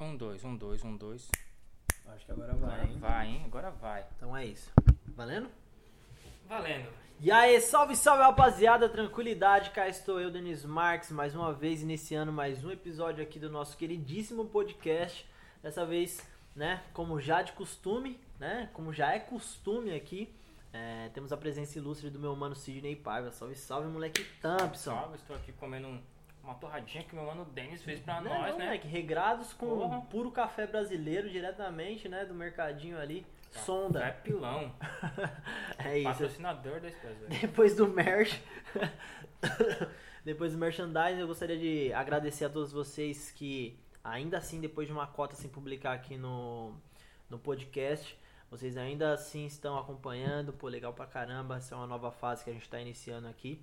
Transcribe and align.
Um, 0.00 0.16
dois, 0.16 0.44
um, 0.44 0.56
dois, 0.56 0.84
um, 0.84 0.96
dois. 0.96 1.28
Acho 2.06 2.24
que 2.24 2.32
agora 2.32 2.54
vai, 2.54 2.70
Agora 2.70 2.84
hein? 2.90 2.98
vai, 2.98 3.26
hein? 3.26 3.42
Agora 3.44 3.70
vai. 3.70 4.04
Então 4.16 4.36
é 4.36 4.46
isso. 4.46 4.70
Valendo? 5.08 5.48
Valendo. 6.48 6.88
E 7.20 7.32
aí, 7.32 7.60
salve, 7.60 7.96
salve 7.96 8.22
rapaziada, 8.22 8.88
tranquilidade, 8.88 9.70
cá 9.70 9.88
estou 9.88 10.20
eu, 10.20 10.30
Denis 10.30 10.64
Marques, 10.64 11.10
mais 11.10 11.34
uma 11.34 11.52
vez 11.52 11.82
iniciando 11.82 12.32
mais 12.32 12.64
um 12.64 12.70
episódio 12.70 13.22
aqui 13.22 13.40
do 13.40 13.50
nosso 13.50 13.76
queridíssimo 13.76 14.44
podcast. 14.46 15.26
Dessa 15.60 15.84
vez, 15.84 16.24
né, 16.54 16.80
como 16.92 17.20
já 17.20 17.42
de 17.42 17.50
costume, 17.52 18.20
né, 18.38 18.70
como 18.72 18.92
já 18.92 19.12
é 19.12 19.18
costume 19.18 19.92
aqui, 19.92 20.32
é, 20.72 21.08
temos 21.12 21.32
a 21.32 21.36
presença 21.36 21.76
ilustre 21.76 22.08
do 22.08 22.20
meu 22.20 22.36
mano 22.36 22.54
Sidney 22.54 22.94
Paiva. 22.94 23.32
Salve, 23.32 23.56
salve, 23.56 23.88
moleque 23.88 24.22
Thompson. 24.40 24.94
Salve, 24.94 25.16
estou 25.16 25.34
aqui 25.34 25.50
comendo 25.52 25.88
um- 25.88 26.00
uma 26.48 26.54
torradinha 26.58 27.04
que 27.04 27.14
meu 27.14 27.24
mano 27.26 27.44
Denis 27.44 27.82
fez 27.82 28.00
pra 28.00 28.20
Não, 28.20 28.30
nós, 28.30 28.52
não, 28.52 28.58
né? 28.58 28.64
moleque, 28.66 28.88
regrados 28.88 29.52
com 29.52 29.66
Porra. 29.66 30.00
puro 30.02 30.30
café 30.30 30.66
brasileiro 30.66 31.28
diretamente, 31.28 32.08
né, 32.08 32.24
do 32.24 32.32
mercadinho 32.34 32.98
ali. 32.98 33.26
É 33.54 33.58
Sonda. 33.60 34.12
pilão. 34.24 34.72
É 35.78 35.98
isso. 35.98 36.08
Patrocinador 36.10 36.80
da 36.80 36.88
Express. 36.88 37.18
velho. 37.18 37.40
Depois 37.40 37.74
do 37.76 37.86
merch, 37.86 38.40
depois 40.24 40.52
do 40.52 40.58
merchandising, 40.58 41.20
eu 41.20 41.26
gostaria 41.26 41.56
de 41.58 41.92
agradecer 41.92 42.44
a 42.46 42.48
todos 42.50 42.72
vocês 42.72 43.30
que, 43.30 43.78
ainda 44.02 44.38
assim, 44.38 44.60
depois 44.60 44.86
de 44.86 44.92
uma 44.92 45.06
cota 45.06 45.36
sem 45.36 45.48
publicar 45.48 45.92
aqui 45.92 46.16
no, 46.16 46.74
no 47.30 47.38
podcast, 47.38 48.18
vocês 48.50 48.76
ainda 48.76 49.12
assim 49.12 49.46
estão 49.46 49.78
acompanhando. 49.78 50.52
Pô, 50.52 50.68
legal 50.68 50.92
pra 50.92 51.06
caramba. 51.06 51.56
Essa 51.58 51.74
é 51.74 51.78
uma 51.78 51.86
nova 51.86 52.10
fase 52.10 52.42
que 52.44 52.50
a 52.50 52.52
gente 52.52 52.68
tá 52.68 52.80
iniciando 52.80 53.28
aqui. 53.28 53.62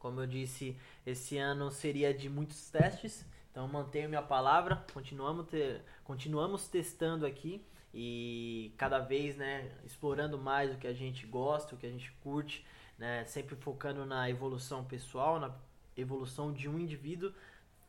Como 0.00 0.20
eu 0.20 0.26
disse, 0.26 0.76
esse 1.06 1.38
ano 1.38 1.70
seria 1.70 2.12
de 2.12 2.28
muitos 2.28 2.70
testes. 2.70 3.24
Então 3.52 3.68
mantenho 3.68 4.08
minha 4.08 4.22
palavra, 4.22 4.84
continuamos, 4.92 5.46
te- 5.48 5.80
continuamos 6.04 6.68
testando 6.68 7.26
aqui 7.26 7.64
e 7.94 8.72
cada 8.76 8.98
vez 9.00 9.36
né, 9.36 9.70
explorando 9.84 10.38
mais 10.38 10.72
o 10.74 10.78
que 10.78 10.86
a 10.88 10.92
gente 10.94 11.26
gosta, 11.26 11.74
o 11.74 11.78
que 11.78 11.86
a 11.86 11.90
gente 11.90 12.10
curte, 12.22 12.64
né, 12.98 13.24
sempre 13.26 13.56
focando 13.56 14.06
na 14.06 14.30
evolução 14.30 14.84
pessoal, 14.84 15.40
na 15.40 15.52
evolução 15.96 16.52
de 16.52 16.68
um 16.68 16.78
indivíduo, 16.78 17.32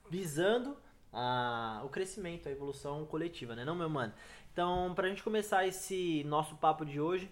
visando 0.10 0.76
a, 1.14 1.82
o 1.86 1.90
crescimento, 1.90 2.48
a 2.48 2.52
evolução 2.52 3.06
coletiva, 3.06 3.56
né, 3.56 3.64
não, 3.66 3.76
meu 3.76 3.90
mano? 3.90 4.14
Então, 4.52 4.94
pra 4.96 5.08
gente 5.08 5.24
começar 5.24 5.66
esse 5.66 6.24
nosso 6.26 6.56
papo 6.58 6.86
de 6.86 7.00
hoje, 7.00 7.30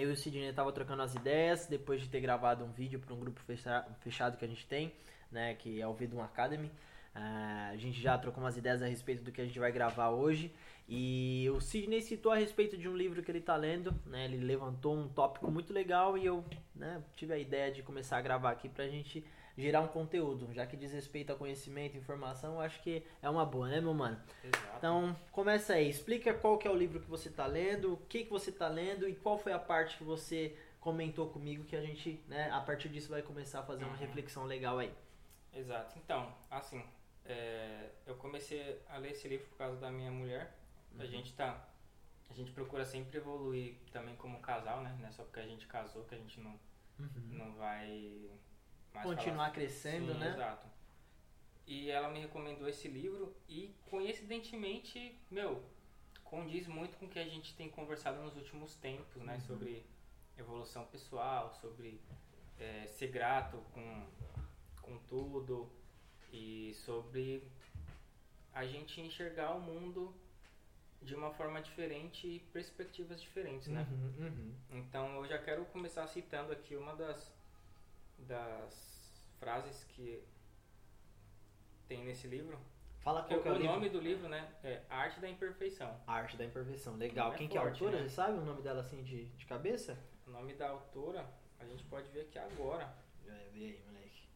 eu 0.00 0.10
e 0.10 0.12
o 0.12 0.16
Sidney 0.16 0.52
tava 0.52 0.72
trocando 0.72 1.02
as 1.02 1.14
ideias 1.14 1.66
depois 1.66 2.00
de 2.00 2.08
ter 2.08 2.20
gravado 2.20 2.64
um 2.64 2.72
vídeo 2.72 2.98
para 2.98 3.14
um 3.14 3.18
grupo 3.20 3.40
fecha- 3.40 3.86
fechado 4.00 4.36
que 4.36 4.44
a 4.44 4.48
gente 4.48 4.66
tem, 4.66 4.92
né, 5.30 5.54
que 5.54 5.80
é 5.80 5.86
o 5.86 5.94
Vidum 5.94 6.22
Academy. 6.22 6.70
Ah, 7.14 7.70
a 7.72 7.76
gente 7.76 8.00
já 8.00 8.16
trocou 8.16 8.42
umas 8.42 8.56
ideias 8.56 8.82
a 8.82 8.86
respeito 8.86 9.24
do 9.24 9.32
que 9.32 9.40
a 9.40 9.44
gente 9.44 9.58
vai 9.58 9.72
gravar 9.72 10.10
hoje. 10.10 10.52
E 10.88 11.46
o 11.54 11.60
Sidney 11.60 12.00
citou 12.00 12.32
a 12.32 12.36
respeito 12.36 12.76
de 12.76 12.88
um 12.88 12.96
livro 12.96 13.22
que 13.22 13.30
ele 13.30 13.40
tá 13.40 13.56
lendo, 13.56 13.94
né? 14.06 14.24
Ele 14.24 14.38
levantou 14.38 14.96
um 14.96 15.06
tópico 15.08 15.50
muito 15.50 15.72
legal 15.72 16.16
e 16.16 16.24
eu, 16.24 16.44
né, 16.74 17.02
tive 17.14 17.34
a 17.34 17.38
ideia 17.38 17.70
de 17.70 17.82
começar 17.82 18.16
a 18.16 18.22
gravar 18.22 18.52
aqui 18.52 18.68
pra 18.68 18.88
gente 18.88 19.22
gerar 19.58 19.80
um 19.80 19.88
conteúdo, 19.88 20.52
já 20.54 20.66
que 20.66 20.76
diz 20.76 20.92
respeito 20.92 21.32
a 21.32 21.36
conhecimento 21.36 21.96
informação, 21.96 22.54
eu 22.54 22.60
acho 22.60 22.80
que 22.82 23.02
é 23.20 23.28
uma 23.28 23.44
boa, 23.44 23.68
né, 23.68 23.80
meu 23.80 23.92
mano? 23.92 24.18
Exato. 24.44 24.76
Então, 24.78 25.16
começa 25.32 25.74
aí, 25.74 25.88
explica 25.90 26.32
qual 26.32 26.56
que 26.56 26.66
é 26.68 26.70
o 26.70 26.76
livro 26.76 27.00
que 27.00 27.10
você 27.10 27.28
tá 27.28 27.44
lendo, 27.46 27.94
o 27.94 27.96
que 27.96 28.24
que 28.24 28.30
você 28.30 28.52
tá 28.52 28.68
lendo 28.68 29.08
e 29.08 29.14
qual 29.16 29.36
foi 29.36 29.52
a 29.52 29.58
parte 29.58 29.96
que 29.98 30.04
você 30.04 30.56
comentou 30.80 31.28
comigo 31.28 31.64
que 31.64 31.74
a 31.76 31.80
gente, 31.82 32.22
né, 32.28 32.48
a 32.52 32.60
partir 32.60 32.88
disso 32.88 33.10
vai 33.10 33.20
começar 33.20 33.60
a 33.60 33.62
fazer 33.64 33.82
uma 33.84 33.92
Uhum. 33.94 33.98
reflexão 33.98 34.44
legal 34.44 34.78
aí. 34.78 34.92
Exato. 35.52 35.98
Então, 35.98 36.32
assim, 36.50 36.82
é, 37.24 37.90
eu 38.06 38.14
comecei 38.14 38.80
a 38.88 38.96
ler 38.98 39.10
esse 39.10 39.26
livro 39.26 39.46
por 39.48 39.58
causa 39.58 39.76
da 39.80 39.90
minha 39.90 40.10
mulher. 40.10 40.56
A 40.98 41.02
Uhum. 41.02 41.08
gente 41.08 41.32
tá. 41.34 41.68
A 42.30 42.32
gente 42.34 42.52
procura 42.52 42.84
sempre 42.84 43.16
evoluir 43.18 43.74
também 43.90 44.14
como 44.16 44.38
casal, 44.40 44.82
né? 44.82 44.94
Não 45.00 45.08
é 45.08 45.10
só 45.10 45.24
porque 45.24 45.40
a 45.40 45.46
gente 45.46 45.66
casou 45.66 46.04
que 46.04 46.14
a 46.14 46.18
gente 46.18 46.38
não, 46.40 46.58
não 47.30 47.54
vai 47.54 48.28
Continuar 49.02 49.52
crescendo, 49.52 50.12
Sim, 50.12 50.18
né? 50.18 50.34
Exato. 50.34 50.66
E 51.66 51.90
ela 51.90 52.08
me 52.08 52.20
recomendou 52.20 52.68
esse 52.68 52.88
livro 52.88 53.34
e 53.48 53.74
coincidentemente, 53.90 55.18
meu, 55.30 55.62
condiz 56.24 56.66
muito 56.66 56.96
com 56.96 57.06
o 57.06 57.08
que 57.08 57.18
a 57.18 57.28
gente 57.28 57.54
tem 57.54 57.68
conversado 57.68 58.20
nos 58.22 58.36
últimos 58.36 58.74
tempos, 58.76 59.22
né? 59.22 59.34
Uhum. 59.34 59.40
Sobre 59.40 59.86
evolução 60.38 60.86
pessoal, 60.86 61.52
sobre 61.60 62.00
é, 62.58 62.86
ser 62.86 63.08
grato 63.08 63.58
com, 63.72 64.06
com 64.80 64.98
tudo 65.08 65.70
e 66.32 66.74
sobre 66.84 67.42
a 68.52 68.64
gente 68.64 69.00
enxergar 69.00 69.54
o 69.54 69.60
mundo 69.60 70.14
de 71.00 71.14
uma 71.14 71.30
forma 71.30 71.60
diferente 71.60 72.26
e 72.26 72.40
perspectivas 72.52 73.20
diferentes, 73.20 73.68
né? 73.68 73.86
Uhum, 73.90 74.26
uhum. 74.26 74.54
Então 74.70 75.16
eu 75.16 75.28
já 75.28 75.38
quero 75.38 75.64
começar 75.66 76.06
citando 76.08 76.52
aqui 76.52 76.76
uma 76.76 76.94
das, 76.94 77.32
das 78.18 79.22
frases 79.38 79.84
que 79.84 80.22
tem 81.86 82.04
nesse 82.04 82.26
livro. 82.26 82.58
Fala 83.00 83.22
qual 83.22 83.40
que 83.40 83.48
é 83.48 83.50
o, 83.52 83.54
o 83.54 83.58
livro. 83.58 83.72
nome 83.72 83.88
do 83.88 84.00
livro, 84.00 84.28
né, 84.28 84.52
é 84.62 84.82
Arte 84.90 85.20
da 85.20 85.28
Imperfeição. 85.28 85.98
A 86.06 86.14
Arte 86.14 86.36
da 86.36 86.44
Imperfeição, 86.44 86.96
legal. 86.96 87.32
É 87.32 87.36
Quem 87.36 87.48
que 87.48 87.56
é 87.56 87.60
a 87.60 87.64
forte, 87.64 87.82
autora, 87.82 88.02
né? 88.02 88.08
você 88.08 88.14
sabe 88.14 88.38
o 88.38 88.44
nome 88.44 88.60
dela 88.60 88.80
assim 88.80 89.02
de, 89.02 89.26
de 89.26 89.46
cabeça? 89.46 89.98
O 90.26 90.30
nome 90.30 90.52
da 90.54 90.68
autora 90.68 91.24
a 91.58 91.64
gente 91.64 91.84
pode 91.84 92.08
ver 92.10 92.22
aqui 92.22 92.38
agora. 92.38 92.92
É, 93.26 93.48
vê 93.52 93.60
aí, 93.64 93.82
moleque. 93.86 94.28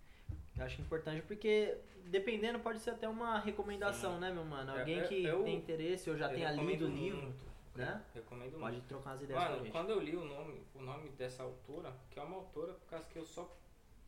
Eu 0.57 0.65
acho 0.65 0.81
importante 0.81 1.23
porque, 1.23 1.77
dependendo, 2.07 2.61
pode 2.61 2.79
ser 2.79 2.91
até 2.91 3.09
uma 3.09 3.39
recomendação, 3.41 4.15
Sim. 4.15 4.21
né, 4.21 4.31
meu 4.33 4.45
mano? 4.45 4.75
É, 4.77 4.81
Alguém 4.81 4.99
eu- 4.99 5.09
que 5.09 5.25
eu- 5.25 5.43
tem 5.45 5.57
interesse 5.57 6.09
ou 6.09 6.17
já 6.17 6.29
tenha 6.29 6.53
lido 6.53 6.87
o 6.87 6.89
livro, 6.89 7.23
muito, 7.23 7.45
né? 7.75 8.03
Recomendo 8.15 8.59
Pode 8.59 8.77
muito. 8.77 8.87
trocar 8.89 9.11
umas 9.11 9.23
ideias 9.23 9.43
com 9.43 9.49
a 9.49 9.57
Mano, 9.57 9.71
quando 9.71 9.91
eu 9.91 10.01
li 10.01 10.17
o 10.17 10.25
nome, 10.25 10.63
o 10.75 10.81
nome 10.83 11.11
dessa 11.11 11.43
autora, 11.43 11.93
que 12.11 12.19
é 12.19 12.23
uma 12.23 12.37
autora 12.37 12.73
por 12.75 12.87
causa 12.89 13.07
que 13.09 13.19
eu 13.19 13.27
só 13.27 13.55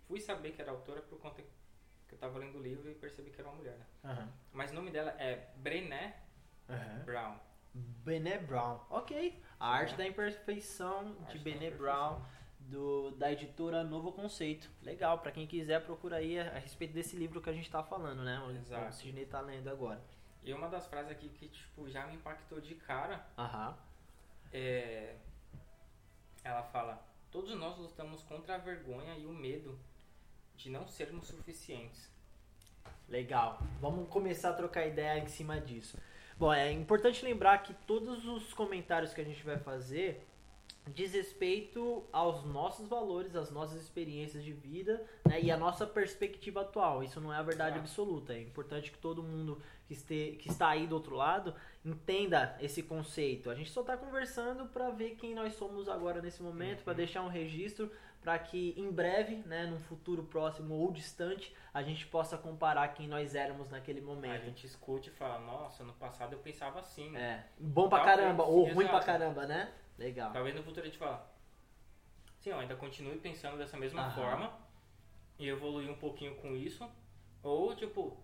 fui 0.07 0.21
saber 0.21 0.53
que 0.53 0.61
era 0.63 0.71
autora 0.71 1.01
por 1.03 1.19
conta 1.19 1.43
que 2.09 2.15
eu 2.15 2.19
tava 2.19 2.39
lendo 2.39 2.59
o 2.59 2.63
livro 2.63 2.91
e 2.91 2.95
percebi 2.95 3.31
que 3.31 3.41
era 3.41 3.49
uma 3.49 3.57
mulher, 3.57 3.77
né? 3.79 3.87
Aham. 4.05 4.33
Mas 4.53 4.71
o 4.71 4.75
nome 4.75 4.91
dela 4.91 5.11
é 5.19 5.49
Brené 5.57 6.17
Aham. 6.69 7.03
Brown. 7.05 7.39
Bené 7.75 8.39
Brown. 8.39 8.81
Ok. 8.89 9.43
A 9.59 9.69
Arte 9.69 9.95
É. 9.95 9.97
da 9.97 10.07
Imperfeição 10.07 11.15
de 11.29 11.39
Imperfeição. 11.39 11.77
Brown, 11.79 12.23
do, 12.61 13.11
da 13.13 13.33
editora 13.33 13.83
Novo 13.83 14.13
Conceito. 14.13 14.71
Legal, 14.81 15.19
pra 15.19 15.33
quem 15.33 15.47
quiser 15.47 15.85
procura 15.85 16.17
aí 16.17 16.39
a, 16.39 16.55
a 16.55 16.59
respeito 16.59 16.95
desse 16.95 17.17
livro 17.17 17.41
que 17.43 17.51
a 17.51 17.53
gente 17.53 17.69
tá 17.71 17.83
falando, 17.83 18.23
né? 18.23 18.39
O, 18.47 18.51
Exato. 18.53 18.89
o 18.91 18.93
Sidney 18.93 19.27
tá 19.27 19.41
lendo 19.41 19.69
agora. 19.69 20.01
E 20.45 20.53
uma 20.55 20.69
das 20.69 20.87
frases 20.87 21.11
aqui 21.11 21.29
que 21.31 21.49
tipo 21.49 21.89
já 21.89 22.07
me 22.07 22.15
impactou 22.17 22.61
de 22.61 22.75
cara 22.77 23.27
Aham. 23.37 23.77
é 24.53 25.17
ela 26.45 26.63
fala: 26.63 27.03
"Todos 27.31 27.55
nós 27.59 27.77
lutamos 27.79 28.23
contra 28.23 28.55
a 28.55 28.59
vergonha 28.59 29.17
e 29.17 29.27
o 29.27 29.33
medo 29.33 29.79
de 30.57 30.71
não 30.71 30.87
sermos 30.89 31.27
suficientes." 31.27 32.11
Legal. 33.09 33.61
Vamos 33.81 34.09
começar 34.09 34.51
a 34.51 34.55
trocar 34.55 34.87
ideia 34.87 35.19
em 35.19 35.27
cima 35.29 35.61
disso. 35.61 35.99
Bom, 36.39 36.53
é 36.53 36.73
importante 36.73 37.25
lembrar 37.25 37.63
que 37.63 37.75
todos 37.87 38.27
os 38.27 38.53
comentários 38.55 39.13
que 39.15 39.21
a 39.21 39.25
gente 39.25 39.45
vai 39.45 39.59
fazer 39.59 40.27
diz 40.87 41.15
respeito 41.15 42.05
aos 42.13 42.45
nossos 42.45 42.89
valores, 42.89 43.35
às 43.35 43.51
nossas 43.51 43.81
experiências 43.81 44.45
de 44.45 44.53
vida 44.53 45.03
né, 45.27 45.41
e 45.41 45.51
a 45.51 45.57
nossa 45.57 45.87
perspectiva 45.87 46.61
atual. 46.61 47.03
Isso 47.03 47.21
não 47.21 47.33
é 47.33 47.37
a 47.37 47.43
verdade 47.43 47.77
Exato. 47.77 47.89
absoluta. 47.89 48.35
É 48.35 48.41
importante 48.43 48.91
que 48.91 48.99
todo 48.99 49.23
mundo 49.23 49.63
que, 49.87 49.95
este, 49.95 50.37
que 50.39 50.51
está 50.51 50.69
aí 50.69 50.87
do 50.87 50.95
outro 50.95 51.15
lado 51.15 51.55
entenda 51.85 52.57
esse 52.61 52.83
conceito. 52.83 53.49
A 53.49 53.55
gente 53.55 53.71
só 53.71 53.81
está 53.81 53.97
conversando 53.97 54.67
para 54.67 54.91
ver 54.91 55.15
quem 55.17 55.35
nós 55.35 55.55
somos 55.55 55.89
agora 55.89 56.21
nesse 56.21 56.43
momento, 56.43 56.83
para 56.83 56.93
Uhum. 56.93 56.97
deixar 56.99 57.23
um 57.23 57.29
registro 57.29 57.91
para 58.25 58.39
que 58.39 58.73
em 58.75 58.91
breve, 58.91 59.37
né, 59.47 59.67
num 59.67 59.79
futuro 59.79 60.23
próximo 60.25 60.75
ou 60.75 60.91
distante, 60.91 61.55
a 61.75 61.83
gente 61.83 62.07
possa 62.07 62.39
comparar 62.39 62.89
quem 62.89 63.07
nós 63.07 63.35
éramos 63.35 63.69
naquele 63.69 64.01
A 64.01 64.03
momento. 64.03 64.45
gente 64.47 64.67
escuta 64.67 65.09
e 65.09 65.13
fala: 65.13 65.39
"Nossa, 65.39 65.85
no 65.85 65.93
passado 65.93 66.33
eu 66.33 66.39
pensava 66.39 66.81
assim." 66.81 67.15
É, 67.15 67.45
bom 67.59 67.87
pra 67.87 67.99
Talvez, 67.99 68.17
caramba, 68.19 68.45
ou 68.45 68.65
ruim 68.73 68.89
pra 68.89 69.01
caramba, 69.01 69.47
né? 69.47 69.71
Legal. 69.99 70.33
Talvez 70.33 70.57
no 70.57 70.63
futuro 70.63 70.87
a 70.87 70.89
gente 70.89 70.99
fala. 70.99 71.31
Sim, 72.41 72.51
eu 72.51 72.59
ainda 72.59 72.75
continue 72.75 73.19
pensando 73.19 73.59
dessa 73.59 73.77
mesma 73.77 74.03
Aham. 74.07 74.11
forma 74.13 74.59
e 75.39 75.47
evoluir 75.47 75.91
um 75.91 75.97
pouquinho 75.97 76.35
com 76.37 76.57
isso. 76.57 76.89
Ou 77.43 77.77
tipo, 77.77 78.17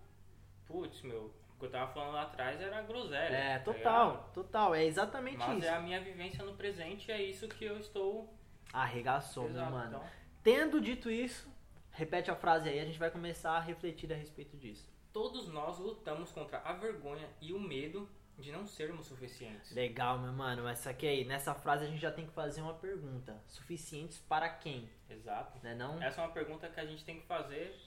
putz, 0.65 1.03
meu, 1.03 1.31
o 1.55 1.59
que 1.59 1.65
eu 1.65 1.69
tava 1.71 1.93
falando 1.93 2.13
lá 2.13 2.23
atrás 2.23 2.59
era 2.59 2.81
groselha. 2.81 3.35
É, 3.35 3.59
tá 3.59 3.65
total, 3.65 4.09
ligado? 4.09 4.33
total, 4.33 4.73
é 4.75 4.83
exatamente 4.83 5.37
Mas 5.37 5.59
isso. 5.59 5.67
é 5.67 5.69
a 5.75 5.79
minha 5.79 6.01
vivência 6.01 6.43
no 6.43 6.55
presente 6.55 7.09
e 7.09 7.11
é 7.11 7.21
isso 7.21 7.47
que 7.47 7.63
eu 7.65 7.77
estou. 7.77 8.33
Arregaçou, 8.73 9.43
meu 9.45 9.53
Exato, 9.53 9.71
mano. 9.71 9.87
então, 9.97 10.09
Tendo 10.43 10.81
dito 10.81 11.09
isso, 11.11 11.47
repete 11.91 12.31
a 12.31 12.35
frase 12.35 12.67
aí, 12.69 12.79
a 12.79 12.85
gente 12.85 12.97
vai 12.97 13.11
começar 13.11 13.51
a 13.51 13.59
refletir 13.59 14.11
a 14.11 14.15
respeito 14.15 14.57
disso. 14.57 14.89
todos 15.13 15.47
nós 15.49 15.77
lutamos 15.77 16.31
contra 16.31 16.59
a 16.59 16.73
vergonha 16.73 17.29
e 17.41 17.51
o 17.53 17.59
medo 17.59 18.09
de 18.39 18.49
não 18.51 18.65
sermos 18.65 19.05
suficientes. 19.07 19.71
Legal, 19.71 20.17
meu 20.17 20.31
mano, 20.33 20.63
mas 20.63 20.79
só 20.79 20.91
que 20.93 21.05
aí, 21.05 21.25
nessa 21.25 21.53
frase 21.53 21.83
a 21.83 21.87
gente 21.87 21.99
já 22.01 22.11
tem 22.11 22.25
que 22.25 22.31
fazer 22.33 22.61
uma 22.61 22.73
pergunta. 22.73 23.39
Suficientes 23.45 24.17
para 24.19 24.49
quem? 24.49 24.89
Exato. 25.09 25.59
Né 25.61 25.75
não? 25.75 26.01
Essa 26.01 26.21
é 26.21 26.25
uma 26.25 26.33
pergunta 26.33 26.67
que 26.69 26.79
a 26.79 26.85
gente 26.85 27.03
tem 27.03 27.19
que 27.19 27.27
fazer 27.27 27.77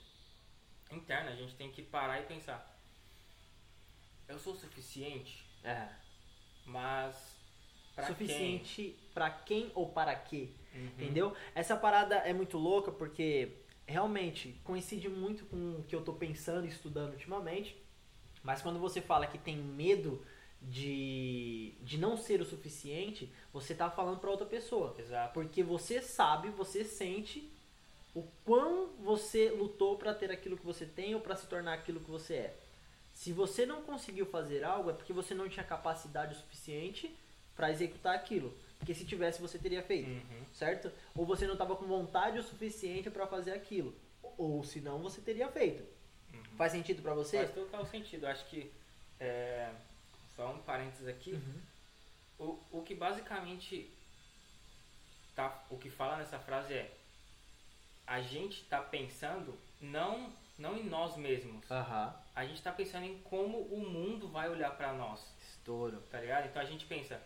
interna, 0.92 1.30
a 1.30 1.34
gente 1.34 1.56
tem 1.56 1.72
que 1.72 1.82
parar 1.82 2.20
e 2.20 2.26
pensar. 2.26 2.70
eu 4.28 4.38
sou 4.38 4.54
suficiente, 4.54 5.44
É. 5.64 5.88
mas 6.66 7.33
pra 7.94 8.06
Suficiente 8.06 8.96
pra 9.12 9.30
quem 9.30 9.70
ou 9.74 9.88
para 9.88 10.14
quê? 10.14 10.48
Uhum. 10.74 10.86
Entendeu? 10.86 11.36
Essa 11.54 11.76
parada 11.76 12.16
é 12.16 12.32
muito 12.32 12.58
louca 12.58 12.90
porque 12.90 13.52
realmente 13.86 14.58
coincide 14.64 15.08
muito 15.08 15.44
com 15.46 15.80
o 15.80 15.84
que 15.84 15.94
eu 15.94 16.02
tô 16.02 16.12
pensando 16.12 16.66
e 16.66 16.68
estudando 16.68 17.12
ultimamente. 17.12 17.76
Mas 18.42 18.60
quando 18.60 18.78
você 18.78 19.00
fala 19.00 19.26
que 19.26 19.38
tem 19.38 19.56
medo 19.56 20.24
de, 20.60 21.74
de 21.82 21.98
não 21.98 22.16
ser 22.16 22.40
o 22.40 22.44
suficiente, 22.44 23.32
você 23.52 23.74
tá 23.74 23.90
falando 23.90 24.18
pra 24.18 24.30
outra 24.30 24.46
pessoa. 24.46 24.94
Exato. 24.98 25.32
Porque 25.32 25.62
você 25.62 26.00
sabe, 26.00 26.48
você 26.50 26.84
sente 26.84 27.50
o 28.14 28.22
quão 28.44 28.90
você 29.00 29.50
lutou 29.50 29.96
pra 29.96 30.14
ter 30.14 30.30
aquilo 30.30 30.56
que 30.56 30.64
você 30.64 30.86
tem 30.86 31.14
ou 31.14 31.20
pra 31.20 31.36
se 31.36 31.46
tornar 31.46 31.74
aquilo 31.74 32.00
que 32.00 32.10
você 32.10 32.34
é. 32.34 32.60
Se 33.12 33.32
você 33.32 33.64
não 33.64 33.82
conseguiu 33.82 34.26
fazer 34.26 34.64
algo, 34.64 34.90
é 34.90 34.92
porque 34.92 35.12
você 35.12 35.34
não 35.34 35.48
tinha 35.48 35.64
capacidade 35.64 36.34
o 36.34 36.38
suficiente 36.38 37.14
pra 37.56 37.70
executar 37.70 38.14
aquilo. 38.14 38.52
Porque 38.78 38.94
se 38.94 39.04
tivesse, 39.06 39.40
você 39.40 39.58
teria 39.58 39.82
feito 39.82 40.08
Uhum. 40.10 40.44
certo? 40.52 40.92
Ou 41.14 41.24
você 41.24 41.46
não 41.46 41.54
estava 41.54 41.74
com 41.76 41.86
vontade 41.86 42.38
o 42.38 42.42
suficiente 42.42 43.08
para 43.10 43.26
fazer 43.26 43.52
aquilo, 43.52 43.94
ou 44.36 44.62
se 44.62 44.80
não 44.80 44.98
você 45.00 45.20
teria 45.20 45.48
feito. 45.48 45.82
Faz 46.56 46.72
sentido 46.72 47.00
para 47.02 47.14
você? 47.14 47.38
Faz 47.38 47.54
total 47.54 47.84
sentido. 47.86 48.26
Acho 48.26 48.44
que, 48.46 48.70
é, 49.18 49.72
só 50.36 50.52
um 50.52 50.58
parênteses 50.58 51.06
aqui, 51.08 51.32
Uhum. 51.32 52.58
o, 52.72 52.78
o 52.78 52.82
que 52.82 52.94
basicamente 52.94 53.90
tá, 55.34 55.64
o 55.70 55.76
que 55.78 55.90
fala 55.90 56.16
nessa 56.16 56.38
frase 56.38 56.74
é 56.74 56.92
a 58.06 58.20
gente 58.20 58.64
tá 58.64 58.80
pensando 58.82 59.58
não, 59.80 60.30
não 60.58 60.76
em 60.76 60.84
nós 60.84 61.16
mesmos. 61.16 61.68
Aham. 61.70 62.14
A 62.34 62.44
gente 62.44 62.60
tá 62.62 62.70
pensando 62.72 63.04
em 63.06 63.18
como 63.22 63.58
o 63.58 63.80
mundo 63.80 64.28
vai 64.28 64.48
olhar 64.50 64.76
pra 64.76 64.92
nós. 64.92 65.24
Estouro. 65.50 66.02
tá 66.10 66.20
ligado? 66.20 66.46
Então 66.46 66.60
a 66.60 66.64
gente 66.66 66.84
pensa, 66.84 67.20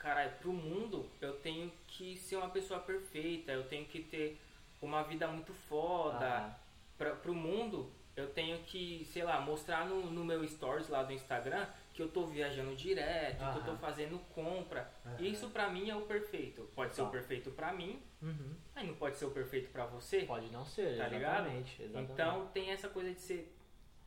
caralho, 0.00 0.32
pro 0.40 0.52
mundo 0.52 1.08
eu 1.20 1.34
tenho 1.34 1.70
que 1.86 2.16
ser 2.16 2.36
uma 2.36 2.48
pessoa 2.50 2.80
perfeita, 2.80 3.52
eu 3.52 3.64
tenho 3.68 3.84
que 3.86 4.00
ter 4.02 4.40
uma 4.82 5.02
vida 5.02 5.28
muito 5.28 5.52
foda. 5.54 6.26
Aham. 6.26 6.54
Pra, 6.98 7.10
pro 7.14 7.34
mundo 7.34 7.90
eu 8.16 8.28
tenho 8.30 8.58
que, 8.64 9.04
sei 9.12 9.22
lá, 9.22 9.40
mostrar 9.40 9.86
no, 9.86 10.10
no 10.10 10.24
meu 10.24 10.46
stories 10.46 10.88
lá 10.88 11.02
do 11.02 11.12
Instagram 11.12 11.66
que 11.94 12.02
eu 12.02 12.08
tô 12.08 12.26
viajando 12.26 12.74
direto, 12.76 13.38
que 13.52 13.58
eu 13.58 13.64
tô 13.64 13.76
fazendo 13.76 14.18
compra. 14.34 14.90
Aham. 15.06 15.16
Isso 15.22 15.48
pra 15.50 15.68
mim 15.70 15.88
é 15.90 15.96
o 15.96 16.02
perfeito. 16.02 16.68
Pode 16.74 16.94
ser 16.94 17.02
o 17.02 17.08
perfeito 17.10 17.50
pra 17.52 17.72
mim, 17.72 18.02
Uhum. 18.22 18.54
mas 18.74 18.86
não 18.86 18.94
pode 18.94 19.16
ser 19.16 19.24
o 19.26 19.30
perfeito 19.30 19.70
pra 19.70 19.86
você. 19.86 20.20
Pode 20.24 20.50
não 20.50 20.64
ser, 20.64 20.96
Tá 20.98 21.08
ligado? 21.08 21.40
exatamente, 21.46 21.82
exatamente. 21.82 22.12
Então 22.12 22.46
tem 22.52 22.70
essa 22.70 22.88
coisa 22.88 23.12
de 23.12 23.20
ser 23.20 23.54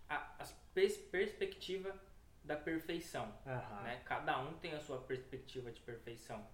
a, 0.09 0.15
a 0.17 0.45
pers- 0.73 0.97
perspectiva 0.97 1.95
da 2.43 2.55
perfeição. 2.55 3.33
Aham. 3.45 3.81
né? 3.83 4.01
Cada 4.05 4.39
um 4.39 4.53
tem 4.57 4.73
a 4.73 4.79
sua 4.81 4.97
perspectiva 4.99 5.71
de 5.71 5.81
perfeição. 5.81 6.45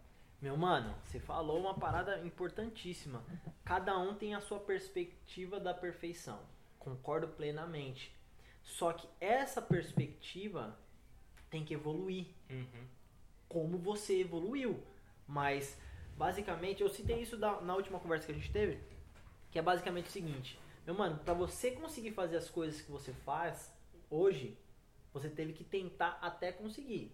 Meu 0.41 0.56
mano, 0.56 0.95
você 1.03 1.19
falou 1.19 1.59
uma 1.59 1.74
parada 1.74 2.19
importantíssima. 2.25 3.24
Cada 3.65 3.97
um 3.97 4.13
tem 4.15 4.36
a 4.36 4.39
sua 4.41 4.59
perspectiva 4.59 5.59
da 5.59 5.74
perfeição. 5.74 6.39
Concordo 6.77 7.27
plenamente. 7.27 8.15
Só 8.63 8.94
que 8.94 9.07
essa 9.19 9.62
perspectiva 9.62 10.77
tem 11.50 11.65
que 11.65 11.74
evoluir. 11.74 12.27
como 13.47 13.77
você 13.77 14.21
evoluiu. 14.21 14.81
Mas, 15.27 15.75
basicamente, 16.15 16.81
eu 16.81 16.89
citei 16.89 17.21
isso 17.21 17.35
da- 17.38 17.62
na 17.62 17.75
última 17.75 18.00
conversa 18.00 18.25
que 18.27 18.31
a 18.31 18.35
gente 18.35 18.51
teve, 18.51 18.80
que 19.51 19.57
é 19.59 19.62
basicamente 19.62 20.06
o 20.07 20.12
seguinte: 20.12 20.59
meu 20.85 20.95
mano, 20.95 21.18
pra 21.19 21.33
você 21.33 21.71
conseguir 21.71 22.12
fazer 22.12 22.38
as 22.38 22.50
coisas 22.50 22.80
que 22.81 22.92
você 22.92 23.12
faz 23.13 23.74
hoje, 24.09 24.57
você 25.13 25.29
teve 25.29 25.53
que 25.53 25.63
tentar 25.63 26.17
até 26.21 26.51
conseguir. 26.51 27.11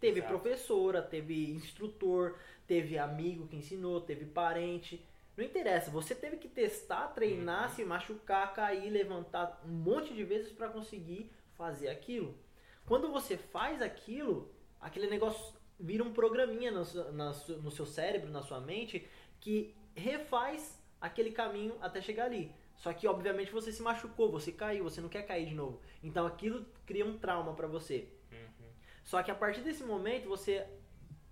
Teve 0.00 0.20
Exato. 0.20 0.32
professora, 0.38 1.02
teve 1.02 1.50
instrutor, 1.50 2.38
teve 2.66 2.96
amigo 2.98 3.46
que 3.48 3.56
ensinou, 3.56 4.00
teve 4.00 4.26
parente. 4.26 5.04
Não 5.36 5.44
interessa, 5.44 5.90
você 5.90 6.14
teve 6.14 6.36
que 6.36 6.48
testar, 6.48 7.08
treinar, 7.08 7.68
Uhum. 7.70 7.74
se 7.76 7.84
machucar, 7.84 8.52
cair, 8.54 8.90
levantar 8.90 9.60
um 9.64 9.68
monte 9.72 10.12
de 10.14 10.24
vezes 10.24 10.52
pra 10.52 10.68
conseguir 10.68 11.30
fazer 11.54 11.88
aquilo. 11.88 12.36
Quando 12.86 13.10
você 13.12 13.36
faz 13.36 13.82
aquilo, 13.82 14.50
aquele 14.80 15.08
negócio 15.08 15.54
vira 15.78 16.02
um 16.02 16.12
programinha 16.12 16.70
no, 16.72 16.84
na 17.12 17.30
no 17.62 17.70
seu 17.70 17.86
cérebro, 17.86 18.30
na 18.30 18.42
sua 18.42 18.60
mente, 18.60 19.06
que 19.40 19.74
refaz 19.94 20.80
aquele 21.00 21.30
caminho 21.30 21.76
até 21.80 22.00
chegar 22.00 22.24
ali. 22.26 22.52
Só 22.78 22.92
que, 22.92 23.06
obviamente, 23.06 23.52
você 23.52 23.72
se 23.72 23.82
machucou, 23.82 24.30
você 24.30 24.52
caiu, 24.52 24.84
você 24.84 25.00
não 25.00 25.08
quer 25.08 25.22
cair 25.22 25.46
de 25.46 25.54
novo. 25.54 25.80
Então 26.02 26.26
aquilo 26.26 26.64
cria 26.86 27.04
um 27.04 27.18
trauma 27.18 27.52
pra 27.52 27.66
você. 27.66 28.08
Só 29.04 29.22
que 29.22 29.30
a 29.30 29.34
partir 29.34 29.62
desse 29.62 29.82
momento 29.84 30.28
você 30.28 30.66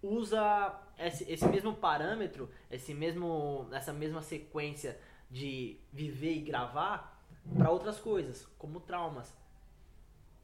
usa 0.02 0.80
esse, 0.98 1.30
esse 1.30 1.46
mesmo 1.46 1.74
parâmetro, 1.74 2.50
esse 2.70 2.94
mesmo, 2.94 3.68
essa 3.70 3.92
mesma 3.92 4.22
sequência 4.22 4.98
de 5.30 5.78
viver 5.92 6.36
e 6.36 6.40
gravar 6.40 7.22
para 7.54 7.70
outras 7.70 7.98
coisas, 7.98 8.46
como 8.58 8.80
traumas. 8.80 9.32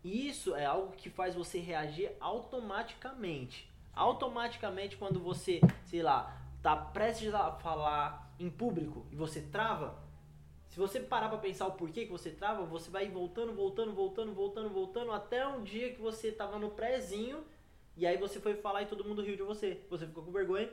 E 0.05 0.29
isso 0.29 0.55
é 0.55 0.67
algo 0.67 0.93
que 0.93 1.09
faz 1.09 1.35
você 1.35 1.59
reagir 1.59 2.13
automaticamente. 2.21 3.71
Automaticamente 3.95 4.97
quando 4.97 5.19
você, 5.19 5.61
sei 5.87 6.03
lá, 6.03 6.37
tá 6.63 6.77
prestes 6.77 7.33
a 7.33 7.53
falar 7.53 8.35
em 8.39 8.51
público 8.51 9.07
e 9.11 9.17
você 9.17 9.41
trava, 9.41 10.02
se 10.73 10.79
você 10.79 10.99
parar 10.99 11.29
pra 11.29 11.37
pensar 11.37 11.67
o 11.67 11.73
porquê 11.73 12.07
que 12.07 12.11
você 12.11 12.31
trava, 12.31 12.65
você 12.65 12.91
vai 12.91 13.07
voltando, 13.07 13.53
voltando, 13.53 13.93
voltando, 13.93 14.33
voltando, 14.33 14.71
voltando, 14.71 15.13
até 15.13 15.47
um 15.47 15.63
dia 15.63 15.93
que 15.93 16.01
você 16.01 16.33
tava 16.33 16.59
no 16.59 16.71
prézinho 16.71 17.45
e 17.95 18.07
aí 18.07 18.17
você 18.17 18.41
foi 18.41 18.55
falar 18.55 18.81
e 18.81 18.87
todo 18.87 19.05
mundo 19.05 19.21
riu 19.21 19.37
de 19.37 19.43
você. 19.43 19.85
Você 19.91 20.07
ficou 20.07 20.25
com 20.25 20.33
vergonha 20.33 20.73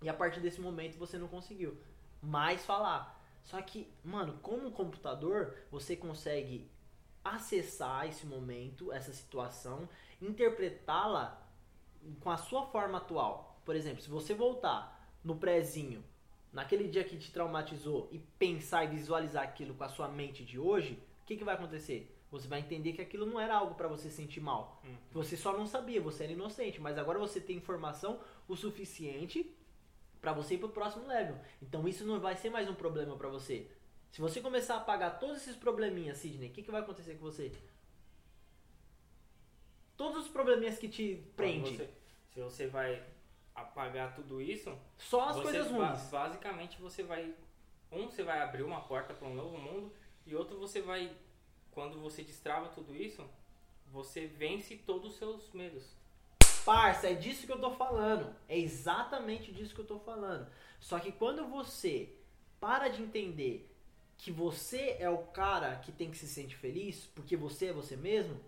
e 0.00 0.08
a 0.08 0.14
partir 0.14 0.38
desse 0.38 0.60
momento 0.60 0.96
você 0.96 1.18
não 1.18 1.26
conseguiu 1.26 1.76
mais 2.22 2.64
falar. 2.64 3.20
Só 3.42 3.60
que, 3.60 3.92
mano, 4.04 4.38
como 4.40 4.70
computador, 4.70 5.56
você 5.68 5.96
consegue 5.96 6.70
acessar 7.24 8.06
esse 8.06 8.24
momento, 8.24 8.92
essa 8.92 9.12
situação, 9.12 9.88
interpretá-la 10.22 11.44
com 12.20 12.30
a 12.30 12.36
sua 12.36 12.66
forma 12.66 12.98
atual. 12.98 13.60
Por 13.64 13.74
exemplo, 13.74 14.00
se 14.00 14.08
você 14.08 14.32
voltar 14.32 15.12
no 15.24 15.34
prézinho, 15.34 16.04
naquele 16.54 16.88
dia 16.88 17.04
que 17.04 17.18
te 17.18 17.30
traumatizou 17.30 18.08
e 18.12 18.18
pensar 18.38 18.84
e 18.84 18.88
visualizar 18.88 19.42
aquilo 19.42 19.74
com 19.74 19.84
a 19.84 19.88
sua 19.88 20.08
mente 20.08 20.44
de 20.44 20.58
hoje, 20.58 20.94
o 21.22 21.26
que, 21.26 21.36
que 21.36 21.44
vai 21.44 21.54
acontecer? 21.56 22.10
Você 22.30 22.48
vai 22.48 22.60
entender 22.60 22.92
que 22.94 23.02
aquilo 23.02 23.26
não 23.26 23.38
era 23.38 23.54
algo 23.56 23.74
para 23.74 23.86
você 23.88 24.08
sentir 24.10 24.40
mal. 24.40 24.80
Uhum. 24.84 24.96
Você 25.12 25.36
só 25.36 25.52
não 25.56 25.66
sabia, 25.66 26.00
você 26.00 26.24
era 26.24 26.32
inocente, 26.32 26.80
mas 26.80 26.96
agora 26.98 27.18
você 27.18 27.40
tem 27.40 27.56
informação 27.56 28.20
o 28.48 28.56
suficiente 28.56 29.54
para 30.20 30.32
você 30.32 30.54
ir 30.54 30.58
pro 30.58 30.68
próximo 30.70 31.06
level. 31.06 31.36
Então 31.62 31.86
isso 31.86 32.04
não 32.04 32.18
vai 32.18 32.34
ser 32.36 32.50
mais 32.50 32.68
um 32.68 32.74
problema 32.74 33.16
para 33.16 33.28
você. 33.28 33.68
Se 34.10 34.20
você 34.20 34.40
começar 34.40 34.74
a 34.74 34.78
apagar 34.78 35.18
todos 35.18 35.36
esses 35.38 35.56
probleminhas, 35.56 36.18
Sidney, 36.18 36.48
o 36.48 36.52
que, 36.52 36.62
que 36.62 36.70
vai 36.70 36.80
acontecer 36.80 37.14
com 37.14 37.20
você? 37.20 37.52
Todos 39.96 40.24
os 40.24 40.28
probleminhas 40.28 40.78
que 40.78 40.88
te 40.88 41.24
prende, 41.36 41.76
você- 41.76 41.90
se 42.32 42.40
você 42.40 42.66
vai 42.66 43.02
apagar 43.54 44.14
tudo 44.14 44.40
isso, 44.40 44.76
só 44.98 45.28
as 45.28 45.40
coisas 45.40 45.70
ruins. 45.70 46.10
basicamente 46.10 46.80
você 46.80 47.02
vai 47.02 47.34
um 47.92 48.06
você 48.06 48.24
vai 48.24 48.40
abrir 48.42 48.62
uma 48.62 48.80
porta 48.80 49.14
para 49.14 49.28
um 49.28 49.34
novo 49.34 49.56
mundo 49.56 49.92
e 50.26 50.34
outro 50.34 50.58
você 50.58 50.80
vai 50.80 51.14
quando 51.70 52.00
você 52.00 52.22
destrava 52.22 52.68
tudo 52.68 52.94
isso, 52.94 53.24
você 53.92 54.26
vence 54.26 54.76
todos 54.76 55.12
os 55.12 55.18
seus 55.18 55.52
medos. 55.52 55.84
Parça, 56.64 57.08
é 57.08 57.14
disso 57.14 57.46
que 57.46 57.52
eu 57.52 57.60
tô 57.60 57.72
falando. 57.72 58.34
É 58.48 58.58
exatamente 58.58 59.52
disso 59.52 59.74
que 59.74 59.80
eu 59.80 59.86
tô 59.86 59.98
falando. 59.98 60.48
Só 60.80 60.98
que 60.98 61.12
quando 61.12 61.46
você 61.46 62.14
para 62.58 62.88
de 62.88 63.02
entender 63.02 63.70
que 64.16 64.30
você 64.30 64.96
é 64.98 65.10
o 65.10 65.18
cara 65.18 65.76
que 65.76 65.92
tem 65.92 66.10
que 66.10 66.16
se 66.16 66.26
sentir 66.26 66.56
feliz, 66.56 67.06
porque 67.14 67.36
você 67.36 67.66
é 67.66 67.72
você 67.72 67.96
mesmo, 67.96 68.40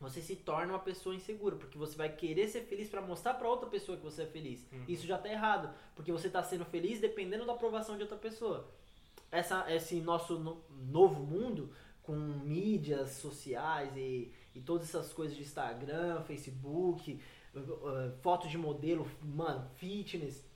você 0.00 0.20
se 0.20 0.36
torna 0.36 0.72
uma 0.74 0.78
pessoa 0.78 1.14
insegura, 1.14 1.56
porque 1.56 1.76
você 1.76 1.96
vai 1.96 2.08
querer 2.08 2.46
ser 2.48 2.62
feliz 2.62 2.88
pra 2.88 3.00
mostrar 3.02 3.34
pra 3.34 3.48
outra 3.48 3.68
pessoa 3.68 3.96
que 3.98 4.04
você 4.04 4.22
é 4.22 4.26
feliz. 4.26 4.64
Uhum. 4.72 4.84
Isso 4.86 5.06
já 5.06 5.18
tá 5.18 5.28
errado, 5.28 5.74
porque 5.96 6.12
você 6.12 6.30
tá 6.30 6.42
sendo 6.42 6.64
feliz 6.64 7.00
dependendo 7.00 7.44
da 7.44 7.52
aprovação 7.52 7.96
de 7.96 8.02
outra 8.02 8.16
pessoa. 8.16 8.68
Essa, 9.30 9.66
esse 9.72 9.96
nosso 10.00 10.38
no- 10.38 10.62
novo 10.70 11.22
mundo, 11.22 11.70
com 12.02 12.14
mídias 12.16 13.10
sociais 13.10 13.94
e, 13.96 14.32
e 14.54 14.60
todas 14.60 14.88
essas 14.88 15.12
coisas 15.12 15.36
de 15.36 15.42
Instagram, 15.42 16.22
Facebook, 16.22 17.20
uh, 17.54 17.58
uh, 17.58 18.12
fotos 18.22 18.50
de 18.50 18.56
modelo, 18.56 19.06
mano, 19.22 19.68
fitness. 19.76 20.46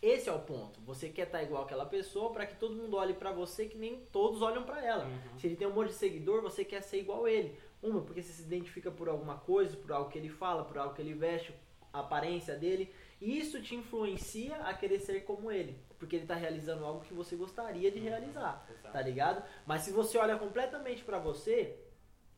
Esse 0.00 0.28
é 0.28 0.32
o 0.32 0.38
ponto. 0.38 0.80
Você 0.82 1.08
quer 1.08 1.26
estar 1.26 1.42
igual 1.42 1.64
aquela 1.64 1.84
pessoa 1.86 2.30
para 2.30 2.46
que 2.46 2.56
todo 2.56 2.74
mundo 2.74 2.96
olhe 2.96 3.14
pra 3.14 3.32
você 3.32 3.66
que 3.66 3.76
nem 3.76 4.00
todos 4.12 4.40
olham 4.42 4.62
pra 4.62 4.84
ela. 4.84 5.04
Uhum. 5.06 5.38
Se 5.38 5.46
ele 5.46 5.56
tem 5.56 5.66
um 5.66 5.72
monte 5.74 5.88
de 5.88 5.94
seguidor, 5.94 6.42
você 6.42 6.64
quer 6.64 6.82
ser 6.82 7.00
igual 7.00 7.26
ele. 7.26 7.58
Uma, 7.86 8.00
porque 8.00 8.20
você 8.20 8.32
se 8.32 8.42
identifica 8.42 8.90
por 8.90 9.08
alguma 9.08 9.36
coisa, 9.36 9.76
por 9.76 9.92
algo 9.92 10.10
que 10.10 10.18
ele 10.18 10.28
fala, 10.28 10.64
por 10.64 10.76
algo 10.76 10.94
que 10.94 11.00
ele 11.00 11.14
veste, 11.14 11.54
a 11.92 12.00
aparência 12.00 12.56
dele. 12.56 12.92
E 13.20 13.38
isso 13.38 13.62
te 13.62 13.76
influencia 13.76 14.56
a 14.56 14.74
querer 14.74 14.98
ser 14.98 15.20
como 15.24 15.52
ele. 15.52 15.78
Porque 15.98 16.16
ele 16.16 16.26
tá 16.26 16.34
realizando 16.34 16.84
algo 16.84 17.04
que 17.04 17.14
você 17.14 17.36
gostaria 17.36 17.90
de 17.90 18.00
realizar. 18.00 18.66
Exato. 18.68 18.92
Tá 18.92 19.00
ligado? 19.00 19.42
Mas 19.64 19.82
se 19.82 19.92
você 19.92 20.18
olha 20.18 20.36
completamente 20.36 21.04
pra 21.04 21.18
você, 21.18 21.78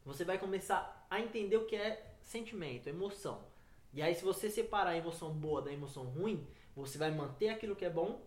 você 0.05 0.23
vai 0.23 0.39
começar 0.39 1.07
a 1.09 1.19
entender 1.19 1.57
o 1.57 1.65
que 1.65 1.77
é 1.77 2.15
sentimento, 2.21 2.87
emoção. 2.87 3.43
E 3.95 4.03
aí, 4.03 4.15
se 4.15 4.23
você 4.23 4.51
separar 4.51 4.91
a 4.91 4.97
emoção 4.97 5.33
boa 5.33 5.63
da 5.63 5.73
emoção 5.73 6.05
ruim, 6.05 6.47
você 6.77 6.99
vai 6.99 7.11
manter 7.11 7.49
aquilo 7.49 7.75
que 7.75 7.87
é 7.87 7.91
bom 7.91 8.21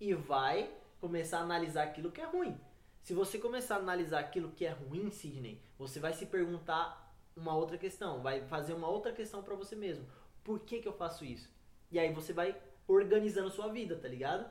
e 0.00 0.14
vai 0.14 0.70
começar 1.00 1.38
a 1.38 1.42
analisar 1.42 1.82
aquilo 1.82 2.12
que 2.12 2.20
é 2.20 2.24
ruim. 2.24 2.56
Se 3.02 3.14
você 3.14 3.38
começar 3.38 3.76
a 3.76 3.78
analisar 3.78 4.20
aquilo 4.20 4.52
que 4.52 4.64
é 4.64 4.70
ruim, 4.70 5.10
Sidney, 5.10 5.60
você 5.78 5.98
vai 5.98 6.12
se 6.12 6.26
perguntar 6.26 7.14
uma 7.36 7.54
outra 7.54 7.78
questão, 7.78 8.22
vai 8.22 8.42
fazer 8.46 8.74
uma 8.74 8.88
outra 8.88 9.12
questão 9.12 9.42
para 9.42 9.54
você 9.54 9.74
mesmo. 9.74 10.06
Por 10.44 10.60
que, 10.60 10.80
que 10.80 10.88
eu 10.88 10.92
faço 10.92 11.24
isso? 11.24 11.50
E 11.90 11.98
aí 11.98 12.12
você 12.12 12.32
vai 12.32 12.60
organizando 12.86 13.50
sua 13.50 13.68
vida, 13.68 13.96
tá 13.96 14.08
ligado? 14.08 14.50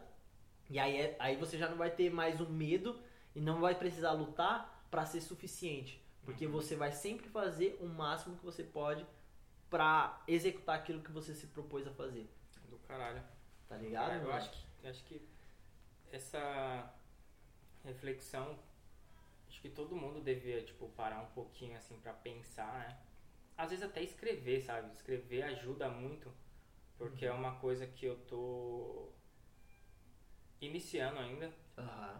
E 0.69 0.77
aí, 0.79 0.97
é, 0.97 1.15
aí 1.19 1.35
você 1.35 1.57
já 1.57 1.69
não 1.69 1.77
vai 1.77 1.89
ter 1.89 2.11
mais 2.11 2.39
o 2.39 2.45
um 2.45 2.49
medo 2.49 2.99
e 3.35 3.41
não 3.41 3.59
vai 3.59 3.75
precisar 3.75 4.11
lutar 4.11 4.85
para 4.89 5.05
ser 5.05 5.21
suficiente. 5.21 6.03
Porque 6.23 6.45
uhum. 6.45 6.51
você 6.51 6.75
vai 6.75 6.91
sempre 6.91 7.27
fazer 7.29 7.77
o 7.81 7.87
máximo 7.87 8.37
que 8.37 8.45
você 8.45 8.63
pode 8.63 9.05
para 9.69 10.21
executar 10.27 10.75
aquilo 10.75 11.01
que 11.01 11.11
você 11.11 11.33
se 11.33 11.47
propôs 11.47 11.87
a 11.87 11.91
fazer. 11.91 12.29
Do 12.69 12.77
caralho. 12.79 13.21
Tá 13.67 13.77
ligado? 13.77 14.23
eu 14.23 14.33
acho 14.33 14.49
que, 14.51 14.87
acho 14.87 15.03
que 15.05 15.21
essa 16.11 16.91
reflexão, 17.83 18.57
acho 19.47 19.61
que 19.61 19.69
todo 19.69 19.95
mundo 19.95 20.21
devia, 20.21 20.63
tipo, 20.63 20.89
parar 20.89 21.21
um 21.21 21.27
pouquinho, 21.27 21.77
assim, 21.77 21.99
para 21.99 22.13
pensar, 22.13 22.79
né? 22.79 22.97
Às 23.57 23.71
vezes 23.71 23.83
até 23.83 24.01
escrever, 24.01 24.61
sabe? 24.61 24.91
Escrever 24.93 25.43
ajuda 25.43 25.89
muito, 25.89 26.31
porque 26.97 27.25
uhum. 27.27 27.33
é 27.33 27.35
uma 27.35 27.55
coisa 27.55 27.85
que 27.85 28.05
eu 28.05 28.17
tô 28.25 29.09
iniciando 30.61 31.19
ainda. 31.19 31.51
Uhum. 31.77 32.19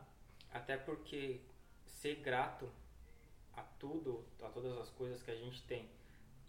Até 0.52 0.78
porque 0.78 1.42
ser 1.86 2.16
grato 2.16 2.70
a 3.54 3.62
tudo, 3.62 4.26
a 4.42 4.50
todas 4.50 4.78
as 4.78 4.90
coisas 4.90 5.22
que 5.22 5.32
a 5.32 5.36
gente 5.36 5.62
tem 5.64 5.90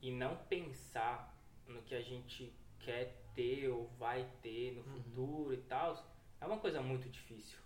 e 0.00 0.10
não 0.10 0.36
pensar 0.44 1.36
no 1.66 1.82
que 1.82 1.94
a 1.94 2.00
gente 2.00 2.52
quer 2.78 3.20
ter 3.34 3.68
ou 3.68 3.86
vai 3.98 4.28
ter 4.42 4.72
no 4.72 4.80
uhum. 4.80 5.02
futuro 5.02 5.54
e 5.54 5.58
tal, 5.58 6.04
é 6.40 6.46
uma 6.46 6.58
coisa 6.58 6.80
muito 6.80 7.08
difícil. 7.08 7.58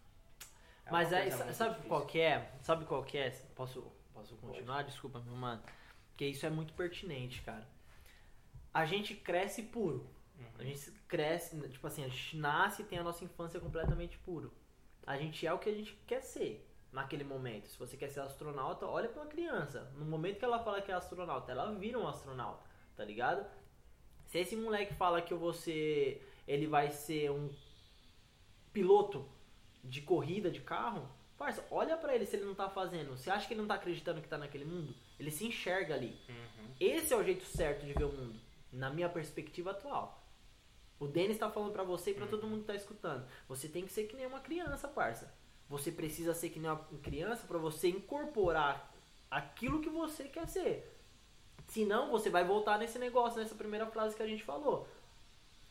É 0.87 0.91
Mas 0.91 1.13
aí, 1.13 1.31
sabe 1.31 1.51
difícil. 1.51 1.89
qual 1.89 2.07
que 2.07 2.21
é? 2.21 2.53
Sabe 2.63 2.85
qual 2.85 3.03
que 3.03 3.19
é? 3.19 3.31
Posso, 3.55 3.83
posso 4.13 4.37
continuar? 4.37 4.77
Pode. 4.77 4.89
Desculpa, 4.91 5.21
meu 5.21 5.35
mano. 5.35 5.63
Porque 6.11 6.27
isso 6.27 6.45
é 6.45 6.51
muito 6.51 6.73
pertinente, 6.75 7.43
cara. 7.43 7.67
A 8.73 8.85
gente 8.85 9.15
cresce 9.15 9.63
puro. 9.63 10.07
Uhum. 10.39 10.47
A 10.59 10.65
gente 10.65 10.91
cresce, 11.09 11.57
tipo 11.69 11.87
assim, 11.87 12.05
a 12.05 12.09
gente 12.09 12.37
nasce 12.37 12.83
e 12.83 12.85
tem 12.85 12.99
a 12.99 13.03
nossa 13.03 13.25
infância 13.25 13.59
completamente 13.59 14.19
puro. 14.19 14.53
A 15.07 15.17
gente 15.17 15.47
é 15.47 15.53
o 15.53 15.59
que 15.59 15.69
a 15.69 15.75
gente 15.75 15.95
quer 16.07 16.21
ser 16.21 16.69
naquele 16.93 17.25
momento. 17.25 17.69
Se 17.69 17.79
você 17.79 17.97
quer 17.97 18.09
ser 18.09 18.21
astronauta, 18.21 18.87
olha 18.87 19.09
pra 19.09 19.23
uma 19.23 19.29
criança. 19.29 19.91
No 19.97 20.05
momento 20.05 20.39
que 20.39 20.45
ela 20.45 20.63
fala 20.63 20.81
que 20.81 20.91
é 20.91 20.95
astronauta, 20.95 21.51
ela 21.51 21.73
vira 21.75 21.99
um 21.99 22.07
astronauta, 22.07 22.65
tá 22.97 23.05
ligado? 23.05 23.45
Se 24.27 24.39
esse 24.39 24.57
moleque 24.57 24.95
fala 24.95 25.21
que 25.21 25.35
você 25.35 26.23
ele 26.47 26.67
vai 26.67 26.91
ser 26.91 27.31
um 27.31 27.51
piloto 28.73 29.29
de 29.85 30.01
corrida 30.01 30.51
de 30.51 30.61
carro, 30.61 31.09
parça, 31.37 31.65
olha 31.71 31.97
para 31.97 32.15
ele 32.15 32.27
se 32.27 32.37
ele 32.37 32.45
não 32.45 32.55
tá 32.55 32.69
fazendo. 32.69 33.17
Você 33.17 33.31
acha 33.31 33.47
que 33.47 33.55
ele 33.55 33.61
não 33.61 33.69
tá 33.69 33.75
acreditando 33.75 34.21
que 34.21 34.29
tá 34.29 34.39
naquele 34.39 34.65
mundo? 34.65 34.95
Ele 35.19 35.31
se 35.31 35.47
enxerga 35.47 35.95
ali. 35.95 36.19
Uhum. 36.29 36.75
Esse 36.81 37.13
é 37.13 37.17
o 37.17 37.23
jeito 37.23 37.45
certo 37.45 37.87
de 37.87 37.93
ver 37.93 38.05
o 38.05 38.13
mundo, 38.13 38.41
na 38.73 38.91
minha 38.91 39.09
perspectiva 39.09 39.71
atual. 39.71 40.23
O 40.99 41.07
Denis 41.07 41.39
tá 41.39 41.51
falando 41.51 41.73
para 41.73 41.85
você 41.85 42.11
e 42.11 42.15
para 42.15 42.25
uhum. 42.25 42.31
todo 42.31 42.47
mundo 42.47 42.61
que 42.61 42.67
tá 42.67 42.75
escutando. 42.75 43.27
Você 43.49 43.69
tem 43.69 43.85
que 43.85 43.93
ser 43.93 44.05
que 44.05 44.17
nem 44.17 44.27
uma 44.27 44.41
criança, 44.41 44.89
parça. 44.89 45.33
Você 45.69 45.91
precisa 45.91 46.35
ser 46.35 46.51
que 46.51 46.59
nem 46.59 46.71
uma 46.71 46.85
criança 47.03 47.47
para 47.47 47.59
você 47.59 47.89
incorporar 47.89 48.93
aquilo 49.31 49.81
que 49.81 49.89
você 49.89 50.25
quer 50.25 50.47
ser. 50.47 50.95
Senão, 51.69 52.11
você 52.11 52.31
vai 52.31 52.45
voltar 52.45 52.79
nesse 52.79 52.99
negócio, 52.99 53.41
nessa 53.41 53.55
primeira 53.55 53.87
frase 53.87 54.15
que 54.15 54.23
a 54.23 54.27
gente 54.27 54.45
falou. 54.45 54.87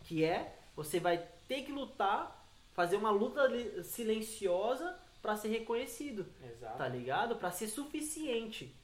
Que 0.04 0.24
é, 0.24 0.60
você 0.76 1.00
vai 1.00 1.18
ter 1.48 1.64
que 1.64 1.72
lutar, 1.72 2.43
fazer 2.74 2.98
uma 2.98 3.12
luta 3.12 3.50
silenciosa 3.84 4.98
para 5.22 5.36
ser 5.36 5.50
reconhecido. 5.50 6.26
Exato. 6.44 6.78
Tá 6.78 6.88
ligado? 6.88 7.36
Para 7.36 7.52
ser 7.52 7.68
suficiente. 7.68 8.76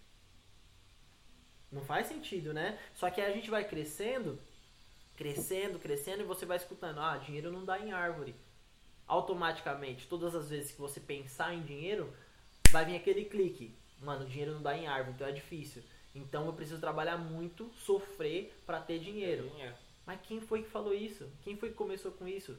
Não 1.71 1.81
faz 1.81 2.07
sentido, 2.07 2.53
né? 2.53 2.79
Só 2.95 3.09
que 3.09 3.21
aí 3.21 3.31
a 3.31 3.35
gente 3.35 3.49
vai 3.49 3.67
crescendo, 3.67 4.39
crescendo, 5.15 5.77
crescendo 5.77 6.21
e 6.21 6.25
você 6.25 6.45
vai 6.45 6.57
escutando, 6.57 6.99
ah, 6.99 7.17
dinheiro 7.17 7.51
não 7.51 7.65
dá 7.65 7.79
em 7.79 7.91
árvore 7.91 8.35
automaticamente, 9.09 10.07
todas 10.07 10.35
as 10.35 10.49
vezes 10.49 10.71
que 10.71 10.79
você 10.79 10.99
pensar 10.99 11.53
em 11.53 11.63
dinheiro, 11.63 12.13
vai 12.69 12.85
vir 12.85 12.95
aquele 12.95 13.25
clique. 13.25 13.75
Mano, 13.99 14.25
dinheiro 14.25 14.53
não 14.53 14.61
dá 14.61 14.77
em 14.77 14.87
árvore, 14.87 15.15
então 15.15 15.27
é 15.27 15.31
difícil. 15.31 15.83
Então 16.13 16.45
eu 16.45 16.53
preciso 16.53 16.79
trabalhar 16.79 17.17
muito, 17.17 17.69
sofrer 17.73 18.55
para 18.65 18.79
ter 18.79 18.99
dinheiro. 18.99 19.51
É. 19.59 19.73
Mas 20.05 20.21
quem 20.21 20.39
foi 20.39 20.61
que 20.61 20.69
falou 20.69 20.93
isso? 20.93 21.27
Quem 21.43 21.57
foi 21.57 21.69
que 21.69 21.75
começou 21.75 22.11
com 22.11 22.27
isso? 22.27 22.55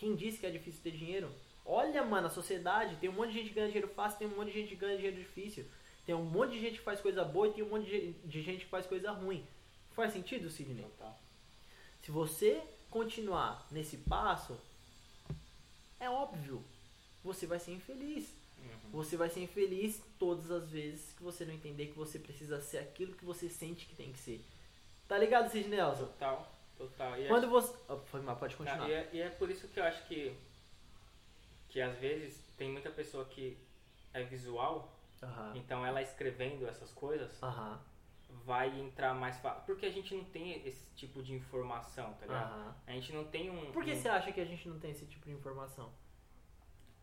Quem 0.00 0.16
disse 0.16 0.38
que 0.38 0.46
é 0.46 0.50
difícil 0.50 0.80
ter 0.82 0.92
dinheiro? 0.92 1.30
Olha, 1.62 2.02
mano, 2.02 2.26
a 2.26 2.30
sociedade 2.30 2.96
tem 2.96 3.10
um 3.10 3.12
monte 3.12 3.32
de 3.32 3.38
gente 3.38 3.48
que 3.50 3.54
ganha 3.54 3.66
dinheiro 3.66 3.88
fácil, 3.88 4.18
tem 4.18 4.26
um 4.26 4.34
monte 4.34 4.46
de 4.46 4.58
gente 4.58 4.68
que 4.70 4.76
ganha 4.76 4.96
dinheiro 4.96 5.18
difícil. 5.18 5.66
Tem 6.06 6.14
um 6.14 6.24
monte 6.24 6.52
de 6.52 6.60
gente 6.60 6.78
que 6.78 6.84
faz 6.84 7.02
coisa 7.02 7.22
boa 7.22 7.48
e 7.48 7.52
tem 7.52 7.62
um 7.62 7.68
monte 7.68 8.16
de 8.24 8.42
gente 8.42 8.64
que 8.64 8.70
faz 8.70 8.86
coisa 8.86 9.12
ruim. 9.12 9.46
Faz 9.92 10.14
sentido, 10.14 10.48
Sidney? 10.48 10.86
Tá. 10.98 11.14
Se 12.00 12.10
você 12.10 12.62
continuar 12.88 13.68
nesse 13.70 13.98
passo, 13.98 14.58
é 16.00 16.08
óbvio, 16.08 16.64
você 17.22 17.46
vai 17.46 17.58
ser 17.58 17.72
infeliz. 17.72 18.34
Uhum. 18.58 18.90
Você 18.92 19.18
vai 19.18 19.28
ser 19.28 19.42
infeliz 19.42 20.02
todas 20.18 20.50
as 20.50 20.70
vezes 20.70 21.12
que 21.12 21.22
você 21.22 21.44
não 21.44 21.52
entender 21.52 21.88
que 21.88 21.98
você 21.98 22.18
precisa 22.18 22.58
ser 22.62 22.78
aquilo 22.78 23.14
que 23.14 23.24
você 23.24 23.50
sente 23.50 23.84
que 23.84 23.94
tem 23.94 24.10
que 24.10 24.18
ser. 24.18 24.42
Tá 25.06 25.18
ligado, 25.18 25.50
Sid 25.50 25.68
Nelson? 25.68 26.06
Total, 26.06 26.50
total. 26.88 27.20
E 27.20 27.28
Quando 27.28 27.44
acho... 27.44 27.50
você. 27.50 27.76
Oh, 27.88 27.98
foi 27.98 28.20
mal, 28.20 28.36
pode 28.36 28.56
continuar. 28.56 28.78
Tá, 28.80 28.88
e, 28.88 28.92
é, 28.92 29.10
e, 29.12 29.20
é, 29.20 29.30
por 29.30 29.50
isso 29.50 29.68
que 29.68 29.80
eu 29.80 29.84
acho 29.84 30.04
que. 30.06 30.36
Que 31.68 31.80
às 31.80 31.96
vezes 31.98 32.44
tem 32.56 32.70
muita 32.70 32.90
pessoa 32.90 33.24
que 33.24 33.56
é 34.12 34.24
visual, 34.24 34.92
uhum. 35.22 35.54
então 35.54 35.86
ela 35.86 36.02
escrevendo 36.02 36.66
essas 36.66 36.90
coisas. 36.92 37.40
Uhum 37.42 37.78
vai 38.44 38.80
entrar 38.80 39.14
mais 39.14 39.38
fácil. 39.38 39.62
Porque 39.66 39.86
a 39.86 39.90
gente 39.90 40.14
não 40.14 40.24
tem 40.24 40.66
esse 40.66 40.86
tipo 40.94 41.22
de 41.22 41.32
informação, 41.34 42.12
tá 42.14 42.26
ligado? 42.26 42.58
Uhum. 42.58 42.74
A 42.86 42.92
gente 42.92 43.12
não 43.12 43.24
tem 43.24 43.50
um. 43.50 43.72
Por 43.72 43.84
que 43.84 43.92
um... 43.92 43.96
você 43.96 44.08
acha 44.08 44.32
que 44.32 44.40
a 44.40 44.44
gente 44.44 44.68
não 44.68 44.78
tem 44.78 44.90
esse 44.90 45.06
tipo 45.06 45.26
de 45.26 45.32
informação? 45.32 45.92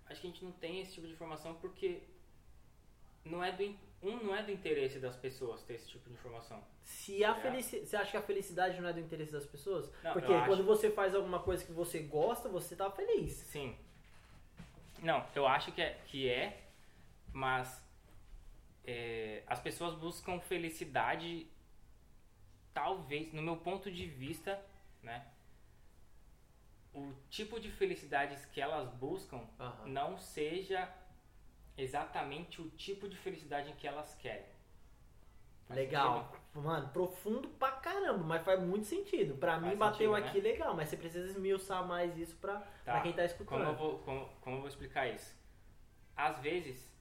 Acho 0.05 0.21
que 0.21 0.27
a 0.27 0.29
gente 0.29 0.43
não 0.43 0.51
tem 0.53 0.81
esse 0.81 0.93
tipo 0.93 1.05
de 1.05 1.13
informação 1.13 1.55
porque 1.55 2.01
não 3.27 3.43
é 3.43 3.51
do, 3.51 3.63
um 4.01 4.23
não 4.23 4.35
é 4.35 4.43
do 4.43 4.51
interesse 4.51 4.99
das 4.99 5.15
pessoas 5.15 5.63
ter 5.63 5.75
esse 5.75 5.89
tipo 5.89 6.07
de 6.09 6.15
informação. 6.15 6.63
Se 6.83 7.23
a 7.23 7.35
felici... 7.35 7.85
Você 7.85 7.95
acha 7.95 8.11
que 8.11 8.17
a 8.17 8.21
felicidade 8.21 8.79
não 8.79 8.89
é 8.89 8.93
do 8.93 8.99
interesse 8.99 9.31
das 9.31 9.45
pessoas? 9.45 9.91
Não, 10.03 10.13
porque 10.13 10.33
quando 10.45 10.63
você 10.63 10.89
faz 10.89 11.13
alguma 11.13 11.39
coisa 11.39 11.65
que 11.65 11.71
você 11.71 11.99
gosta, 11.99 12.47
você 12.47 12.75
tá 12.75 12.89
feliz. 12.89 13.33
Sim. 13.33 13.75
Não, 15.01 15.25
eu 15.35 15.45
acho 15.45 15.71
que 15.71 15.81
é, 15.81 15.99
que 16.05 16.27
é 16.27 16.63
mas 17.37 17.83
é, 18.83 19.43
as 19.45 19.59
pessoas 19.59 19.93
buscam 19.93 20.39
felicidade, 20.39 21.47
talvez, 22.73 23.31
no 23.31 23.43
meu 23.43 23.57
ponto 23.57 23.91
de 23.91 24.07
vista, 24.07 24.59
né? 25.03 25.23
O 26.91 27.13
tipo 27.29 27.59
de 27.59 27.69
felicidades 27.69 28.43
que 28.45 28.59
elas 28.59 28.89
buscam 28.95 29.37
uhum. 29.59 29.87
não 29.87 30.17
seja 30.17 30.91
exatamente 31.77 32.61
o 32.61 32.69
tipo 32.71 33.07
de 33.07 33.15
felicidade 33.15 33.71
que 33.73 33.87
elas 33.87 34.15
querem. 34.15 34.57
Faz 35.67 35.79
legal. 35.79 36.23
Sentido? 36.23 36.63
Mano, 36.63 36.89
profundo 36.89 37.47
pra 37.49 37.71
caramba, 37.71 38.23
mas 38.23 38.43
faz 38.43 38.59
muito 38.59 38.85
sentido. 38.85 39.35
Pra 39.35 39.59
faz 39.59 39.63
mim 39.63 39.77
bateu 39.77 40.15
sentido, 40.15 40.27
aqui 40.27 40.41
né? 40.41 40.49
legal, 40.49 40.75
mas 40.75 40.89
você 40.89 40.97
precisa 40.97 41.27
esmiuçar 41.29 41.85
mais 41.85 42.17
isso 42.17 42.35
pra, 42.37 42.59
tá. 42.59 42.93
pra 42.93 43.01
quem 43.01 43.13
tá 43.13 43.23
escutando. 43.23 43.59
Como 43.59 43.69
eu, 43.69 43.75
vou, 43.75 43.99
como, 43.99 44.25
como 44.41 44.55
eu 44.55 44.59
vou 44.61 44.69
explicar 44.69 45.07
isso? 45.07 45.37
Às 46.15 46.39
vezes, 46.39 46.91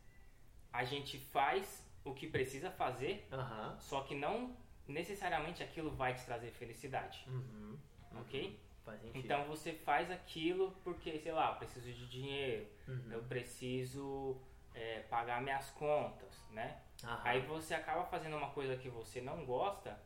a 0.73 0.85
gente 0.85 1.19
faz 1.19 1.89
o 2.05 2.13
que 2.13 2.27
precisa 2.27 2.71
fazer, 2.71 3.27
uhum. 3.33 3.81
só 3.81 4.03
que 4.03 4.15
não 4.15 4.55
necessariamente 4.87 5.63
aquilo 5.63 5.91
vai 5.91 6.15
te 6.15 6.25
trazer 6.25 6.51
felicidade. 6.51 7.25
Uhum. 7.29 7.79
Ok? 8.21 8.61
Uhum. 8.87 9.11
Então 9.15 9.45
você 9.47 9.73
faz 9.73 10.11
aquilo 10.11 10.73
porque, 10.85 11.19
sei 11.19 11.33
lá, 11.33 11.53
eu 11.53 11.57
preciso 11.57 11.91
de 11.93 12.07
dinheiro, 12.09 12.67
uhum. 12.87 13.13
eu 13.13 13.23
preciso 13.23 14.41
é, 14.77 15.01
pagar 15.09 15.41
minhas 15.43 15.71
contas, 15.71 16.39
né? 16.51 16.83
Aí 17.25 17.41
você 17.41 17.75
acaba 17.75 18.05
fazendo 18.05 18.37
uma 18.37 18.51
coisa 18.51 18.77
que 18.77 18.89
você 18.89 19.21
não 19.21 19.45
gosta 19.45 19.99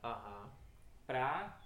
pra 1.06 1.58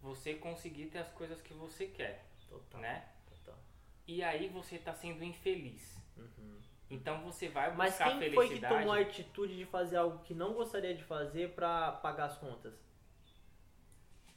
você 0.00 0.34
conseguir 0.34 0.86
ter 0.86 0.98
as 0.98 1.10
coisas 1.10 1.40
que 1.40 1.52
você 1.52 1.86
quer. 1.86 2.24
Total. 2.48 2.80
Né? 2.80 3.08
Total. 3.28 3.58
E 4.06 4.22
aí 4.22 4.48
você 4.48 4.78
tá 4.78 4.94
sendo 4.94 5.22
infeliz. 5.22 5.96
Uhum. 6.16 6.60
Então 6.88 7.20
você 7.22 7.48
vai 7.48 7.70
buscar 7.70 7.76
Mas 7.76 7.96
quem 7.98 8.18
felicidade. 8.18 8.34
foi 8.34 8.48
que 8.48 8.66
tomou 8.66 8.92
a 8.92 9.00
atitude 9.00 9.56
de 9.56 9.66
fazer 9.66 9.96
algo 9.96 10.20
que 10.20 10.34
não 10.34 10.54
gostaria 10.54 10.94
de 10.94 11.02
fazer 11.02 11.54
para 11.54 11.92
pagar 11.92 12.26
as 12.26 12.38
contas? 12.38 12.74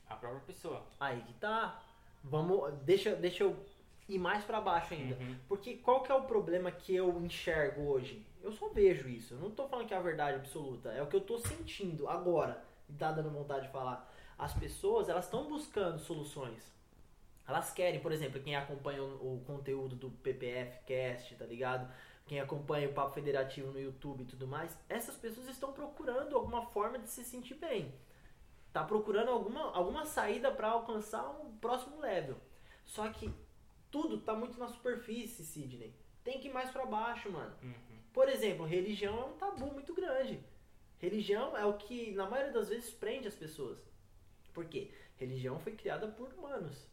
A 0.08 0.16
própria 0.16 0.42
pessoa. 0.42 0.86
Aí 1.00 1.22
que 1.22 1.34
tá. 1.34 1.82
Vamos, 2.24 2.74
deixa, 2.80 3.16
deixa 3.16 3.44
eu 3.44 3.66
ir 4.10 4.20
mais 4.20 4.44
para 4.44 4.60
baixo 4.60 4.94
ainda. 4.94 5.16
Uhum. 5.16 5.36
Porque 5.48 5.76
qual 5.78 6.02
que 6.02 6.12
é 6.12 6.16
o 6.16 6.24
problema 6.24 6.72
que 6.72 6.96
eu 6.96 7.22
enxergo 7.22 7.84
hoje? 7.84 8.26
Eu 8.42 8.52
só 8.52 8.68
vejo 8.70 9.08
isso. 9.08 9.36
Eu 9.36 9.40
não 9.40 9.52
tô 9.52 9.68
falando 9.68 9.88
que 9.88 9.94
é 9.94 9.98
a 9.98 10.02
verdade 10.02 10.38
absoluta. 10.38 10.90
É 10.90 11.02
o 11.02 11.08
que 11.08 11.16
eu 11.16 11.22
tô 11.22 11.38
sentindo 11.38 12.08
agora. 12.10 12.64
e 12.90 12.94
tá 12.94 13.12
dando 13.12 13.30
vontade 13.30 13.68
de 13.68 13.72
falar. 13.72 14.12
As 14.38 14.54
pessoas, 14.54 15.10
elas 15.10 15.26
estão 15.26 15.48
buscando 15.48 16.00
soluções. 16.00 16.74
Elas 17.48 17.72
querem, 17.72 18.00
por 18.00 18.12
exemplo, 18.12 18.42
quem 18.42 18.56
acompanha 18.56 19.04
o, 19.04 19.36
o 19.36 19.44
conteúdo 19.46 19.96
do 19.96 20.10
PPF 20.10 20.84
Cast, 20.86 21.36
tá 21.36 21.46
ligado? 21.46 21.92
Quem 22.26 22.40
acompanha 22.40 22.88
o 22.88 22.94
Papo 22.94 23.14
Federativo 23.14 23.72
no 23.72 23.80
YouTube 23.80 24.22
e 24.22 24.28
tudo 24.28 24.48
mais, 24.48 24.78
essas 24.88 25.16
pessoas 25.16 25.48
estão 25.48 25.74
procurando 25.74 26.36
alguma 26.36 26.64
forma 26.68 27.00
de 27.00 27.10
se 27.10 27.24
sentir 27.24 27.56
bem. 27.56 27.92
Tá 28.72 28.84
procurando 28.84 29.32
alguma, 29.32 29.76
alguma 29.76 30.06
saída 30.06 30.52
para 30.52 30.70
alcançar 30.70 31.28
um 31.28 31.58
próximo 31.58 32.00
level. 32.00 32.38
Só 32.86 33.10
que 33.10 33.34
tudo 33.92 34.22
tá 34.22 34.34
muito 34.34 34.60
na 34.60 34.68
superfície, 34.68 35.44
Sidney. 35.44 35.94
Tem 36.24 36.40
que 36.40 36.48
ir 36.48 36.54
mais 36.54 36.70
para 36.70 36.86
baixo, 36.86 37.32
mano. 37.32 37.56
Uhum. 37.64 38.00
Por 38.14 38.28
exemplo, 38.28 38.66
religião 38.66 39.20
é 39.20 39.26
um 39.26 39.38
tabu 39.38 39.74
muito 39.74 39.94
grande. 39.94 40.40
Religião 41.00 41.58
é 41.58 41.66
o 41.66 41.78
que, 41.78 42.12
na 42.12 42.30
maioria 42.30 42.52
das 42.52 42.70
vezes, 42.70 42.92
prende 42.92 43.28
as 43.28 43.36
pessoas. 43.36 43.80
Por 44.54 44.66
quê? 44.66 44.92
Religião 45.16 45.60
foi 45.60 45.74
criada 45.74 46.08
por 46.08 46.34
humanos. 46.34 46.88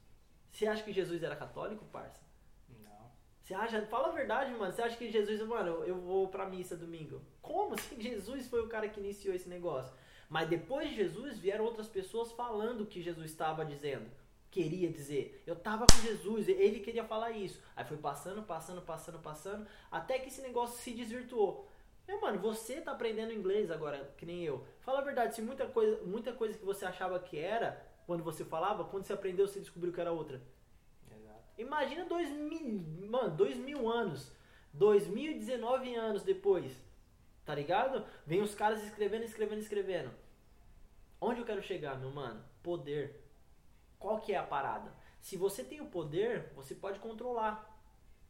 Você 0.52 0.66
acha 0.66 0.82
que 0.82 0.92
Jesus 0.92 1.22
era 1.22 1.36
católico, 1.36 1.84
parça? 1.86 2.20
Não. 2.68 3.10
Você 3.42 3.52
acha, 3.52 3.84
fala 3.86 4.08
a 4.08 4.12
verdade, 4.12 4.52
mano. 4.52 4.72
Você 4.72 4.82
acha 4.82 4.96
que 4.96 5.10
Jesus, 5.10 5.40
mano, 5.42 5.84
eu 5.84 6.00
vou 6.00 6.28
pra 6.28 6.48
missa 6.48 6.76
domingo? 6.76 7.20
Como 7.42 7.74
assim? 7.74 7.98
Jesus 8.00 8.48
foi 8.48 8.62
o 8.62 8.68
cara 8.68 8.88
que 8.88 9.00
iniciou 9.00 9.34
esse 9.34 9.48
negócio. 9.48 9.92
Mas 10.28 10.48
depois 10.48 10.88
de 10.88 10.96
Jesus 10.96 11.38
vieram 11.38 11.64
outras 11.64 11.88
pessoas 11.88 12.32
falando 12.32 12.82
o 12.82 12.86
que 12.86 13.02
Jesus 13.02 13.30
estava 13.30 13.64
dizendo. 13.64 14.10
Queria 14.56 14.90
dizer. 14.90 15.42
Eu 15.46 15.54
tava 15.54 15.84
com 15.84 16.00
Jesus, 16.00 16.48
ele 16.48 16.80
queria 16.80 17.04
falar 17.04 17.30
isso. 17.30 17.62
Aí 17.76 17.84
foi 17.84 17.98
passando, 17.98 18.42
passando, 18.42 18.80
passando, 18.80 19.18
passando, 19.18 19.66
até 19.90 20.18
que 20.18 20.28
esse 20.28 20.40
negócio 20.40 20.82
se 20.82 20.92
desvirtuou. 20.92 21.68
Meu 22.08 22.18
mano, 22.22 22.38
você 22.38 22.80
tá 22.80 22.92
aprendendo 22.92 23.34
inglês 23.34 23.70
agora, 23.70 24.14
que 24.16 24.24
nem 24.24 24.42
eu. 24.42 24.66
Fala 24.80 25.00
a 25.00 25.04
verdade, 25.04 25.34
se 25.34 25.42
muita 25.42 25.66
coisa, 25.66 26.02
muita 26.06 26.32
coisa 26.32 26.56
que 26.56 26.64
você 26.64 26.86
achava 26.86 27.20
que 27.20 27.38
era, 27.38 27.86
quando 28.06 28.24
você 28.24 28.46
falava, 28.46 28.84
quando 28.84 29.04
você 29.04 29.12
aprendeu, 29.12 29.46
você 29.46 29.60
descobriu 29.60 29.92
que 29.92 30.00
era 30.00 30.10
outra. 30.10 30.40
Exato. 31.14 31.42
Imagina 31.58 32.06
dois 32.06 32.30
mil, 32.30 32.82
mano, 33.10 33.36
dois 33.36 33.58
mil 33.58 33.86
anos, 33.86 34.32
2019 34.72 35.94
anos 35.94 36.22
depois, 36.22 36.72
tá 37.44 37.54
ligado? 37.54 38.06
Vem 38.24 38.40
os 38.40 38.54
caras 38.54 38.82
escrevendo, 38.82 39.24
escrevendo, 39.24 39.60
escrevendo. 39.60 40.10
Onde 41.20 41.40
eu 41.40 41.44
quero 41.44 41.62
chegar, 41.62 41.98
meu 41.98 42.10
mano? 42.10 42.42
Poder. 42.62 43.25
Qual 44.06 44.20
que 44.20 44.32
é 44.32 44.36
a 44.38 44.42
parada? 44.44 44.94
Se 45.20 45.36
você 45.36 45.64
tem 45.64 45.80
o 45.80 45.86
poder, 45.86 46.52
você 46.54 46.76
pode 46.76 47.00
controlar, 47.00 47.76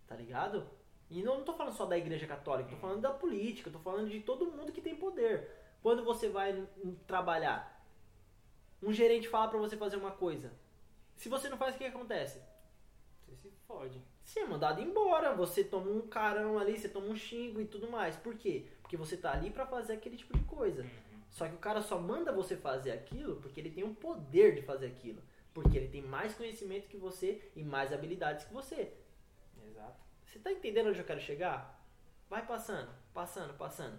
tá 0.06 0.16
ligado? 0.16 0.66
E 1.11 1.23
não, 1.23 1.37
não 1.37 1.45
tô 1.45 1.52
falando 1.52 1.76
só 1.76 1.85
da 1.85 1.99
igreja 1.99 2.26
católica, 2.26 2.71
tô 2.71 2.76
falando 2.76 3.02
da 3.02 3.11
política, 3.11 3.71
tô 3.71 3.78
falando 3.80 4.09
de 4.09 4.21
todo 4.21 4.50
mundo 4.50 4.73
que 4.73 4.80
tem 4.80 4.97
poder. 4.97 5.47
Quando 5.83 6.02
você 6.02 6.30
vai 6.30 6.66
trabalhar, 7.06 7.87
um 8.83 8.90
gerente 8.90 9.28
fala 9.28 9.49
pra 9.49 9.59
você 9.59 9.76
fazer 9.76 9.99
uma 9.99 10.12
coisa. 10.12 10.50
Se 11.14 11.28
você 11.28 11.47
não 11.50 11.59
faz, 11.59 11.75
o 11.75 11.78
que, 11.78 11.85
acontece? 11.85 12.40
Você 13.28 13.50
se 13.50 13.50
fode. 13.68 14.00
Você 14.25 14.40
é 14.40 14.47
mandado 14.47 14.80
embora, 14.80 15.35
você 15.35 15.62
toma 15.62 15.90
um 15.90 16.09
carão 16.09 16.59
ali, 16.59 16.78
você 16.78 16.88
toma 16.88 17.09
um 17.09 17.16
xingo 17.16 17.61
e 17.61 17.66
tudo 17.66 17.90
mais. 17.90 18.16
Por 18.16 18.35
quê? 18.35 18.64
Porque 18.80 18.97
você 18.97 19.14
tá 19.14 19.30
ali 19.30 19.50
pra 19.50 19.66
fazer 19.66 19.92
aquele 19.92 20.16
tipo 20.16 20.38
de 20.38 20.45
coisa. 20.45 20.80
Uhum. 20.80 21.21
Só 21.28 21.47
que 21.47 21.54
o 21.54 21.59
cara 21.59 21.83
só 21.83 21.99
manda 21.99 22.33
você 22.33 22.56
fazer 22.56 22.92
aquilo 22.92 23.37
porque 23.42 23.61
ele 23.61 23.71
tem 23.71 23.85
o 23.85 23.95
poder 23.95 24.54
de 24.54 24.62
fazer 24.62 24.87
aquilo. 24.87 25.21
Porque 25.56 25.78
ele 25.78 25.88
tem 25.88 26.02
mais 26.02 26.34
conhecimento 26.34 26.86
que 26.86 26.98
você 26.98 27.50
e 27.56 27.64
mais 27.64 27.90
habilidades 27.90 28.44
que 28.44 28.52
você. 28.52 28.92
Exato. 29.66 29.98
Você 30.26 30.38
tá 30.38 30.52
entendendo 30.52 30.90
onde 30.90 30.98
eu 30.98 31.04
quero 31.06 31.18
chegar? 31.18 31.82
Vai 32.28 32.44
passando, 32.46 32.90
passando, 33.14 33.54
passando. 33.56 33.98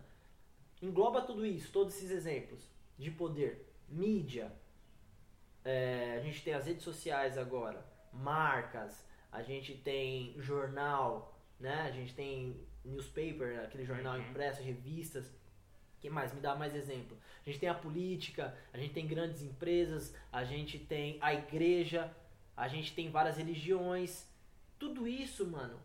Engloba 0.80 1.24
tudo 1.24 1.44
isso, 1.44 1.72
todos 1.72 1.96
esses 1.96 2.12
exemplos 2.12 2.70
de 2.96 3.10
poder. 3.10 3.74
Mídia. 3.90 4.52
É, 5.66 6.18
a 6.20 6.20
gente 6.22 6.44
tem 6.44 6.54
as 6.54 6.68
redes 6.68 6.84
sociais 6.84 7.40
agora. 7.40 7.84
Marcas. 8.14 9.04
A 9.32 9.42
gente 9.42 9.74
tem 9.80 10.36
jornal, 10.40 11.36
né? 11.60 11.82
A 11.82 11.92
gente 11.92 12.14
tem 12.14 12.68
newspaper, 12.86 13.62
aquele 13.64 13.84
jornal 13.84 14.16
Uhum. 14.20 14.30
impresso, 14.30 14.62
revistas. 14.62 15.34
Que 16.08 16.14
mais? 16.14 16.34
Me 16.34 16.40
dá 16.40 16.56
mais 16.56 16.74
exemplo. 16.74 17.18
A 17.46 17.50
gente 17.50 17.60
tem 17.60 17.70
a 17.70 17.74
política, 17.74 18.58
a 18.74 18.78
gente 18.78 18.94
tem 18.94 19.06
grandes 19.06 19.42
empresas, 19.42 20.16
a 20.32 20.44
gente 20.44 20.80
tem 20.80 21.18
a 21.22 21.34
igreja, 21.34 22.16
a 22.56 22.68
gente 22.68 22.94
tem 22.94 23.12
várias 23.12 23.38
religiões. 23.38 24.26
Tudo 24.80 25.08
isso, 25.08 25.46
mano, 25.46 25.80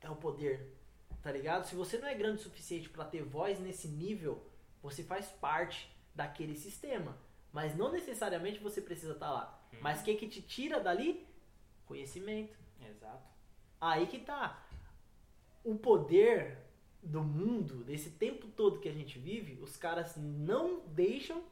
é 0.00 0.10
o 0.10 0.16
poder. 0.16 0.74
Tá 1.22 1.32
ligado? 1.32 1.64
Se 1.64 1.74
você 1.74 1.98
não 1.98 2.06
é 2.06 2.14
grande 2.14 2.40
o 2.40 2.42
suficiente 2.42 2.88
para 2.88 3.04
ter 3.04 3.22
voz 3.22 3.58
nesse 3.58 3.88
nível, 3.88 4.46
você 4.82 5.02
faz 5.02 5.26
parte 5.26 5.90
daquele 6.14 6.54
sistema. 6.54 7.16
Mas 7.52 7.74
não 7.74 7.90
necessariamente 7.90 8.58
você 8.58 8.80
precisa 8.80 9.14
estar 9.14 9.30
lá. 9.30 9.58
Uhum. 9.72 9.78
Mas 9.80 10.00
o 10.00 10.04
que, 10.04 10.14
que 10.14 10.28
te 10.28 10.42
tira 10.42 10.78
dali? 10.78 11.26
Conhecimento. 11.86 12.56
Exato. 12.80 13.26
Aí 13.80 14.06
que 14.06 14.18
tá. 14.18 14.62
O 15.64 15.74
poder 15.74 16.65
do 17.06 17.22
mundo, 17.22 17.84
desse 17.84 18.10
tempo 18.10 18.48
todo 18.48 18.80
que 18.80 18.88
a 18.88 18.92
gente 18.92 19.18
vive, 19.18 19.58
os 19.62 19.76
caras 19.76 20.16
não 20.16 20.80
deixam 20.88 21.42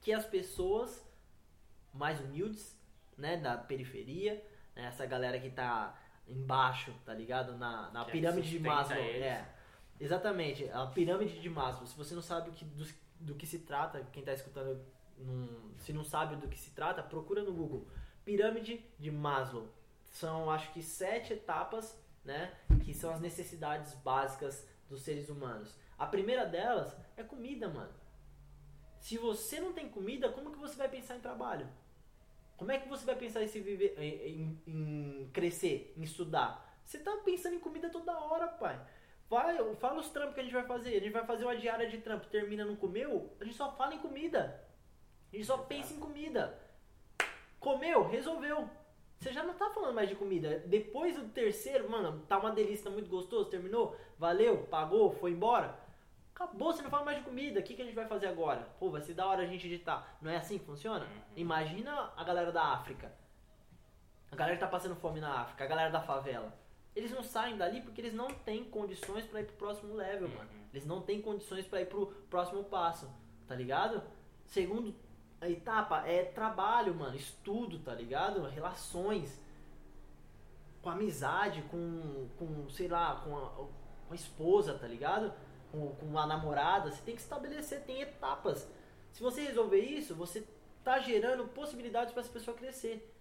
que 0.00 0.12
as 0.12 0.24
pessoas 0.24 1.04
mais 1.92 2.20
humildes, 2.20 2.76
né, 3.16 3.36
da 3.36 3.56
periferia, 3.58 4.34
né, 4.74 4.86
essa 4.86 5.04
galera 5.04 5.38
que 5.38 5.50
tá 5.50 5.98
embaixo, 6.26 6.94
tá 7.04 7.12
ligado? 7.12 7.56
Na, 7.58 7.90
na 7.90 8.04
Que 8.04 8.12
pirâmide 8.12 8.48
de 8.48 8.58
Maslow. 8.60 8.96
eles. 8.98 9.22
É. 9.22 9.46
Exatamente, 9.98 10.68
a 10.70 10.86
pirâmide 10.86 11.38
de 11.40 11.50
Maslow. 11.50 11.86
Se 11.86 11.96
você 11.96 12.14
não 12.14 12.22
sabe 12.22 12.48
o 12.50 12.52
que, 12.52 12.64
do, 12.64 12.86
do 13.20 13.34
que 13.34 13.46
se 13.46 13.58
trata, 13.60 14.02
quem 14.12 14.22
tá 14.22 14.32
escutando, 14.32 14.80
não- 15.18 15.74
se 15.78 15.92
não 15.92 16.04
sabe 16.04 16.36
do 16.36 16.48
que 16.48 16.58
se 16.58 16.70
trata, 16.70 17.02
procura 17.02 17.42
no 17.42 17.52
Google. 17.52 17.86
Pirâmide 18.24 18.82
de 18.98 19.10
Maslow. 19.10 19.68
São, 20.04 20.50
acho 20.50 20.72
que, 20.72 20.82
sete 20.82 21.34
etapas, 21.34 21.94
né? 22.24 22.54
Que 22.84 22.94
são 22.94 23.10
as 23.12 23.20
necessidades 23.20 23.92
básicas 23.94 24.66
dos 24.90 25.02
seres 25.02 25.28
humanos. 25.30 25.74
A 25.96 26.04
primeira 26.06 26.44
delas 26.44 26.94
é 27.16 27.22
comida, 27.22 27.68
mano. 27.68 27.92
Se 28.98 29.16
você 29.16 29.60
não 29.60 29.72
tem 29.72 29.88
comida, 29.88 30.28
como 30.30 30.50
que 30.50 30.58
você 30.58 30.76
vai 30.76 30.88
pensar 30.88 31.16
em 31.16 31.20
trabalho? 31.20 31.66
Como 32.56 32.70
é 32.70 32.78
que 32.78 32.88
você 32.88 33.06
vai 33.06 33.16
pensar 33.16 33.42
em, 33.42 33.46
se 33.46 33.60
viver, 33.60 33.94
em, 33.98 34.60
em- 34.66 35.30
crescer, 35.32 35.94
em 35.96 36.02
estudar? 36.02 36.76
Você 36.84 36.98
tá 36.98 37.16
pensando 37.24 37.54
em 37.54 37.60
comida 37.60 37.88
toda 37.88 38.18
hora, 38.18 38.48
pai. 38.48 38.78
Vai, 39.30 39.56
fala 39.76 40.00
os 40.00 40.10
trampos 40.10 40.34
que 40.34 40.40
a 40.40 40.42
gente 40.42 40.52
vai 40.52 40.66
fazer. 40.66 40.90
A 40.96 41.00
gente 41.00 41.12
vai 41.12 41.24
fazer 41.24 41.44
uma 41.44 41.56
diária 41.56 41.88
de 41.88 41.98
trampo, 41.98 42.26
termina, 42.26 42.64
não 42.64 42.76
comeu? 42.76 43.34
A 43.40 43.44
gente 43.44 43.56
só 43.56 43.74
fala 43.76 43.94
em 43.94 43.98
comida. 44.00 44.62
A 45.32 45.36
gente 45.36 45.46
só 45.46 45.56
pensa 45.58 45.94
em 45.94 46.00
comida. 46.00 46.58
Comeu, 47.60 48.06
resolveu. 48.06 48.68
Você 49.20 49.32
já 49.34 49.42
não 49.42 49.52
tá 49.52 49.68
falando 49.68 49.94
mais 49.94 50.08
de 50.08 50.14
comida. 50.14 50.62
Depois 50.64 51.14
do 51.14 51.28
terceiro, 51.28 51.90
mano, 51.90 52.22
tá 52.26 52.38
uma 52.38 52.50
delícia, 52.52 52.84
tá 52.84 52.90
muito 52.90 53.10
gostoso, 53.10 53.50
terminou, 53.50 53.94
valeu, 54.18 54.62
pagou, 54.70 55.12
foi 55.12 55.32
embora. 55.32 55.78
Acabou, 56.34 56.72
você 56.72 56.80
não 56.82 56.88
fala 56.88 57.04
mais 57.04 57.18
de 57.18 57.24
comida. 57.24 57.60
O 57.60 57.62
que, 57.62 57.74
que 57.74 57.82
a 57.82 57.84
gente 57.84 57.94
vai 57.94 58.06
fazer 58.06 58.28
agora? 58.28 58.66
Pô, 58.78 58.88
vai 58.90 59.02
ser 59.02 59.12
da 59.12 59.26
hora 59.26 59.42
a 59.42 59.46
gente 59.46 59.66
editar. 59.66 60.16
Não 60.22 60.30
é 60.30 60.38
assim 60.38 60.58
que 60.58 60.64
funciona? 60.64 61.04
Uhum. 61.04 61.20
Imagina 61.36 62.10
a 62.16 62.24
galera 62.24 62.50
da 62.50 62.62
África. 62.72 63.12
A 64.32 64.36
galera 64.36 64.56
que 64.56 64.64
tá 64.64 64.70
passando 64.70 64.96
fome 64.96 65.20
na 65.20 65.42
África, 65.42 65.64
a 65.64 65.66
galera 65.66 65.90
da 65.90 66.00
favela. 66.00 66.54
Eles 66.96 67.10
não 67.10 67.22
saem 67.22 67.58
dali 67.58 67.82
porque 67.82 68.00
eles 68.00 68.14
não 68.14 68.28
têm 68.28 68.64
condições 68.64 69.26
pra 69.26 69.40
ir 69.42 69.44
pro 69.44 69.56
próximo 69.56 69.94
level, 69.94 70.28
Uhum. 70.28 70.34
mano. 70.34 70.50
Eles 70.72 70.86
não 70.86 71.02
têm 71.02 71.20
condições 71.20 71.66
pra 71.66 71.82
ir 71.82 71.86
pro 71.90 72.06
próximo 72.30 72.64
passo, 72.64 73.06
tá 73.46 73.54
ligado? 73.54 74.02
Segundo 74.46 74.94
a 75.40 75.48
etapa 75.48 76.06
é 76.06 76.24
trabalho, 76.24 76.94
mano, 76.94 77.16
estudo, 77.16 77.78
tá 77.78 77.94
ligado? 77.94 78.46
Relações 78.46 79.40
com 80.82 80.90
amizade, 80.90 81.62
com, 81.70 82.28
com 82.38 82.68
sei 82.68 82.88
lá, 82.88 83.22
com 83.24 83.36
a, 83.36 83.48
com 84.06 84.12
a 84.12 84.14
esposa, 84.14 84.74
tá 84.74 84.86
ligado? 84.86 85.32
Com, 85.72 85.94
com 85.94 86.18
a 86.18 86.26
namorada, 86.26 86.90
você 86.90 87.02
tem 87.02 87.14
que 87.14 87.20
estabelecer, 87.20 87.84
tem 87.84 88.02
etapas. 88.02 88.68
Se 89.12 89.22
você 89.22 89.42
resolver 89.42 89.80
isso, 89.80 90.14
você 90.14 90.46
tá 90.84 90.98
gerando 90.98 91.48
possibilidades 91.48 92.12
para 92.12 92.22
essa 92.22 92.32
pessoa 92.32 92.56
crescer, 92.56 93.14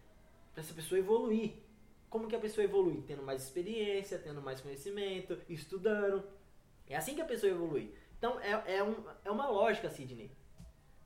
para 0.53 0.61
essa 0.61 0.73
pessoa 0.73 0.99
evoluir. 0.99 1.53
Como 2.09 2.27
que 2.27 2.35
a 2.35 2.39
pessoa 2.39 2.65
evolui? 2.65 3.03
Tendo 3.05 3.21
mais 3.21 3.43
experiência, 3.43 4.17
tendo 4.17 4.41
mais 4.41 4.59
conhecimento, 4.61 5.37
estudando. 5.47 6.23
É 6.87 6.95
assim 6.95 7.13
que 7.13 7.21
a 7.21 7.25
pessoa 7.25 7.51
evolui. 7.51 7.93
Então 8.17 8.39
é, 8.39 8.77
é, 8.77 8.83
um, 8.83 8.95
é 9.23 9.29
uma 9.29 9.47
lógica, 9.47 9.89
Sidney. 9.89 10.31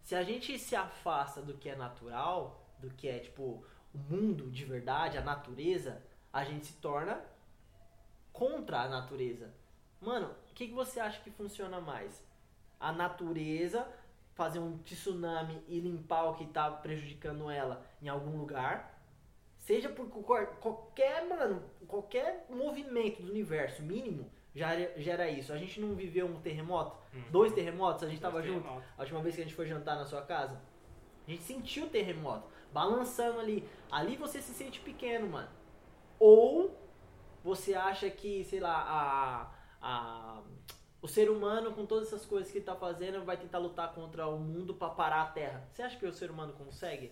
Se 0.03 0.15
a 0.15 0.23
gente 0.23 0.59
se 0.59 0.75
afasta 0.75 1.41
do 1.41 1.57
que 1.57 1.69
é 1.69 1.75
natural, 1.75 2.61
do 2.77 2.89
que 2.89 3.07
é 3.07 3.19
tipo 3.19 3.65
o 3.93 3.97
mundo 3.97 4.51
de 4.51 4.65
verdade, 4.65 5.17
a 5.17 5.21
natureza, 5.21 6.01
a 6.31 6.43
gente 6.43 6.65
se 6.65 6.73
torna 6.73 7.23
contra 8.33 8.81
a 8.81 8.89
natureza. 8.89 9.53
Mano, 10.01 10.35
o 10.51 10.53
que, 10.53 10.67
que 10.67 10.73
você 10.73 10.99
acha 10.99 11.21
que 11.21 11.31
funciona 11.31 11.79
mais? 11.79 12.21
A 12.79 12.91
natureza 12.91 13.87
fazer 14.33 14.59
um 14.59 14.77
tsunami 14.79 15.63
e 15.67 15.79
limpar 15.79 16.25
o 16.25 16.35
que 16.35 16.47
tá 16.47 16.69
prejudicando 16.69 17.49
ela 17.49 17.85
em 18.01 18.09
algum 18.09 18.37
lugar, 18.37 18.99
seja 19.57 19.87
por 19.87 20.07
qual- 20.09 20.47
qualquer, 20.59 21.25
mano, 21.29 21.63
qualquer 21.87 22.45
movimento 22.49 23.21
do 23.21 23.29
universo 23.29 23.81
mínimo, 23.83 24.29
já 24.55 24.73
era, 24.73 25.01
já 25.01 25.13
era 25.13 25.29
isso. 25.29 25.51
A 25.51 25.57
gente 25.57 25.79
não 25.79 25.95
viveu 25.95 26.27
um 26.27 26.39
terremoto? 26.39 26.95
Uhum. 27.13 27.23
Dois 27.31 27.53
terremotos? 27.53 28.03
A 28.03 28.07
gente 28.07 28.21
Dois 28.21 28.33
tava 28.33 28.45
junto? 28.45 28.67
A 28.67 29.01
última 29.01 29.21
vez 29.21 29.35
que 29.35 29.41
a 29.41 29.43
gente 29.43 29.55
foi 29.55 29.65
jantar 29.65 29.95
na 29.95 30.05
sua 30.05 30.21
casa? 30.21 30.61
A 31.27 31.31
gente 31.31 31.43
sentiu 31.43 31.85
o 31.85 31.89
terremoto. 31.89 32.47
Balançando 32.71 33.39
ali. 33.39 33.67
Ali 33.91 34.15
você 34.15 34.41
se 34.41 34.53
sente 34.53 34.79
pequeno, 34.79 35.27
mano. 35.27 35.49
Ou 36.19 36.77
você 37.43 37.73
acha 37.73 38.09
que, 38.09 38.43
sei 38.45 38.59
lá, 38.59 38.75
a, 38.75 39.51
a, 39.81 40.41
o 41.01 41.07
ser 41.07 41.29
humano, 41.29 41.73
com 41.73 41.85
todas 41.85 42.07
essas 42.07 42.25
coisas 42.25 42.51
que 42.51 42.59
ele 42.59 42.65
tá 42.65 42.75
fazendo, 42.75 43.23
vai 43.25 43.37
tentar 43.37 43.57
lutar 43.57 43.93
contra 43.93 44.27
o 44.27 44.39
mundo 44.39 44.73
pra 44.75 44.89
parar 44.89 45.21
a 45.23 45.27
Terra. 45.27 45.67
Você 45.73 45.81
acha 45.81 45.97
que 45.97 46.05
o 46.05 46.13
ser 46.13 46.29
humano 46.29 46.53
consegue? 46.53 47.11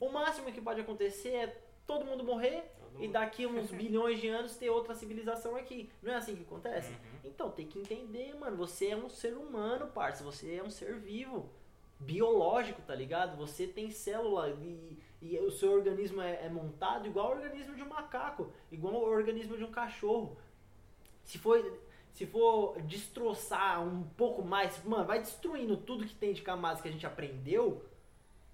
O 0.00 0.08
máximo 0.08 0.50
que 0.52 0.60
pode 0.60 0.80
acontecer 0.80 1.34
é 1.34 1.62
todo 1.86 2.04
mundo 2.04 2.24
morrer 2.24 2.70
e 3.00 3.08
daqui 3.08 3.46
uns 3.46 3.70
bilhões 3.72 4.20
de 4.20 4.28
anos 4.28 4.56
ter 4.56 4.70
outra 4.70 4.94
civilização 4.94 5.56
aqui. 5.56 5.90
Não 6.02 6.12
é 6.12 6.16
assim 6.16 6.34
que 6.34 6.42
acontece? 6.42 6.90
Uhum. 6.90 7.20
Então, 7.24 7.50
tem 7.50 7.66
que 7.66 7.78
entender, 7.78 8.34
mano. 8.38 8.56
Você 8.56 8.88
é 8.88 8.96
um 8.96 9.08
ser 9.08 9.34
humano, 9.34 9.86
parça. 9.88 10.24
Você 10.24 10.54
é 10.54 10.62
um 10.62 10.70
ser 10.70 10.94
vivo. 10.98 11.50
Biológico, 12.00 12.80
tá 12.82 12.94
ligado? 12.94 13.36
Você 13.36 13.66
tem 13.66 13.90
célula 13.90 14.50
e, 14.50 14.98
e 15.20 15.38
o 15.40 15.50
seu 15.50 15.72
organismo 15.72 16.22
é, 16.22 16.46
é 16.46 16.48
montado 16.48 17.06
igual 17.06 17.26
ao 17.26 17.32
organismo 17.32 17.74
de 17.74 17.82
um 17.82 17.88
macaco, 17.88 18.52
igual 18.70 18.94
ao 18.94 19.02
organismo 19.02 19.56
de 19.56 19.64
um 19.64 19.70
cachorro. 19.70 20.38
Se 21.24 21.38
for, 21.38 21.60
se 22.12 22.24
for 22.24 22.80
destroçar 22.82 23.82
um 23.82 24.04
pouco 24.16 24.42
mais, 24.42 24.82
mano, 24.84 25.04
vai 25.04 25.18
destruindo 25.18 25.76
tudo 25.76 26.06
que 26.06 26.14
tem 26.14 26.32
de 26.32 26.42
camadas 26.42 26.80
que 26.80 26.88
a 26.88 26.92
gente 26.92 27.06
aprendeu. 27.06 27.84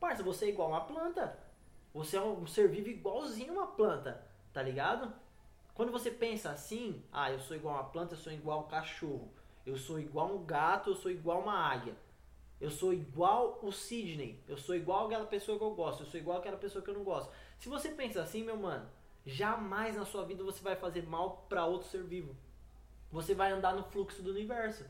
Parça, 0.00 0.22
você 0.22 0.46
é 0.46 0.48
igual 0.48 0.70
uma 0.70 0.80
planta. 0.80 1.38
Você 1.94 2.16
é 2.16 2.20
um 2.20 2.44
ser 2.46 2.68
vivo 2.68 2.88
igualzinho 2.88 3.52
uma 3.52 3.68
planta, 3.68 4.20
tá 4.54 4.62
ligado? 4.62 5.12
Quando 5.74 5.90
você 5.90 6.10
pensa 6.10 6.50
assim, 6.50 7.02
ah, 7.12 7.30
eu 7.30 7.40
sou 7.40 7.56
igual 7.56 7.74
uma 7.74 7.84
planta, 7.84 8.14
eu 8.14 8.18
sou 8.18 8.32
igual 8.32 8.60
um 8.60 8.68
cachorro, 8.68 9.28
eu 9.66 9.76
sou 9.76 9.98
igual 9.98 10.32
um 10.32 10.44
gato, 10.44 10.90
eu 10.90 10.94
sou 10.94 11.10
igual 11.10 11.42
uma 11.42 11.58
águia, 11.58 11.96
eu 12.60 12.70
sou 12.70 12.94
igual 12.94 13.58
o 13.60 13.72
Sidney, 13.72 14.40
eu 14.46 14.56
sou 14.56 14.76
igual 14.76 15.06
aquela 15.06 15.26
pessoa 15.26 15.58
que 15.58 15.64
eu 15.64 15.74
gosto, 15.74 16.04
eu 16.04 16.06
sou 16.06 16.20
igual 16.20 16.38
aquela 16.38 16.56
pessoa 16.56 16.82
que 16.82 16.88
eu 16.88 16.94
não 16.94 17.02
gosto. 17.02 17.30
Se 17.58 17.68
você 17.68 17.88
pensa 17.90 18.22
assim, 18.22 18.44
meu 18.44 18.56
mano, 18.56 18.88
jamais 19.26 19.96
na 19.96 20.04
sua 20.04 20.24
vida 20.24 20.44
você 20.44 20.62
vai 20.62 20.76
fazer 20.76 21.02
mal 21.02 21.44
pra 21.48 21.66
outro 21.66 21.88
ser 21.88 22.04
vivo. 22.04 22.36
Você 23.10 23.34
vai 23.34 23.50
andar 23.50 23.74
no 23.74 23.82
fluxo 23.82 24.22
do 24.22 24.30
universo. 24.30 24.84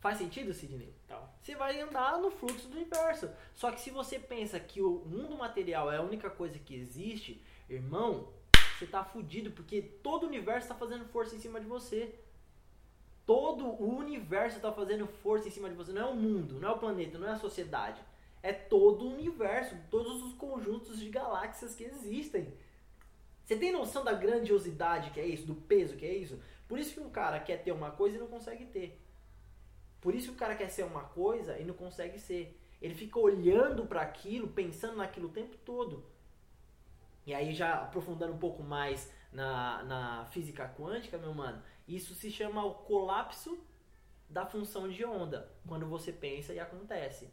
Faz 0.00 0.16
sentido, 0.16 0.54
Sidney? 0.54 0.94
Tal. 1.06 1.34
Você 1.42 1.54
vai 1.54 1.78
andar 1.80 2.18
no 2.18 2.30
fluxo 2.30 2.68
do 2.68 2.76
universo. 2.76 3.28
Só 3.54 3.70
que 3.70 3.80
se 3.80 3.90
você 3.90 4.18
pensa 4.18 4.58
que 4.58 4.80
o 4.80 5.02
mundo 5.04 5.36
material 5.36 5.90
é 5.92 5.96
a 5.96 6.02
única 6.02 6.30
coisa 6.30 6.58
que 6.58 6.74
existe, 6.74 7.42
irmão, 7.68 8.32
você 8.78 8.86
tá 8.86 9.04
fudido, 9.04 9.50
porque 9.50 9.82
todo 9.82 10.24
o 10.24 10.26
universo 10.26 10.68
tá 10.68 10.74
fazendo 10.74 11.04
força 11.06 11.34
em 11.34 11.40
cima 11.40 11.60
de 11.60 11.66
você. 11.66 12.14
Todo 13.26 13.66
o 13.66 13.98
universo 13.98 14.60
tá 14.60 14.72
fazendo 14.72 15.06
força 15.06 15.48
em 15.48 15.50
cima 15.50 15.68
de 15.68 15.74
você. 15.74 15.92
Não 15.92 16.02
é 16.02 16.06
o 16.06 16.16
mundo, 16.16 16.60
não 16.60 16.68
é 16.68 16.72
o 16.72 16.78
planeta, 16.78 17.18
não 17.18 17.28
é 17.28 17.32
a 17.32 17.38
sociedade. 17.38 18.00
É 18.42 18.52
todo 18.52 19.04
o 19.04 19.12
universo, 19.12 19.76
todos 19.90 20.22
os 20.22 20.32
conjuntos 20.34 20.98
de 20.98 21.10
galáxias 21.10 21.74
que 21.74 21.84
existem. 21.84 22.54
Você 23.44 23.56
tem 23.56 23.72
noção 23.72 24.04
da 24.04 24.12
grandiosidade 24.12 25.10
que 25.10 25.18
é 25.18 25.26
isso, 25.26 25.46
do 25.46 25.54
peso 25.54 25.96
que 25.96 26.06
é 26.06 26.14
isso? 26.14 26.40
Por 26.68 26.78
isso 26.78 26.94
que 26.94 27.00
um 27.00 27.10
cara 27.10 27.40
quer 27.40 27.62
ter 27.62 27.72
uma 27.72 27.90
coisa 27.90 28.16
e 28.16 28.20
não 28.20 28.26
consegue 28.28 28.66
ter. 28.66 29.00
Por 30.00 30.14
isso 30.14 30.28
que 30.28 30.34
o 30.34 30.38
cara 30.38 30.54
quer 30.54 30.68
ser 30.68 30.84
uma 30.84 31.02
coisa 31.02 31.58
e 31.58 31.64
não 31.64 31.74
consegue 31.74 32.18
ser. 32.18 32.56
Ele 32.80 32.94
fica 32.94 33.18
olhando 33.18 33.86
para 33.86 34.02
aquilo, 34.02 34.48
pensando 34.48 34.98
naquilo 34.98 35.28
o 35.28 35.32
tempo 35.32 35.56
todo. 35.64 36.04
E 37.28 37.34
aí, 37.34 37.52
já 37.52 37.74
aprofundando 37.74 38.32
um 38.32 38.38
pouco 38.38 38.62
mais 38.62 39.12
na, 39.30 39.82
na 39.82 40.24
física 40.30 40.66
quântica, 40.66 41.18
meu 41.18 41.34
mano, 41.34 41.62
isso 41.86 42.14
se 42.14 42.30
chama 42.30 42.64
o 42.64 42.72
colapso 42.72 43.58
da 44.30 44.46
função 44.46 44.88
de 44.88 45.04
onda. 45.04 45.46
Quando 45.66 45.84
você 45.84 46.10
pensa 46.10 46.54
e 46.54 46.58
acontece. 46.58 47.30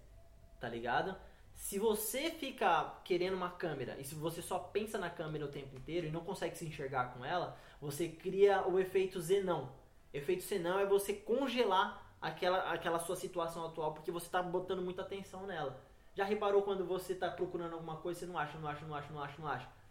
Tá 0.60 0.68
ligado? 0.68 1.16
Se 1.56 1.80
você 1.80 2.30
fica 2.30 2.94
querendo 3.06 3.36
uma 3.36 3.52
câmera 3.52 3.96
e 3.98 4.04
se 4.04 4.16
você 4.16 4.42
só 4.42 4.60
pensa 4.60 4.98
na 4.98 5.10
câmera 5.10 5.46
o 5.46 5.48
tempo 5.48 5.74
inteiro 5.78 6.08
e 6.08 6.12
não 6.12 6.26
consegue 6.26 6.58
se 6.58 6.66
enxergar 6.66 7.14
com 7.14 7.24
ela, 7.24 7.58
você 7.80 8.10
cria 8.10 8.68
o 8.68 8.78
efeito 8.78 9.22
zenão. 9.22 9.72
Efeito 10.14 10.44
zenão 10.44 10.78
é 10.78 10.86
você 10.86 11.14
congelar 11.14 12.14
aquela, 12.22 12.70
aquela 12.70 13.00
sua 13.00 13.16
situação 13.16 13.66
atual 13.66 13.94
porque 13.94 14.12
você 14.12 14.26
está 14.26 14.44
botando 14.44 14.82
muita 14.82 15.04
atenção 15.04 15.48
nela. 15.48 15.82
Já 16.14 16.26
reparou 16.26 16.64
quando 16.64 16.86
você 16.86 17.14
está 17.14 17.32
procurando 17.32 17.76
alguma 17.76 17.96
coisa 17.96 18.20
e 18.20 18.20
você 18.20 18.26
não 18.26 18.38
acha, 18.38 18.58
não 18.58 18.68
acha, 18.68 18.86
não 18.86 18.94
acha, 18.94 19.14
não 19.14 19.24
acha, 19.24 19.42
não 19.42 19.48
acha? 19.48 19.85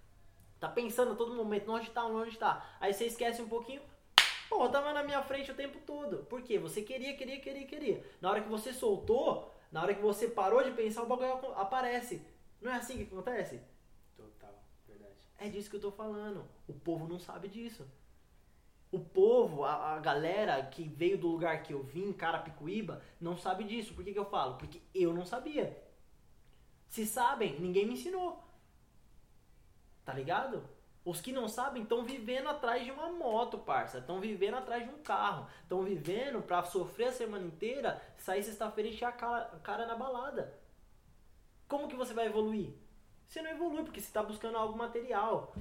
Tá 0.65 0.71
pensando 0.71 1.13
a 1.13 1.15
todo 1.15 1.35
momento, 1.35 1.71
onde 1.71 1.91
tá, 1.91 2.07
onde 2.07 2.39
tá. 2.39 2.67
Aí 2.81 2.91
você 2.91 3.05
esquece 3.05 3.43
um 3.43 3.47
pouquinho, 3.47 3.83
pô, 4.49 4.67
tava 4.67 4.95
na 4.95 5.03
minha 5.03 5.21
frente 5.21 5.51
o 5.51 5.55
tempo 5.55 5.79
todo. 5.85 6.25
Por 6.25 6.41
quê? 6.41 6.59
Você 6.59 6.81
queria, 6.81 7.15
queria, 7.15 7.39
queria, 7.39 7.67
queria. 7.67 8.03
Na 8.19 8.31
hora 8.31 8.41
que 8.41 8.49
você 8.49 8.73
soltou, 8.73 9.53
na 9.71 9.83
hora 9.83 9.95
que 9.95 10.01
você 10.01 10.27
parou 10.27 10.65
de 10.65 10.71
pensar, 10.71 11.03
o 11.03 11.07
bagulho 11.07 11.53
aparece. 11.55 12.27
Não 12.63 12.73
é 12.73 12.77
assim 12.77 12.97
que 12.97 13.03
acontece? 13.03 13.61
Total. 14.17 14.55
Verdade. 14.89 15.13
É 15.37 15.51
disso 15.51 15.69
que 15.69 15.77
eu 15.77 15.83
tô 15.83 15.93
falando. 15.93 16.49
O 16.67 16.73
povo 16.73 17.07
não 17.07 17.19
sabe 17.19 17.47
disso. 17.47 17.87
O 18.91 18.99
povo, 18.99 19.65
a, 19.65 19.97
a 19.97 19.99
galera 19.99 20.65
que 20.65 20.83
veio 20.83 21.19
do 21.19 21.29
lugar 21.29 21.63
que 21.63 21.75
eu 21.75 21.83
vim, 21.83 22.11
Carapicuíba, 22.11 23.03
não 23.21 23.37
sabe 23.37 23.65
disso. 23.65 23.93
Por 23.93 24.03
que, 24.03 24.15
que 24.15 24.19
eu 24.19 24.31
falo? 24.31 24.57
Porque 24.57 24.81
eu 24.95 25.13
não 25.13 25.27
sabia. 25.27 25.79
Se 26.89 27.05
sabem, 27.05 27.61
ninguém 27.61 27.85
me 27.85 27.93
ensinou. 27.93 28.43
Tá 30.05 30.13
ligado? 30.13 30.63
Os 31.05 31.21
que 31.21 31.33
não 31.33 31.49
sabem 31.49 31.83
estão 31.83 32.03
vivendo 32.05 32.49
atrás 32.49 32.85
de 32.85 32.91
uma 32.91 33.11
moto, 33.11 33.59
parça. 33.59 33.99
Estão 33.99 34.21
vivendo 34.21 34.55
atrás 34.55 34.85
de 34.85 34.91
um 34.91 35.03
carro. 35.03 35.47
Estão 35.63 35.83
vivendo 35.83 36.43
pra 36.43 36.65
sofrer 36.65 37.09
a 37.09 37.13
semana 37.13 37.47
inteira, 37.47 38.01
sair 38.17 38.43
sexta-feira 38.43 38.89
e 38.89 38.95
encher 38.95 39.05
a 39.05 39.13
cara, 39.13 39.51
a 39.53 39.59
cara 39.59 39.87
na 39.87 39.95
balada. 39.95 40.59
Como 41.69 41.89
que 41.89 41.97
você 41.97 42.15
vai 42.15 42.27
evoluir? 42.27 42.73
Você 43.29 43.43
não 43.43 43.51
evolui 43.51 43.83
porque 43.83 44.01
você 44.01 44.07
está 44.07 44.23
buscando 44.23 44.57
algo 44.57 44.79
material. 44.79 45.55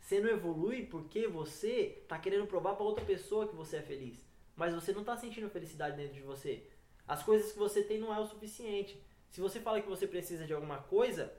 Você 0.00 0.20
não 0.20 0.28
evolui 0.28 0.86
porque 0.86 1.26
você 1.26 2.04
tá 2.06 2.18
querendo 2.18 2.46
provar 2.46 2.74
para 2.74 2.84
outra 2.84 3.04
pessoa 3.04 3.48
que 3.48 3.56
você 3.56 3.78
é 3.78 3.82
feliz. 3.82 4.26
Mas 4.54 4.74
você 4.74 4.92
não 4.92 5.04
tá 5.04 5.16
sentindo 5.16 5.48
felicidade 5.48 5.96
dentro 5.96 6.14
de 6.14 6.22
você. 6.22 6.68
As 7.08 7.22
coisas 7.22 7.52
que 7.52 7.58
você 7.58 7.82
tem 7.82 7.98
não 7.98 8.14
é 8.14 8.20
o 8.20 8.26
suficiente. 8.26 9.02
Se 9.30 9.40
você 9.40 9.60
fala 9.60 9.80
que 9.80 9.88
você 9.88 10.06
precisa 10.06 10.46
de 10.46 10.52
alguma 10.52 10.78
coisa, 10.78 11.32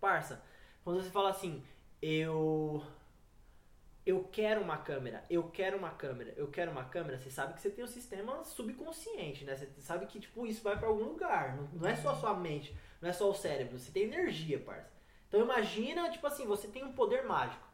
parça, 0.00 0.42
quando 0.84 1.02
você 1.02 1.10
fala 1.10 1.30
assim, 1.30 1.62
eu 2.00 2.82
eu 4.04 4.24
quero 4.32 4.62
uma 4.62 4.78
câmera, 4.78 5.24
eu 5.28 5.44
quero 5.50 5.76
uma 5.76 5.90
câmera, 5.90 6.32
eu 6.36 6.48
quero 6.48 6.70
uma 6.70 6.84
câmera, 6.84 7.18
você 7.18 7.30
sabe 7.30 7.54
que 7.54 7.60
você 7.60 7.70
tem 7.70 7.84
um 7.84 7.88
sistema 7.88 8.44
subconsciente, 8.44 9.44
né? 9.44 9.54
Você 9.56 9.68
sabe 9.80 10.06
que 10.06 10.18
tipo 10.18 10.46
isso 10.46 10.62
vai 10.62 10.78
para 10.78 10.88
algum 10.88 11.04
lugar, 11.04 11.56
não, 11.56 11.68
não 11.80 11.88
é 11.88 11.94
só 11.96 12.10
a 12.10 12.16
sua 12.16 12.34
mente, 12.34 12.74
não 13.00 13.08
é 13.08 13.12
só 13.12 13.30
o 13.30 13.34
cérebro, 13.34 13.78
você 13.78 13.90
tem 13.92 14.04
energia, 14.04 14.58
parça. 14.58 14.90
Então 15.28 15.40
imagina, 15.40 16.10
tipo 16.10 16.26
assim, 16.26 16.46
você 16.46 16.66
tem 16.66 16.82
um 16.82 16.92
poder 16.92 17.24
mágico 17.24 17.68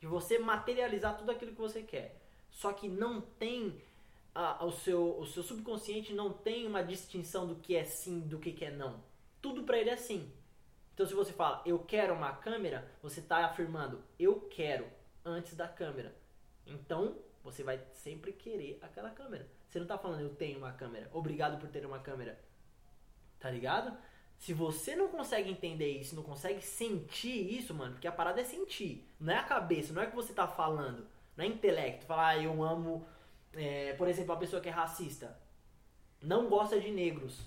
de 0.00 0.06
você 0.06 0.38
materializar 0.38 1.16
tudo 1.16 1.30
aquilo 1.30 1.52
que 1.52 1.60
você 1.60 1.82
quer. 1.82 2.20
Só 2.50 2.72
que 2.72 2.88
não 2.88 3.20
tem 3.20 3.80
ah, 4.34 4.64
o 4.64 4.72
seu 4.72 5.18
o 5.18 5.26
seu 5.26 5.42
subconsciente 5.42 6.12
não 6.12 6.32
tem 6.32 6.66
uma 6.66 6.82
distinção 6.82 7.46
do 7.46 7.56
que 7.56 7.76
é 7.76 7.84
sim, 7.84 8.20
do 8.20 8.38
que 8.38 8.52
que 8.52 8.64
é 8.64 8.70
não. 8.70 9.02
Tudo 9.40 9.62
para 9.62 9.78
ele 9.78 9.90
é 9.90 9.96
sim. 9.96 10.30
Então 10.94 11.06
se 11.06 11.14
você 11.14 11.32
fala 11.32 11.62
eu 11.64 11.78
quero 11.78 12.14
uma 12.14 12.32
câmera, 12.32 12.90
você 13.02 13.20
está 13.20 13.44
afirmando 13.44 14.02
eu 14.18 14.40
quero 14.40 14.86
antes 15.24 15.56
da 15.56 15.68
câmera. 15.68 16.14
Então 16.66 17.16
você 17.42 17.62
vai 17.62 17.80
sempre 17.92 18.32
querer 18.32 18.78
aquela 18.82 19.10
câmera. 19.10 19.48
Você 19.68 19.78
não 19.78 19.84
está 19.84 19.98
falando 19.98 20.20
eu 20.20 20.34
tenho 20.34 20.58
uma 20.58 20.72
câmera, 20.72 21.08
obrigado 21.12 21.58
por 21.58 21.68
ter 21.68 21.84
uma 21.86 21.98
câmera. 21.98 22.38
Tá 23.40 23.50
ligado? 23.50 23.96
Se 24.42 24.52
você 24.52 24.96
não 24.96 25.06
consegue 25.06 25.50
entender 25.50 25.98
isso, 25.98 26.16
não 26.16 26.22
consegue 26.24 26.60
sentir 26.60 27.56
isso, 27.56 27.72
mano, 27.72 27.92
porque 27.92 28.08
a 28.08 28.12
parada 28.12 28.40
é 28.40 28.44
sentir, 28.44 29.08
não 29.20 29.32
é 29.32 29.36
a 29.36 29.44
cabeça, 29.44 29.92
não 29.92 30.02
é 30.02 30.06
o 30.06 30.10
que 30.10 30.16
você 30.16 30.32
tá 30.32 30.48
falando, 30.48 31.06
não 31.36 31.44
é 31.44 31.48
intelecto. 31.48 32.06
Falar, 32.06 32.30
ah, 32.30 32.38
eu 32.38 32.60
amo, 32.60 33.06
é, 33.52 33.92
por 33.92 34.08
exemplo, 34.08 34.32
uma 34.32 34.40
pessoa 34.40 34.60
que 34.60 34.68
é 34.68 34.72
racista, 34.72 35.38
não 36.20 36.48
gosta 36.48 36.80
de 36.80 36.90
negros, 36.90 37.38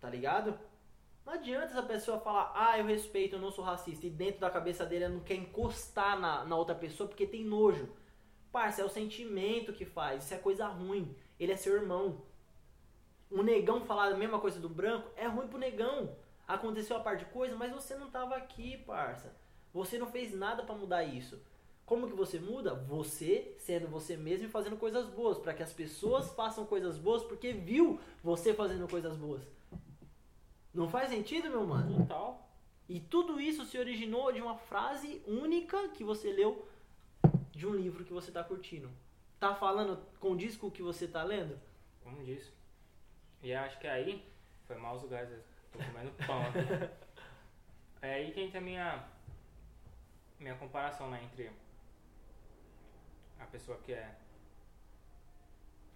tá 0.00 0.08
ligado? 0.08 0.58
Não 1.28 1.34
adianta 1.34 1.66
essa 1.66 1.82
pessoa 1.82 2.18
falar, 2.18 2.50
ah, 2.54 2.78
eu 2.78 2.86
respeito, 2.86 3.36
eu 3.36 3.38
não 3.38 3.50
sou 3.50 3.62
racista, 3.62 4.06
e 4.06 4.10
dentro 4.10 4.40
da 4.40 4.48
cabeça 4.48 4.86
dele 4.86 5.04
ela 5.04 5.12
não 5.12 5.20
quer 5.20 5.34
encostar 5.34 6.18
na, 6.18 6.42
na 6.46 6.56
outra 6.56 6.74
pessoa 6.74 7.06
porque 7.06 7.26
tem 7.26 7.44
nojo. 7.44 7.86
Parça, 8.50 8.80
é 8.80 8.84
o 8.86 8.88
sentimento 8.88 9.74
que 9.74 9.84
faz, 9.84 10.24
isso 10.24 10.32
é 10.32 10.38
coisa 10.38 10.66
ruim. 10.66 11.14
Ele 11.38 11.52
é 11.52 11.56
seu 11.56 11.74
irmão. 11.74 12.22
Um 13.30 13.42
negão 13.42 13.84
falar 13.84 14.06
a 14.06 14.16
mesma 14.16 14.40
coisa 14.40 14.58
do 14.58 14.70
branco 14.70 15.10
é 15.16 15.26
ruim 15.26 15.48
pro 15.48 15.58
negão. 15.58 16.16
Aconteceu 16.46 16.96
a 16.96 17.00
par 17.00 17.18
de 17.18 17.26
coisa, 17.26 17.54
mas 17.54 17.72
você 17.72 17.94
não 17.94 18.10
tava 18.10 18.34
aqui, 18.34 18.78
parça. 18.78 19.36
Você 19.74 19.98
não 19.98 20.06
fez 20.06 20.32
nada 20.32 20.62
para 20.62 20.76
mudar 20.76 21.04
isso. 21.04 21.38
Como 21.84 22.08
que 22.08 22.16
você 22.16 22.38
muda? 22.38 22.74
Você 22.74 23.54
sendo 23.58 23.86
você 23.86 24.16
mesmo 24.16 24.46
e 24.46 24.50
fazendo 24.50 24.78
coisas 24.78 25.06
boas, 25.10 25.36
para 25.36 25.52
que 25.52 25.62
as 25.62 25.74
pessoas 25.74 26.32
façam 26.32 26.64
coisas 26.64 26.96
boas 26.96 27.22
porque 27.22 27.52
viu 27.52 28.00
você 28.24 28.54
fazendo 28.54 28.88
coisas 28.88 29.14
boas. 29.14 29.57
Não 30.78 30.88
faz 30.88 31.10
sentido, 31.10 31.50
meu 31.50 31.66
mano? 31.66 32.06
Total. 32.06 32.48
E 32.88 33.00
tudo 33.00 33.40
isso 33.40 33.64
se 33.64 33.76
originou 33.76 34.30
de 34.30 34.40
uma 34.40 34.56
frase 34.56 35.20
única 35.26 35.88
que 35.88 36.04
você 36.04 36.32
leu 36.32 36.68
de 37.50 37.66
um 37.66 37.74
livro 37.74 38.04
que 38.04 38.12
você 38.12 38.30
tá 38.30 38.44
curtindo. 38.44 38.88
Tá 39.40 39.56
falando 39.56 40.00
com 40.20 40.30
o 40.30 40.36
disco 40.36 40.70
que 40.70 40.80
você 40.80 41.08
tá 41.08 41.24
lendo? 41.24 41.58
Como 42.04 42.22
disso. 42.22 42.52
E 43.42 43.52
acho 43.52 43.76
que 43.80 43.88
aí, 43.88 44.24
foi 44.68 44.76
mal 44.76 44.94
os 44.94 45.02
lugares, 45.02 45.32
eu 45.32 45.42
tô 45.72 45.78
comendo 45.80 46.12
pão 46.24 46.42
aqui. 46.42 47.08
É 48.00 48.14
aí 48.14 48.30
que 48.30 48.40
entra 48.40 48.58
a 48.58 48.62
minha, 48.62 49.04
minha 50.38 50.54
comparação, 50.54 51.10
né, 51.10 51.20
entre 51.24 51.50
a 53.40 53.46
pessoa 53.46 53.76
que 53.78 53.92
é... 53.92 54.14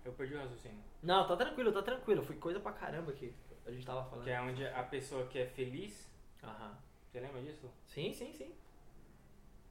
Eu 0.04 0.12
perdi 0.14 0.34
o 0.34 0.38
raciocínio. 0.40 0.82
Não, 1.00 1.24
tá 1.28 1.36
tranquilo, 1.36 1.70
tá 1.70 1.80
tranquilo. 1.80 2.24
Foi 2.24 2.34
coisa 2.34 2.58
pra 2.58 2.72
caramba 2.72 3.12
que 3.12 3.32
a 3.66 3.70
gente 3.70 3.86
tava 3.86 4.04
falando. 4.04 4.24
Que 4.24 4.30
é 4.30 4.40
onde 4.40 4.66
a 4.66 4.82
pessoa 4.82 5.26
que 5.26 5.38
é 5.38 5.46
feliz... 5.46 6.10
Aham. 6.42 6.76
Você 7.10 7.20
lembra 7.20 7.42
disso? 7.42 7.70
Sim, 7.86 8.12
sim, 8.12 8.32
sim. 8.32 8.54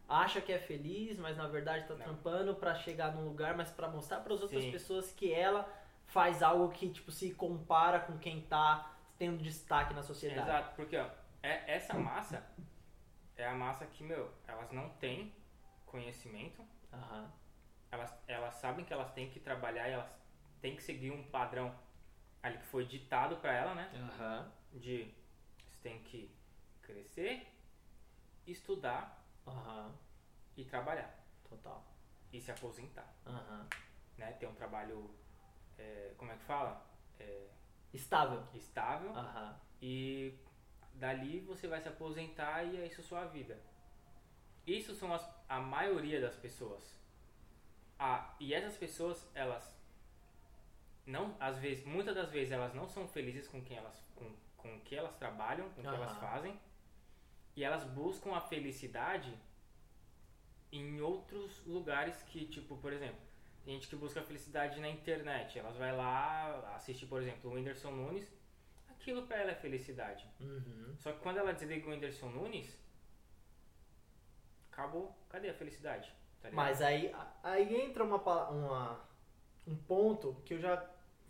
Acha 0.07 0.41
que 0.41 0.51
é 0.51 0.59
feliz, 0.59 1.17
mas 1.17 1.37
na 1.37 1.47
verdade 1.47 1.87
tá 1.87 1.95
Não. 1.95 2.03
trampando 2.03 2.53
pra 2.55 2.75
chegar 2.75 3.15
num 3.15 3.25
lugar, 3.25 3.55
mas 3.55 3.71
pra 3.71 3.87
mostrar 3.87 4.19
pras 4.19 4.41
outras 4.41 4.63
Sim. 4.63 4.71
pessoas 4.71 5.11
que 5.11 5.33
ela 5.33 5.67
faz 6.05 6.43
algo 6.43 6.69
que 6.69 6.89
tipo 6.89 7.11
se 7.11 7.33
compara 7.33 7.99
com 7.99 8.17
quem 8.17 8.41
tá 8.41 8.93
tendo 9.17 9.41
destaque 9.41 9.93
na 9.93 10.03
sociedade. 10.03 10.49
Exato, 10.49 10.75
porque 10.75 10.97
ó, 10.97 11.07
é, 11.41 11.75
essa 11.75 11.93
massa 11.93 12.43
é 13.37 13.47
a 13.47 13.53
massa 13.53 13.85
que, 13.85 14.03
meu, 14.03 14.29
elas 14.47 14.71
não 14.71 14.89
têm 14.89 15.33
conhecimento, 15.85 16.61
Aham. 16.91 17.31
elas, 17.91 18.13
elas 18.27 18.55
sabem 18.55 18.83
que 18.83 18.93
elas 18.93 19.11
têm 19.11 19.29
que 19.29 19.39
trabalhar 19.39 19.87
e 19.89 19.93
elas 19.93 20.11
têm 20.61 20.75
que 20.75 20.83
seguir 20.83 21.11
um 21.11 21.23
padrão 21.23 21.73
ali 22.43 22.57
que 22.57 22.65
foi 22.65 22.85
ditado 22.85 23.37
pra 23.37 23.53
ela, 23.53 23.75
né? 23.75 23.91
Aham. 23.95 24.51
De 24.73 25.13
você 25.69 25.77
tem 25.81 26.01
que 26.03 26.33
crescer, 26.81 27.47
estudar 28.47 29.23
Aham. 29.47 29.93
e 30.57 30.63
trabalhar 30.65 31.13
Total. 31.47 31.83
e 32.31 32.39
se 32.41 32.51
aposentar, 32.51 33.13
Aham. 33.25 33.67
né? 34.17 34.31
Ter 34.33 34.47
um 34.47 34.55
trabalho, 34.55 35.13
é, 35.77 36.13
como 36.17 36.31
é 36.31 36.35
que 36.35 36.43
fala? 36.43 36.85
É, 37.19 37.47
Estável. 37.93 38.43
estável 38.53 39.11
Aham. 39.15 39.59
e 39.81 40.39
dali 40.93 41.39
você 41.41 41.67
vai 41.67 41.81
se 41.81 41.87
aposentar 41.89 42.63
e 42.63 42.77
é 42.77 42.85
isso 42.87 43.03
sua 43.03 43.25
vida. 43.25 43.59
Isso 44.65 44.93
são 44.95 45.13
as, 45.13 45.27
a 45.49 45.59
maioria 45.59 46.21
das 46.21 46.35
pessoas. 46.35 46.95
Ah, 47.99 48.35
e 48.39 48.53
essas 48.53 48.77
pessoas, 48.77 49.29
elas 49.35 49.75
não, 51.05 51.35
às 51.39 51.57
vezes, 51.57 51.85
muitas 51.85 52.15
das 52.15 52.29
vezes 52.29 52.51
elas 52.51 52.73
não 52.73 52.87
são 52.87 53.07
felizes 53.07 53.47
com 53.47 53.61
quem 53.61 53.77
elas 53.77 54.01
com, 54.15 54.31
com 54.57 54.79
que 54.81 54.95
elas 54.95 55.15
trabalham, 55.15 55.69
com 55.71 55.81
o 55.81 55.83
que 55.83 55.89
elas 55.89 56.17
fazem. 56.17 56.59
E 57.55 57.63
elas 57.63 57.83
buscam 57.83 58.33
a 58.35 58.41
felicidade 58.41 59.37
em 60.71 61.01
outros 61.01 61.65
lugares 61.65 62.21
que, 62.23 62.45
tipo, 62.45 62.77
por 62.77 62.93
exemplo, 62.93 63.19
tem 63.63 63.73
gente 63.73 63.87
que 63.87 63.95
busca 63.95 64.21
a 64.21 64.23
felicidade 64.23 64.79
na 64.79 64.89
internet. 64.89 65.59
Elas 65.59 65.75
vai 65.75 65.95
lá 65.95 66.73
assistir, 66.75 67.05
por 67.07 67.21
exemplo, 67.21 67.49
o 67.49 67.53
Whindersson 67.53 67.91
Nunes. 67.91 68.31
Aquilo 68.89 69.25
pra 69.27 69.37
ela 69.37 69.51
é 69.51 69.55
felicidade. 69.55 70.25
Uhum. 70.39 70.95
Só 70.99 71.11
que 71.11 71.19
quando 71.19 71.37
ela 71.37 71.53
desliga 71.53 71.87
o 71.87 71.91
Whindersson 71.91 72.29
Nunes, 72.29 72.77
acabou. 74.71 75.15
Cadê 75.29 75.49
a 75.49 75.53
felicidade? 75.53 76.13
Tá? 76.41 76.49
Mas 76.51 76.81
aí, 76.81 77.13
aí 77.43 77.81
entra 77.81 78.03
uma, 78.03 78.17
uma, 78.49 78.99
um 79.67 79.75
ponto 79.75 80.35
que 80.45 80.55
eu 80.55 80.59
já 80.59 80.77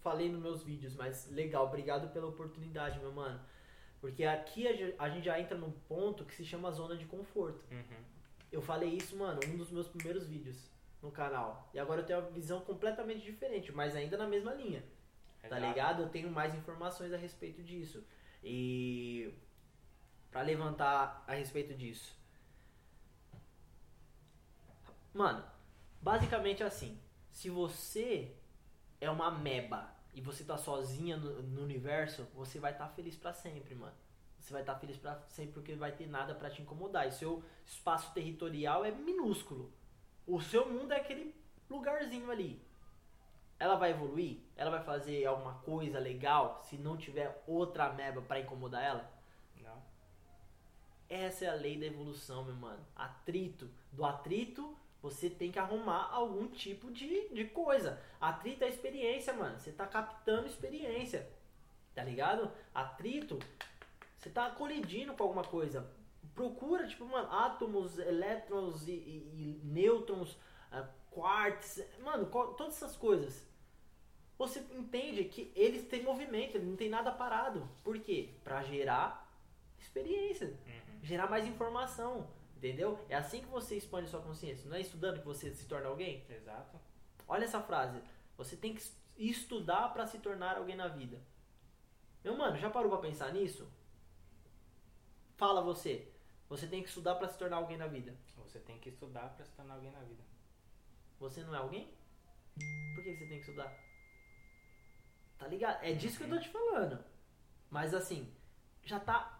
falei 0.02 0.30
nos 0.30 0.42
meus 0.42 0.64
vídeos, 0.64 0.96
mas 0.96 1.30
legal, 1.32 1.66
obrigado 1.68 2.12
pela 2.12 2.28
oportunidade, 2.28 3.00
meu 3.00 3.12
mano. 3.12 3.40
Porque 4.00 4.24
aqui 4.26 4.68
a 4.68 4.74
ge- 4.74 4.96
a 4.98 5.10
gente 5.10 5.26
já 5.26 5.40
entra 5.40 5.58
num 5.58 5.72
ponto 5.72 6.26
que 6.26 6.34
se 6.36 6.44
chama 6.44 6.72
zona 6.72 6.96
de 6.98 7.06
conforto. 7.06 7.64
Uhum. 7.72 8.04
Eu 8.52 8.62
falei 8.62 8.90
isso, 8.90 9.16
mano, 9.16 9.40
um 9.48 9.56
dos 9.58 9.70
meus 9.72 9.88
primeiros 9.88 10.26
vídeos 10.28 10.70
no 11.02 11.12
canal. 11.12 11.70
E 11.74 11.80
agora 11.80 12.02
eu 12.02 12.06
tenho 12.06 12.20
uma 12.20 12.30
visão 12.32 12.62
completamente 12.62 13.22
diferente, 13.22 13.72
mas 13.72 13.96
ainda 13.96 14.18
na 14.18 14.28
mesma 14.28 14.54
linha. 14.54 14.84
Tá 15.42 15.58
Exato. 15.58 15.66
ligado? 15.68 16.02
Eu 16.04 16.10
tenho 16.10 16.30
mais 16.32 16.54
informações 16.56 17.14
a 17.14 17.18
respeito 17.18 17.64
disso. 17.64 18.04
E 18.44 19.34
pra 20.32 20.42
levantar 20.42 21.24
a 21.28 21.34
respeito 21.34 21.74
disso. 21.74 22.16
Mano, 25.14 25.44
basicamente 26.02 26.64
é 26.64 26.66
assim, 26.66 26.98
se 27.32 27.50
você 27.50 28.34
é 29.02 29.10
uma 29.10 29.32
meba 29.32 29.90
e 30.14 30.22
você 30.22 30.44
tá 30.44 30.58
sozinha 30.58 31.18
no, 31.18 31.42
no 31.42 31.64
universo, 31.64 32.28
você 32.36 32.60
vai 32.60 32.72
estar 32.72 32.88
feliz 32.90 33.18
pra 33.18 33.34
sempre, 33.34 33.74
mano. 33.74 33.96
Você 34.40 34.54
vai 34.54 34.62
estar 34.62 34.76
feliz 34.76 34.98
pra 34.98 35.20
sempre 35.28 35.54
porque 35.54 35.76
vai 35.76 35.92
ter 35.92 36.08
nada 36.08 36.34
pra 36.34 36.50
te 36.50 36.62
incomodar. 36.62 37.08
E 37.08 37.12
seu 37.12 37.44
espaço 37.66 38.14
territorial 38.14 38.86
é 38.86 38.92
minúsculo. 38.92 39.72
O 40.26 40.42
seu 40.42 40.68
mundo 40.68 40.94
é 40.94 40.98
aquele 40.98 41.36
lugarzinho 41.70 42.30
ali. 42.32 42.62
Ela 43.60 43.76
vai 43.76 43.92
evoluir? 43.92 44.40
Ela 44.56 44.72
vai 44.72 44.84
fazer 44.84 45.26
alguma 45.26 45.54
coisa 45.60 46.00
legal 46.00 46.60
se 46.68 46.78
não 46.78 46.98
tiver 46.98 47.44
outra 47.46 47.94
meba 47.94 48.22
pra 48.22 48.40
incomodar 48.40 48.84
ela? 48.84 49.12
Não. 49.62 49.84
Essa 51.08 51.46
é 51.46 51.50
a 51.50 51.54
lei 51.54 51.80
da 51.80 51.86
evolução, 51.86 52.44
meu 52.44 52.56
mano. 52.56 52.84
Atrito. 52.96 53.70
Do 53.92 54.04
atrito, 54.04 54.76
você 55.02 55.30
tem 55.30 55.52
que 55.52 55.60
arrumar 55.60 56.10
algum 56.12 56.48
tipo 56.48 56.92
de, 56.92 57.30
de 57.30 57.46
coisa. 57.46 58.00
Atrito 58.20 58.64
é 58.64 58.70
experiência, 58.70 59.34
mano. 59.34 59.60
Você 59.60 59.72
tá 59.72 59.86
captando 59.88 60.48
experiência. 60.48 61.28
Tá 61.96 62.04
ligado? 62.04 62.52
Atrito, 62.74 63.40
você 64.18 64.30
tá 64.30 64.50
colidindo 64.52 65.14
com 65.14 65.24
alguma 65.24 65.44
coisa. 65.44 65.90
Procura, 66.36 66.88
tipo, 66.88 67.04
mano, 67.06 67.30
átomos, 67.32 67.98
elétrons 68.00 68.88
e, 68.88 68.92
e- 68.92 69.60
e 69.64 69.66
nêutrons, 69.66 70.38
quarks, 71.10 71.84
mano, 72.04 72.26
todas 72.28 72.76
essas 72.78 72.96
coisas. 72.96 73.46
Você 74.38 74.60
entende 74.72 75.26
que 75.26 75.52
eles 75.56 75.88
têm 75.88 76.02
movimento, 76.04 76.58
não 76.60 76.76
tem 76.76 76.90
nada 76.90 77.12
parado. 77.12 77.68
Por 77.84 78.00
quê? 78.00 78.30
Pra 78.44 78.64
gerar 78.64 79.30
experiência 79.80 80.48
Uhum. 80.48 81.00
gerar 81.04 81.28
mais 81.30 81.46
informação, 81.46 82.28
entendeu? 82.62 83.04
É 83.10 83.16
assim 83.16 83.42
que 83.42 83.48
você 83.48 83.76
expande 83.76 84.08
sua 84.10 84.22
consciência. 84.22 84.70
Não 84.70 84.78
é 84.78 84.82
estudando 84.82 85.20
que 85.20 85.26
você 85.26 85.52
se 85.54 85.66
torna 85.66 85.88
alguém? 85.90 86.24
Exato. 86.30 86.80
Olha 87.28 87.44
essa 87.46 87.60
frase. 87.62 88.00
Você 88.38 88.56
tem 88.56 88.76
que 88.76 88.82
es- 88.82 88.96
estudar 89.18 89.90
para 89.94 90.06
se 90.06 90.20
tornar 90.20 90.58
alguém 90.58 90.76
na 90.76 90.88
vida. 90.88 91.20
Meu 92.24 92.38
mano, 92.38 92.58
já 92.58 92.70
parou 92.70 92.90
pra 92.92 93.00
pensar 93.00 93.34
nisso? 93.34 93.68
Fala 95.38 95.62
você. 95.62 96.08
Você 96.50 96.68
tem 96.68 96.84
que 96.84 96.90
estudar 96.90 97.16
para 97.16 97.28
se 97.28 97.38
tornar 97.38 97.58
alguém 97.58 97.78
na 97.78 97.88
vida. 97.88 98.16
Você 98.38 98.60
tem 98.60 98.78
que 98.78 98.90
estudar 98.90 99.30
pra 99.36 99.44
se 99.46 99.52
tornar 99.54 99.74
alguém 99.76 99.92
na 99.92 100.02
vida. 100.02 100.22
Você 101.20 101.42
não 101.44 101.56
é 101.56 101.58
alguém? 101.58 101.92
Por 102.94 103.04
que 103.04 103.16
você 103.16 103.26
tem 103.26 103.40
que 103.40 103.46
estudar? 103.50 103.74
Tá 105.40 105.48
ligado? 105.48 105.84
É 105.84 105.94
disso 105.94 106.18
que 106.18 106.24
eu 106.26 106.30
tô 106.30 106.40
te 106.40 106.50
falando. 106.50 107.04
Mas 107.72 107.94
assim, 107.94 108.32
já 108.84 109.00
tá 109.00 109.40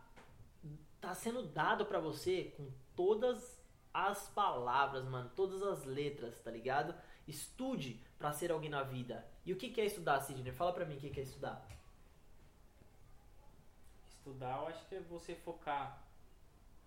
tá 1.00 1.16
sendo 1.16 1.42
dado 1.48 1.86
pra 1.88 2.00
você 2.00 2.54
com 2.56 2.72
todas 3.02 3.60
as 3.92 4.30
palavras, 4.30 5.06
mano, 5.06 5.32
todas 5.36 5.64
as 5.64 5.84
letras, 5.86 6.40
tá 6.40 6.52
ligado? 6.52 6.94
Estude 7.28 8.00
pra 8.20 8.32
ser 8.32 8.52
alguém 8.52 8.70
na 8.70 8.84
vida. 8.84 9.26
E 9.44 9.52
o 9.52 9.58
que 9.58 9.72
que 9.72 9.82
é 9.82 9.86
estudar, 9.86 10.22
Sidney? 10.22 10.54
Fala 10.54 10.72
pra 10.72 10.86
mim 10.86 10.98
o 10.98 11.00
que 11.00 11.10
que 11.10 11.20
é 11.20 11.24
estudar. 11.24 11.68
Estudar, 14.08 14.60
eu 14.60 14.68
acho 14.68 14.88
que 14.88 14.96
é 14.96 15.00
você 15.00 15.34
focar 15.34 16.04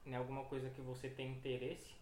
em 0.06 0.14
alguma 0.14 0.44
coisa 0.44 0.70
que 0.70 0.80
você 0.80 1.08
tem 1.08 1.32
interesse 1.32 1.92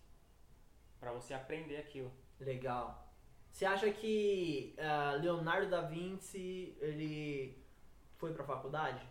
pra 1.00 1.10
você 1.10 1.32
aprender 1.32 1.78
aquilo. 1.78 2.12
Legal. 2.38 3.10
Você 3.50 3.64
acha 3.64 3.90
que 3.90 4.74
ah, 4.78 5.12
Leonardo 5.22 5.70
da 5.70 5.80
Vinci 5.80 6.76
ele 6.80 7.58
foi 8.18 8.34
pra 8.34 8.44
faculdade? 8.44 9.02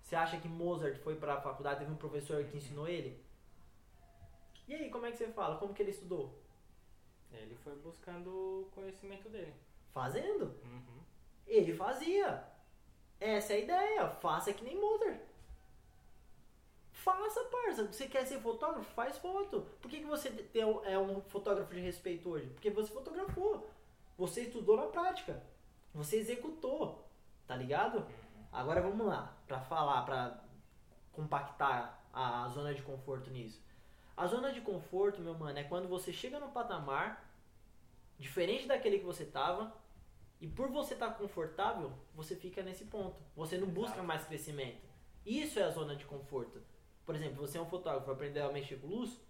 Você 0.00 0.16
acha 0.16 0.40
que 0.40 0.48
Mozart 0.48 0.98
foi 0.98 1.14
pra 1.14 1.40
faculdade, 1.40 1.80
teve 1.80 1.92
um 1.92 1.96
professor 1.96 2.44
que 2.44 2.56
ensinou 2.56 2.88
ele? 2.88 3.22
E 4.68 4.74
aí, 4.74 4.90
como 4.90 5.06
é 5.06 5.10
que 5.10 5.18
você 5.18 5.28
fala? 5.28 5.56
Como 5.58 5.74
que 5.74 5.82
ele 5.82 5.90
estudou? 5.90 6.38
Ele 7.32 7.54
foi 7.56 7.74
buscando 7.76 8.28
o 8.28 8.70
conhecimento 8.74 9.28
dele. 9.28 9.54
Fazendo. 9.92 10.44
Uhum. 10.64 11.00
Ele 11.46 11.74
fazia. 11.74 12.44
Essa 13.18 13.54
é 13.54 13.56
a 13.56 13.60
ideia. 13.60 14.08
Faça 14.08 14.52
que 14.52 14.64
nem 14.64 14.80
Mozart. 14.80 15.20
Faça, 16.92 17.44
parça. 17.44 17.86
Você 17.86 18.06
quer 18.06 18.24
ser 18.26 18.40
fotógrafo? 18.40 18.88
Faz 18.94 19.18
foto. 19.18 19.66
Por 19.80 19.90
que, 19.90 20.00
que 20.00 20.06
você 20.06 20.30
tem 20.30 20.62
é 20.62 20.98
um 20.98 21.20
fotógrafo 21.22 21.74
de 21.74 21.80
respeito 21.80 22.28
hoje? 22.28 22.48
Porque 22.50 22.70
você 22.70 22.92
fotografou. 22.92 23.68
Você 24.16 24.42
estudou 24.42 24.76
na 24.76 24.86
prática. 24.86 25.42
Você 25.94 26.18
executou. 26.18 27.04
Tá 27.46 27.56
ligado? 27.56 28.06
Agora 28.52 28.80
vamos 28.80 29.06
lá. 29.06 29.36
Pra 29.46 29.60
falar, 29.60 30.02
pra 30.02 30.44
compactar 31.12 32.02
a 32.12 32.48
zona 32.48 32.72
de 32.74 32.82
conforto 32.82 33.30
nisso. 33.30 33.60
A 34.16 34.26
zona 34.26 34.52
de 34.52 34.60
conforto, 34.60 35.20
meu 35.20 35.34
mano, 35.34 35.58
é 35.58 35.64
quando 35.64 35.88
você 35.88 36.12
chega 36.12 36.38
no 36.38 36.50
patamar 36.50 37.30
diferente 38.18 38.66
daquele 38.66 38.98
que 38.98 39.04
você 39.04 39.24
tava 39.24 39.74
e 40.40 40.46
por 40.46 40.68
você 40.68 40.94
estar 40.94 41.10
confortável, 41.12 41.92
você 42.14 42.36
fica 42.36 42.62
nesse 42.62 42.84
ponto. 42.84 43.16
Você 43.36 43.56
não 43.56 43.68
busca 43.68 43.94
Exato. 43.94 44.06
mais 44.06 44.24
crescimento. 44.24 44.82
Isso 45.24 45.58
é 45.58 45.62
a 45.62 45.70
zona 45.70 45.96
de 45.96 46.04
conforto. 46.04 46.60
Por 47.06 47.14
exemplo, 47.14 47.46
você 47.46 47.58
é 47.58 47.60
um 47.60 47.66
fotógrafo, 47.66 48.10
aprendeu 48.10 48.48
a 48.48 48.52
mexer 48.52 48.76
com 48.80 48.86
luz? 48.86 49.20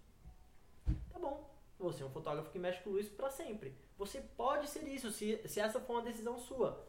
Tá 1.11 1.19
bom. 1.19 1.51
você 1.79 2.03
é 2.03 2.07
um 2.07 2.11
fotógrafo 2.11 2.51
que 2.51 2.59
mexe 2.59 2.83
com 2.83 2.91
luz 2.91 3.09
para 3.09 3.31
sempre. 3.31 3.77
Você 3.99 4.21
pode 4.21 4.69
ser 4.69 4.87
isso 4.89 5.11
se, 5.11 5.37
se 5.47 5.61
essa 5.61 5.81
for 5.81 5.95
uma 5.95 6.03
decisão 6.03 6.39
sua. 6.39 6.87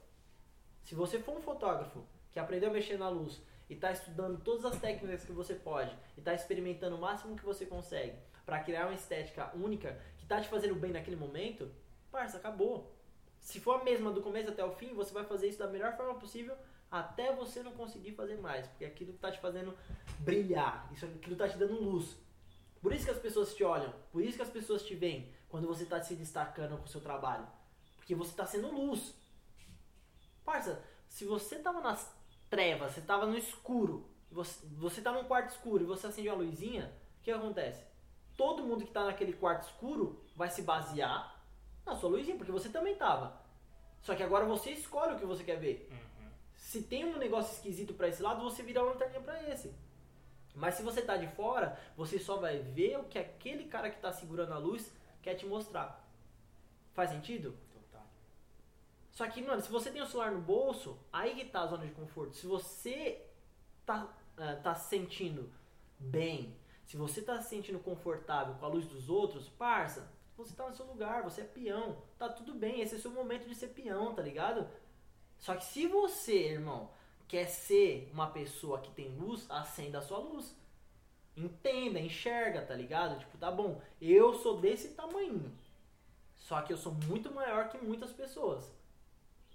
Se 0.84 0.96
você 0.96 1.20
for 1.20 1.38
um 1.38 1.42
fotógrafo 1.42 2.04
que 2.32 2.40
aprendeu 2.40 2.70
a 2.70 2.74
mexer 2.74 2.98
na 2.98 3.10
luz 3.10 3.42
e 3.74 3.76
está 3.76 3.92
estudando 3.92 4.40
todas 4.40 4.66
as 4.66 4.80
técnicas 4.80 5.26
que 5.26 5.32
você 5.32 5.56
pode 5.56 5.92
e 6.16 6.20
está 6.20 6.32
experimentando 6.32 6.96
o 6.96 7.02
máximo 7.02 7.36
que 7.36 7.44
você 7.44 7.66
consegue 7.66 8.16
para 8.46 8.60
criar 8.60 8.86
uma 8.86 8.94
estética 8.94 9.52
única 9.56 10.00
que 10.18 10.26
está 10.26 10.40
te 10.40 10.48
fazendo 10.48 10.76
bem 10.76 10.92
naquele 10.92 11.16
momento, 11.16 11.72
parça, 12.12 12.38
acabou. 12.38 12.96
Se 13.40 13.60
for 13.60 13.82
a 13.82 13.84
mesma 13.84 14.12
do 14.12 14.22
começo 14.22 14.50
até 14.50 14.64
o 14.64 14.72
fim, 14.74 14.94
você 14.94 15.12
vai 15.12 15.26
fazer 15.26 15.48
isso 15.48 15.58
da 15.58 15.68
melhor 15.68 15.98
forma 15.98 16.14
possível 16.20 16.56
até 16.92 17.34
você 17.34 17.64
não 17.64 17.72
conseguir 17.72 18.12
fazer 18.12 18.38
mais, 18.38 18.68
porque 18.68 18.86
aquilo 18.86 19.16
está 19.16 19.32
te 19.32 19.40
fazendo 19.40 19.76
brilhar, 20.20 20.88
isso 20.94 21.06
aquilo 21.06 21.34
está 21.34 21.50
te 21.50 21.58
dando 21.58 21.82
luz. 21.82 22.16
Por 22.80 22.94
isso 22.94 23.06
que 23.06 23.12
as 23.12 23.18
pessoas 23.18 23.56
te 23.56 23.64
olham, 23.64 23.92
por 24.12 24.22
isso 24.22 24.36
que 24.36 24.44
as 24.44 24.52
pessoas 24.52 24.84
te 24.84 24.94
veem 24.94 25.34
quando 25.50 25.68
você 25.68 25.82
está 25.82 26.00
se 26.04 26.14
destacando 26.14 26.78
com 26.78 26.86
o 26.86 26.88
seu 26.88 27.02
trabalho, 27.02 27.48
porque 27.96 28.14
você 28.14 28.30
está 28.30 28.46
sendo 28.46 28.68
luz. 28.72 29.16
Parça, 30.46 30.84
se 31.08 31.26
você 31.26 31.56
estava 31.56 31.82
nas 31.82 32.14
trevas, 32.54 32.92
você 32.92 33.00
estava 33.00 33.26
no 33.26 33.36
escuro, 33.36 34.08
você, 34.32 34.64
você 34.78 35.02
tá 35.02 35.12
num 35.12 35.24
quarto 35.24 35.50
escuro 35.50 35.84
e 35.84 35.88
você 35.88 36.06
acende 36.06 36.30
uma 36.30 36.38
luzinha, 36.38 36.94
o 37.20 37.24
que 37.24 37.32
acontece? 37.32 37.84
Todo 38.38 38.64
mundo 38.64 38.84
que 38.84 38.92
está 38.92 39.04
naquele 39.06 39.34
quarto 39.34 39.64
escuro 39.64 40.24
vai 40.36 40.50
se 40.52 40.62
basear 40.62 41.44
na 41.84 41.96
sua 41.96 42.12
luzinha, 42.12 42.38
porque 42.38 42.52
você 42.52 42.70
também 42.70 42.94
estava. 42.94 43.42
Só 44.04 44.14
que 44.14 44.22
agora 44.22 44.46
você 44.46 44.70
escolhe 44.70 45.16
o 45.16 45.18
que 45.18 45.26
você 45.26 45.44
quer 45.44 45.56
ver. 45.56 45.90
Uhum. 45.90 46.30
Se 46.56 46.84
tem 46.84 47.06
um 47.06 47.18
negócio 47.18 47.54
esquisito 47.54 47.96
para 47.96 48.08
esse 48.08 48.22
lado, 48.22 48.44
você 48.44 48.62
vira 48.62 48.82
a 48.82 48.84
lanterninha 48.84 49.22
para 49.22 49.50
esse. 49.50 49.74
Mas 50.54 50.76
se 50.76 50.84
você 50.84 51.02
tá 51.02 51.18
de 51.18 51.28
fora, 51.30 51.80
você 51.98 52.20
só 52.20 52.38
vai 52.38 52.60
ver 52.60 53.00
o 53.00 53.06
que 53.06 53.18
aquele 53.18 53.66
cara 53.66 53.90
que 53.90 54.00
tá 54.00 54.12
segurando 54.12 54.54
a 54.54 54.60
luz 54.60 54.92
quer 55.24 55.34
te 55.34 55.48
mostrar. 55.48 56.08
Faz 56.94 57.10
sentido? 57.10 57.58
Só 59.14 59.28
que, 59.28 59.44
mano, 59.44 59.62
se 59.62 59.72
você 59.72 59.92
tem 59.92 60.02
o 60.02 60.08
celular 60.08 60.32
no 60.32 60.42
bolso, 60.42 60.98
aí 61.12 61.36
que 61.36 61.46
tá 61.46 61.62
a 61.62 61.68
zona 61.68 61.86
de 61.86 61.94
conforto. 61.94 62.36
Se 62.36 62.48
você 62.48 63.24
tá, 63.86 64.06
uh, 64.06 64.62
tá 64.64 64.74
se 64.74 64.90
sentindo 64.90 65.52
bem, 66.00 66.58
se 66.88 66.98
você 66.98 67.22
tá 67.22 67.40
se 67.40 67.50
sentindo 67.50 67.80
confortável 67.80 68.56
com 68.56 68.66
a 68.66 68.70
luz 68.70 68.88
dos 68.88 69.10
outros, 69.10 69.48
parça, 69.48 70.12
você 70.36 70.56
tá 70.56 70.68
no 70.68 70.76
seu 70.76 70.88
lugar, 70.88 71.22
você 71.22 71.42
é 71.42 71.46
peão. 71.46 72.02
Tá 72.18 72.28
tudo 72.28 72.56
bem, 72.56 72.82
esse 72.82 72.96
é 72.96 72.98
o 72.98 73.02
seu 73.02 73.12
momento 73.12 73.48
de 73.48 73.54
ser 73.54 73.68
peão, 73.68 74.16
tá 74.16 74.22
ligado? 74.24 74.68
Só 75.38 75.56
que 75.56 75.64
se 75.64 75.86
você, 75.86 76.50
irmão, 76.50 76.90
quer 77.28 77.46
ser 77.46 78.10
uma 78.12 78.32
pessoa 78.32 78.82
que 78.82 78.92
tem 78.92 79.16
luz, 79.16 79.46
acenda 79.48 80.00
a 80.00 80.02
sua 80.02 80.18
luz. 80.18 80.56
Entenda, 81.38 82.00
enxerga, 82.00 82.64
tá 82.64 82.74
ligado? 82.74 83.20
Tipo, 83.20 83.38
tá 83.38 83.52
bom, 83.52 83.80
eu 84.02 84.34
sou 84.34 84.60
desse 84.60 84.90
tamanho. 84.90 85.56
Só 86.36 86.62
que 86.64 86.74
eu 86.74 86.78
sou 86.78 86.94
muito 86.94 87.32
maior 87.32 87.70
que 87.70 87.78
muitas 87.78 88.12
pessoas. 88.12 88.72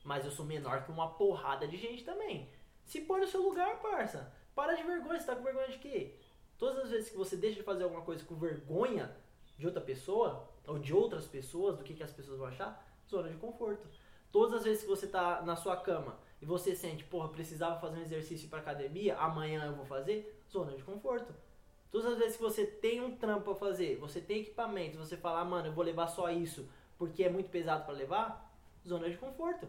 Mas 0.09 0.25
eu 0.25 0.31
sou 0.31 0.47
menor 0.47 0.85
que 0.85 0.91
uma 0.91 1.11
porrada 1.11 1.69
de 1.69 1.77
gente 1.77 2.03
também. 2.03 2.49
Se 2.83 3.03
põe 3.03 3.21
no 3.21 3.27
seu 3.27 3.43
lugar, 3.43 3.79
parça. 3.83 4.33
Para 4.55 4.73
de 4.73 4.83
vergonha, 4.83 5.21
você 5.21 5.27
tá 5.27 5.37
com 5.37 5.43
vergonha 5.43 5.69
de 5.69 5.77
quê? 5.77 6.15
Todas 6.57 6.79
as 6.79 6.91
vezes 6.91 7.11
que 7.11 7.17
você 7.19 7.37
deixa 7.37 7.57
de 7.57 7.63
fazer 7.63 7.85
alguma 7.85 8.01
coisa 8.01 8.25
com 8.25 8.35
vergonha 8.35 9.15
de 9.59 9.67
outra 9.67 9.83
pessoa, 9.83 10.49
ou 10.67 10.79
de 10.79 10.95
outras 10.95 11.27
pessoas, 11.27 11.77
do 11.77 11.85
que, 11.85 11.93
que 11.93 12.03
as 12.03 12.11
pessoas 12.11 12.39
vão 12.39 12.47
achar, 12.47 12.83
zona 13.07 13.29
de 13.29 13.37
conforto. 13.37 13.87
Todas 14.33 14.55
as 14.55 14.65
vezes 14.65 14.83
que 14.83 14.89
você 14.89 15.07
tá 15.07 15.43
na 15.43 15.57
sua 15.57 15.77
cama 15.77 16.19
e 16.41 16.47
você 16.47 16.75
sente, 16.75 17.05
porra, 17.05 17.29
precisava 17.29 17.79
fazer 17.79 17.99
um 17.99 18.03
exercício 18.03 18.49
para 18.49 18.61
academia, 18.61 19.15
amanhã 19.19 19.67
eu 19.67 19.75
vou 19.75 19.85
fazer, 19.85 20.43
zona 20.51 20.75
de 20.75 20.83
conforto. 20.83 21.35
Todas 21.91 22.13
as 22.13 22.19
vezes 22.19 22.37
que 22.37 22.43
você 22.43 22.65
tem 22.65 23.03
um 23.03 23.15
trampo 23.15 23.45
para 23.45 23.55
fazer, 23.57 23.99
você 23.99 24.23
tem 24.23 24.41
equipamento, 24.41 24.97
você 24.97 25.19
fala, 25.19 25.41
ah, 25.41 25.45
mano, 25.45 25.69
eu 25.69 25.73
vou 25.75 25.85
levar 25.85 26.07
só 26.07 26.31
isso 26.31 26.67
porque 26.97 27.25
é 27.25 27.29
muito 27.29 27.51
pesado 27.51 27.85
para 27.85 27.93
levar, 27.93 28.51
zona 28.87 29.11
de 29.11 29.19
conforto. 29.19 29.69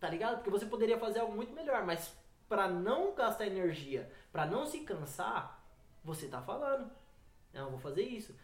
Tá 0.00 0.08
ligado? 0.08 0.36
Porque 0.36 0.50
você 0.50 0.66
poderia 0.66 0.98
fazer 0.98 1.20
algo 1.20 1.34
muito 1.34 1.52
melhor, 1.52 1.84
mas 1.84 2.16
para 2.48 2.68
não 2.68 3.14
gastar 3.14 3.46
energia, 3.46 4.10
para 4.32 4.46
não 4.46 4.64
se 4.64 4.80
cansar, 4.80 5.64
você 6.04 6.28
tá 6.28 6.40
falando. 6.40 6.90
Não, 7.52 7.70
vou 7.70 7.78
fazer 7.78 8.02
isso. 8.02 8.34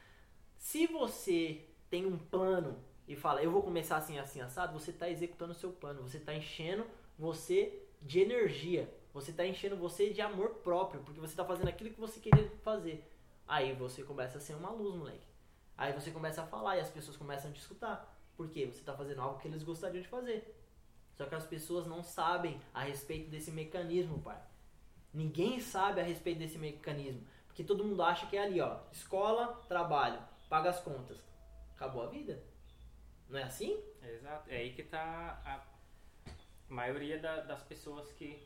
Se 0.58 0.86
você 0.86 1.64
tem 1.88 2.06
um 2.06 2.18
plano 2.18 2.76
e 3.06 3.14
fala, 3.14 3.42
eu 3.42 3.50
vou 3.50 3.62
começar 3.62 3.96
assim, 3.96 4.18
assim, 4.18 4.40
assado, 4.40 4.78
você 4.78 4.92
tá 4.92 5.08
executando 5.08 5.52
o 5.52 5.56
seu 5.56 5.70
plano, 5.72 6.02
você 6.02 6.18
tá 6.18 6.34
enchendo 6.34 6.86
você 7.18 7.82
de 8.02 8.20
energia, 8.20 8.92
você 9.12 9.32
tá 9.32 9.46
enchendo 9.46 9.76
você 9.76 10.10
de 10.10 10.20
amor 10.20 10.56
próprio, 10.56 11.02
porque 11.02 11.20
você 11.20 11.36
tá 11.36 11.44
fazendo 11.44 11.68
aquilo 11.68 11.90
que 11.90 12.00
você 12.00 12.18
queria 12.18 12.50
fazer. 12.62 13.08
Aí 13.46 13.72
você 13.74 14.02
começa 14.02 14.38
a 14.38 14.40
ser 14.40 14.54
uma 14.54 14.70
luz, 14.70 14.94
moleque. 14.94 15.26
Aí 15.76 15.92
você 15.92 16.10
começa 16.10 16.42
a 16.42 16.46
falar 16.46 16.76
e 16.76 16.80
as 16.80 16.90
pessoas 16.90 17.16
começam 17.16 17.50
a 17.50 17.54
te 17.54 17.60
escutar. 17.60 18.10
Porque 18.36 18.66
você 18.66 18.82
tá 18.82 18.94
fazendo 18.94 19.20
algo 19.20 19.38
que 19.38 19.46
eles 19.46 19.62
gostariam 19.62 20.02
de 20.02 20.08
fazer. 20.08 20.63
Só 21.14 21.27
que 21.27 21.35
as 21.35 21.46
pessoas 21.46 21.87
não 21.87 22.03
sabem 22.03 22.61
a 22.72 22.83
respeito 22.83 23.31
desse 23.31 23.50
mecanismo, 23.50 24.20
pai. 24.20 24.40
Ninguém 25.12 25.61
sabe 25.61 26.00
a 26.00 26.05
respeito 26.05 26.38
desse 26.38 26.59
mecanismo. 26.59 27.24
Porque 27.46 27.62
todo 27.62 27.85
mundo 27.85 28.03
acha 28.03 28.27
que 28.27 28.37
é 28.37 28.42
ali, 28.42 28.61
ó. 28.61 28.81
Escola, 28.90 29.62
trabalho, 29.68 30.20
paga 30.48 30.70
as 30.70 30.81
contas. 30.81 31.18
Acabou 31.77 32.03
a 32.03 32.07
vida. 32.07 32.42
Não 33.29 33.38
é 33.38 33.44
assim? 33.44 33.81
exato. 34.03 34.50
É 34.50 34.57
aí 34.57 34.72
que 34.72 34.83
tá 34.83 35.40
a 35.46 35.64
maioria 36.68 37.18
da, 37.18 37.42
das 37.42 37.62
pessoas 37.62 38.11
que 38.12 38.42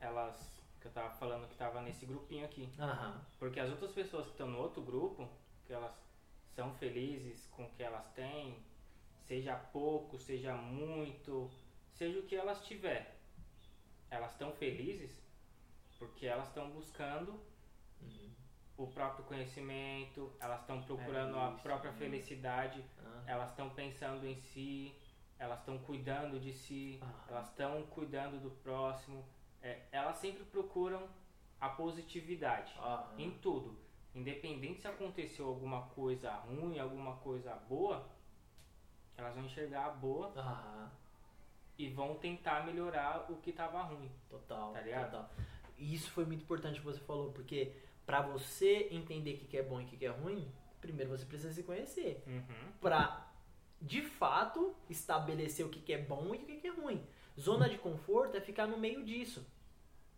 elas. 0.00 0.50
Que 0.80 0.88
eu 0.88 0.92
tava 0.92 1.10
falando 1.10 1.48
que 1.48 1.54
tava 1.54 1.80
nesse 1.80 2.04
grupinho 2.04 2.44
aqui. 2.44 2.68
Aham. 2.80 3.24
Porque 3.38 3.60
as 3.60 3.70
outras 3.70 3.92
pessoas 3.92 4.26
que 4.26 4.32
estão 4.32 4.48
no 4.48 4.58
outro 4.58 4.82
grupo, 4.82 5.28
que 5.64 5.72
elas 5.72 5.94
são 6.56 6.74
felizes 6.74 7.46
com 7.52 7.64
o 7.64 7.70
que 7.70 7.84
elas 7.84 8.04
têm, 8.12 8.56
seja 9.28 9.54
pouco, 9.54 10.18
seja 10.18 10.52
muito, 10.54 11.48
seja 11.92 12.18
o 12.18 12.22
que 12.22 12.34
elas 12.36 12.64
tiver, 12.64 13.16
elas 14.10 14.32
estão 14.32 14.52
felizes 14.52 15.20
porque 15.98 16.26
elas 16.26 16.48
estão 16.48 16.70
buscando 16.70 17.32
Uhum. 18.00 18.30
o 18.76 18.86
próprio 18.88 19.24
conhecimento, 19.24 20.32
elas 20.40 20.60
estão 20.62 20.82
procurando 20.82 21.36
É 21.36 21.40
a 21.40 21.50
isso, 21.52 21.62
própria 21.62 21.92
né? 21.92 21.98
felicidade, 21.98 22.84
Ah. 22.98 23.22
elas 23.26 23.50
estão 23.50 23.70
pensando 23.70 24.26
em 24.26 24.34
si, 24.40 24.92
elas 25.38 25.60
estão 25.60 25.78
cuidando 25.78 26.40
de 26.40 26.52
si, 26.52 26.98
Ah. 27.02 27.24
elas 27.28 27.48
estão 27.50 27.82
cuidando 27.86 28.40
do 28.40 28.50
próximo. 28.50 29.24
É, 29.60 29.82
elas 29.92 30.16
sempre 30.16 30.42
procuram 30.44 31.08
a 31.60 31.68
positividade 31.68 32.74
em 33.16 33.30
tudo. 33.38 33.78
Independente 34.12 34.80
se 34.80 34.88
aconteceu 34.88 35.46
alguma 35.46 35.82
coisa 35.90 36.32
ruim, 36.34 36.78
alguma 36.80 37.16
coisa 37.18 37.54
boa, 37.54 38.08
elas 39.16 39.32
vão 39.34 39.44
enxergar 39.44 39.86
a 39.86 39.90
boa. 39.90 40.32
E 41.78 41.88
vão 41.88 42.14
tentar 42.16 42.64
melhorar 42.66 43.26
o 43.30 43.36
que 43.36 43.50
estava 43.50 43.82
ruim. 43.82 44.10
Total, 44.28 44.72
Tá 44.72 44.80
ligado? 44.80 45.10
total. 45.10 45.30
E 45.78 45.94
isso 45.94 46.10
foi 46.10 46.24
muito 46.24 46.42
importante 46.42 46.78
que 46.78 46.84
você 46.84 47.00
falou, 47.00 47.32
porque 47.32 47.72
pra 48.06 48.20
você 48.22 48.88
entender 48.90 49.34
o 49.34 49.38
que 49.38 49.46
que 49.46 49.56
é 49.58 49.62
bom 49.62 49.80
e 49.80 49.84
o 49.84 49.86
que 49.86 49.96
que 49.96 50.06
é 50.06 50.10
ruim, 50.10 50.50
primeiro 50.80 51.10
você 51.10 51.24
precisa 51.24 51.52
se 51.52 51.62
conhecer. 51.62 52.22
Uhum. 52.26 52.72
Pra, 52.80 53.26
de 53.80 54.02
fato, 54.02 54.74
estabelecer 54.88 55.64
o 55.66 55.68
que 55.68 55.80
que 55.80 55.92
é 55.92 55.98
bom 55.98 56.34
e 56.34 56.38
o 56.38 56.44
que 56.46 56.56
que 56.58 56.66
é 56.68 56.70
ruim. 56.72 57.04
Zona 57.40 57.68
de 57.68 57.78
conforto 57.78 58.36
é 58.36 58.40
ficar 58.40 58.66
no 58.66 58.76
meio 58.78 59.02
disso. 59.04 59.44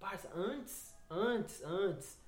Parça, 0.00 0.28
antes, 0.34 0.94
antes, 1.08 1.62
antes 1.62 2.20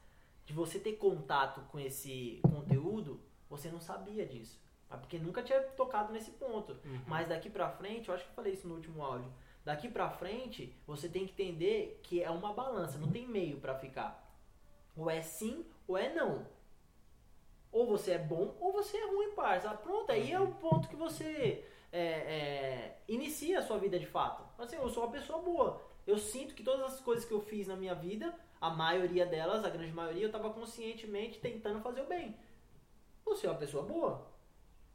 de 0.46 0.52
você 0.52 0.78
ter 0.78 0.92
contato 0.94 1.60
com 1.68 1.78
esse 1.78 2.38
conteúdo, 2.42 3.20
você 3.50 3.68
não 3.68 3.80
sabia 3.80 4.24
disso. 4.24 4.58
Mas 4.88 5.00
Porque 5.00 5.18
nunca 5.18 5.42
tinha 5.42 5.60
tocado 5.60 6.12
nesse 6.12 6.30
ponto. 6.32 6.72
Uhum. 6.84 7.00
Mas 7.06 7.28
daqui 7.28 7.50
pra 7.50 7.70
frente, 7.70 8.08
eu 8.08 8.14
acho 8.14 8.24
que 8.24 8.30
eu 8.30 8.34
falei 8.34 8.52
isso 8.52 8.68
no 8.68 8.74
último 8.74 9.02
áudio. 9.02 9.30
Daqui 9.64 9.88
pra 9.88 10.08
frente, 10.08 10.72
você 10.86 11.08
tem 11.08 11.26
que 11.26 11.32
entender 11.32 12.00
que 12.04 12.22
é 12.22 12.30
uma 12.30 12.52
balança, 12.52 12.98
não 12.98 13.10
tem 13.10 13.26
meio 13.26 13.58
pra 13.58 13.74
ficar. 13.74 14.24
Ou 14.96 15.10
é 15.10 15.20
sim 15.22 15.66
ou 15.88 15.98
é 15.98 16.12
não. 16.14 16.46
Ou 17.72 17.86
você 17.86 18.12
é 18.12 18.18
bom 18.18 18.56
ou 18.60 18.72
você 18.72 18.96
é 18.96 19.06
ruim, 19.06 19.32
parça. 19.32 19.68
Pronto, 19.70 20.10
aí 20.12 20.30
é 20.30 20.40
o 20.40 20.52
ponto 20.52 20.88
que 20.88 20.96
você 20.96 21.64
é, 21.92 22.00
é, 22.00 22.98
inicia 23.08 23.58
a 23.58 23.62
sua 23.62 23.78
vida 23.78 23.98
de 23.98 24.06
fato. 24.06 24.44
Assim, 24.56 24.76
eu 24.76 24.88
sou 24.88 25.02
uma 25.02 25.12
pessoa 25.12 25.40
boa. 25.40 25.82
Eu 26.06 26.16
sinto 26.16 26.54
que 26.54 26.62
todas 26.62 26.94
as 26.94 27.00
coisas 27.00 27.24
que 27.24 27.32
eu 27.32 27.40
fiz 27.40 27.66
na 27.66 27.74
minha 27.74 27.94
vida, 27.94 28.32
a 28.60 28.70
maioria 28.70 29.26
delas, 29.26 29.64
a 29.64 29.68
grande 29.68 29.92
maioria, 29.92 30.22
eu 30.22 30.28
estava 30.28 30.50
conscientemente 30.50 31.40
tentando 31.40 31.80
fazer 31.80 32.02
o 32.02 32.06
bem. 32.06 32.36
Você 33.24 33.46
é 33.46 33.50
uma 33.50 33.58
pessoa 33.58 33.82
boa. 33.82 34.35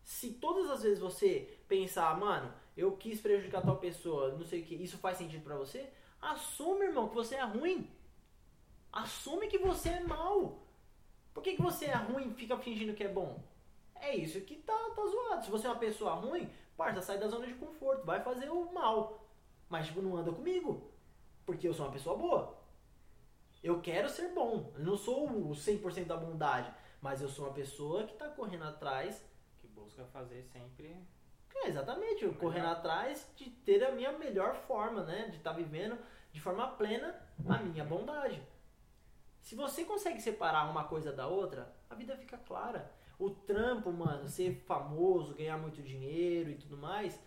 Se 0.03 0.33
todas 0.33 0.69
as 0.69 0.83
vezes 0.83 0.99
você 0.99 1.59
pensar, 1.67 2.17
mano, 2.19 2.53
eu 2.75 2.95
quis 2.97 3.21
prejudicar 3.21 3.61
tal 3.61 3.77
pessoa, 3.77 4.35
não 4.37 4.45
sei 4.45 4.61
o 4.61 4.65
que, 4.65 4.75
isso 4.75 4.97
faz 4.97 5.17
sentido 5.17 5.43
pra 5.43 5.55
você, 5.55 5.89
assume, 6.21 6.85
irmão, 6.85 7.09
que 7.09 7.15
você 7.15 7.35
é 7.35 7.43
ruim. 7.43 7.89
Assume 8.91 9.47
que 9.47 9.57
você 9.57 9.89
é 9.89 10.03
mal. 10.03 10.65
Por 11.33 11.41
que, 11.41 11.55
que 11.55 11.61
você 11.61 11.85
é 11.85 11.95
ruim 11.95 12.29
e 12.29 12.33
fica 12.33 12.57
fingindo 12.57 12.93
que 12.93 13.03
é 13.03 13.07
bom? 13.07 13.41
É 13.95 14.15
isso 14.15 14.41
que 14.41 14.55
tá, 14.55 14.77
tá 14.95 15.05
zoado. 15.05 15.45
Se 15.45 15.51
você 15.51 15.67
é 15.67 15.69
uma 15.69 15.79
pessoa 15.79 16.13
ruim, 16.13 16.49
parça, 16.75 17.01
sai 17.01 17.17
da 17.17 17.27
zona 17.27 17.47
de 17.47 17.53
conforto, 17.53 18.05
vai 18.05 18.21
fazer 18.21 18.49
o 18.49 18.71
mal. 18.73 19.25
Mas, 19.69 19.87
tipo, 19.87 20.01
não 20.01 20.17
anda 20.17 20.31
comigo. 20.31 20.91
Porque 21.45 21.67
eu 21.67 21.73
sou 21.73 21.85
uma 21.85 21.93
pessoa 21.93 22.17
boa. 22.17 22.57
Eu 23.63 23.79
quero 23.79 24.09
ser 24.09 24.33
bom. 24.33 24.73
Eu 24.75 24.83
não 24.83 24.97
sou 24.97 25.29
o 25.29 25.51
100% 25.51 26.05
da 26.05 26.17
bondade. 26.17 26.73
Mas 27.01 27.21
eu 27.21 27.29
sou 27.29 27.45
uma 27.45 27.53
pessoa 27.53 28.03
que 28.05 28.15
tá 28.15 28.27
correndo 28.27 28.63
atrás 28.63 29.23
Fazer 30.05 30.43
sempre. 30.43 30.95
É, 31.55 31.67
exatamente, 31.67 32.23
eu 32.23 32.33
correndo 32.33 32.67
atrás 32.67 33.29
de 33.35 33.49
ter 33.49 33.83
a 33.83 33.91
minha 33.91 34.11
melhor 34.13 34.55
forma, 34.55 35.03
né? 35.03 35.27
De 35.29 35.37
estar 35.37 35.53
vivendo 35.53 35.97
de 36.31 36.39
forma 36.39 36.67
plena 36.67 37.15
a 37.47 37.57
minha 37.57 37.83
bondade. 37.83 38.41
Se 39.41 39.55
você 39.55 39.83
consegue 39.83 40.21
separar 40.21 40.69
uma 40.69 40.85
coisa 40.85 41.11
da 41.11 41.27
outra, 41.27 41.73
a 41.89 41.95
vida 41.95 42.15
fica 42.15 42.37
clara. 42.37 42.91
O 43.19 43.29
trampo, 43.29 43.91
mano, 43.91 44.27
ser 44.27 44.55
famoso, 44.65 45.35
ganhar 45.35 45.57
muito 45.57 45.81
dinheiro 45.81 46.49
e 46.49 46.55
tudo 46.55 46.77
mais, 46.77 47.19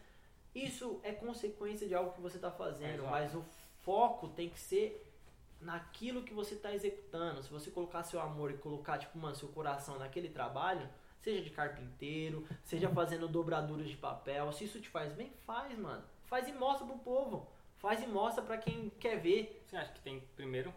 isso 0.54 1.00
é 1.02 1.12
consequência 1.12 1.86
de 1.86 1.94
algo 1.94 2.12
que 2.12 2.20
você 2.20 2.36
está 2.36 2.50
fazendo, 2.50 3.00
Exato. 3.00 3.10
mas 3.10 3.34
o 3.34 3.44
foco 3.82 4.28
tem 4.28 4.48
que 4.48 4.58
ser 4.58 5.12
naquilo 5.60 6.22
que 6.22 6.32
você 6.32 6.54
está 6.54 6.72
executando. 6.72 7.42
Se 7.42 7.50
você 7.50 7.70
colocar 7.70 8.02
seu 8.04 8.20
amor 8.20 8.50
e 8.50 8.58
colocar, 8.58 8.98
tipo, 8.98 9.18
mano, 9.18 9.34
seu 9.34 9.48
coração 9.48 9.98
naquele 9.98 10.28
trabalho, 10.28 10.88
seja 11.24 11.42
de 11.42 11.50
carpinteiro, 11.50 12.46
seja 12.62 12.88
fazendo 12.90 13.26
dobraduras 13.26 13.88
de 13.88 13.96
papel, 13.96 14.52
se 14.52 14.64
isso 14.64 14.80
te 14.80 14.88
faz 14.90 15.12
bem, 15.14 15.32
faz, 15.46 15.76
mano. 15.78 16.04
Faz 16.26 16.46
e 16.46 16.52
mostra 16.52 16.86
pro 16.86 16.98
povo. 16.98 17.50
Faz 17.78 18.02
e 18.02 18.06
mostra 18.06 18.42
pra 18.42 18.58
quem 18.58 18.90
quer 19.00 19.20
ver. 19.20 19.64
Você 19.66 19.76
acha 19.76 19.92
que 19.92 20.00
tem 20.00 20.20
primeiro, 20.36 20.72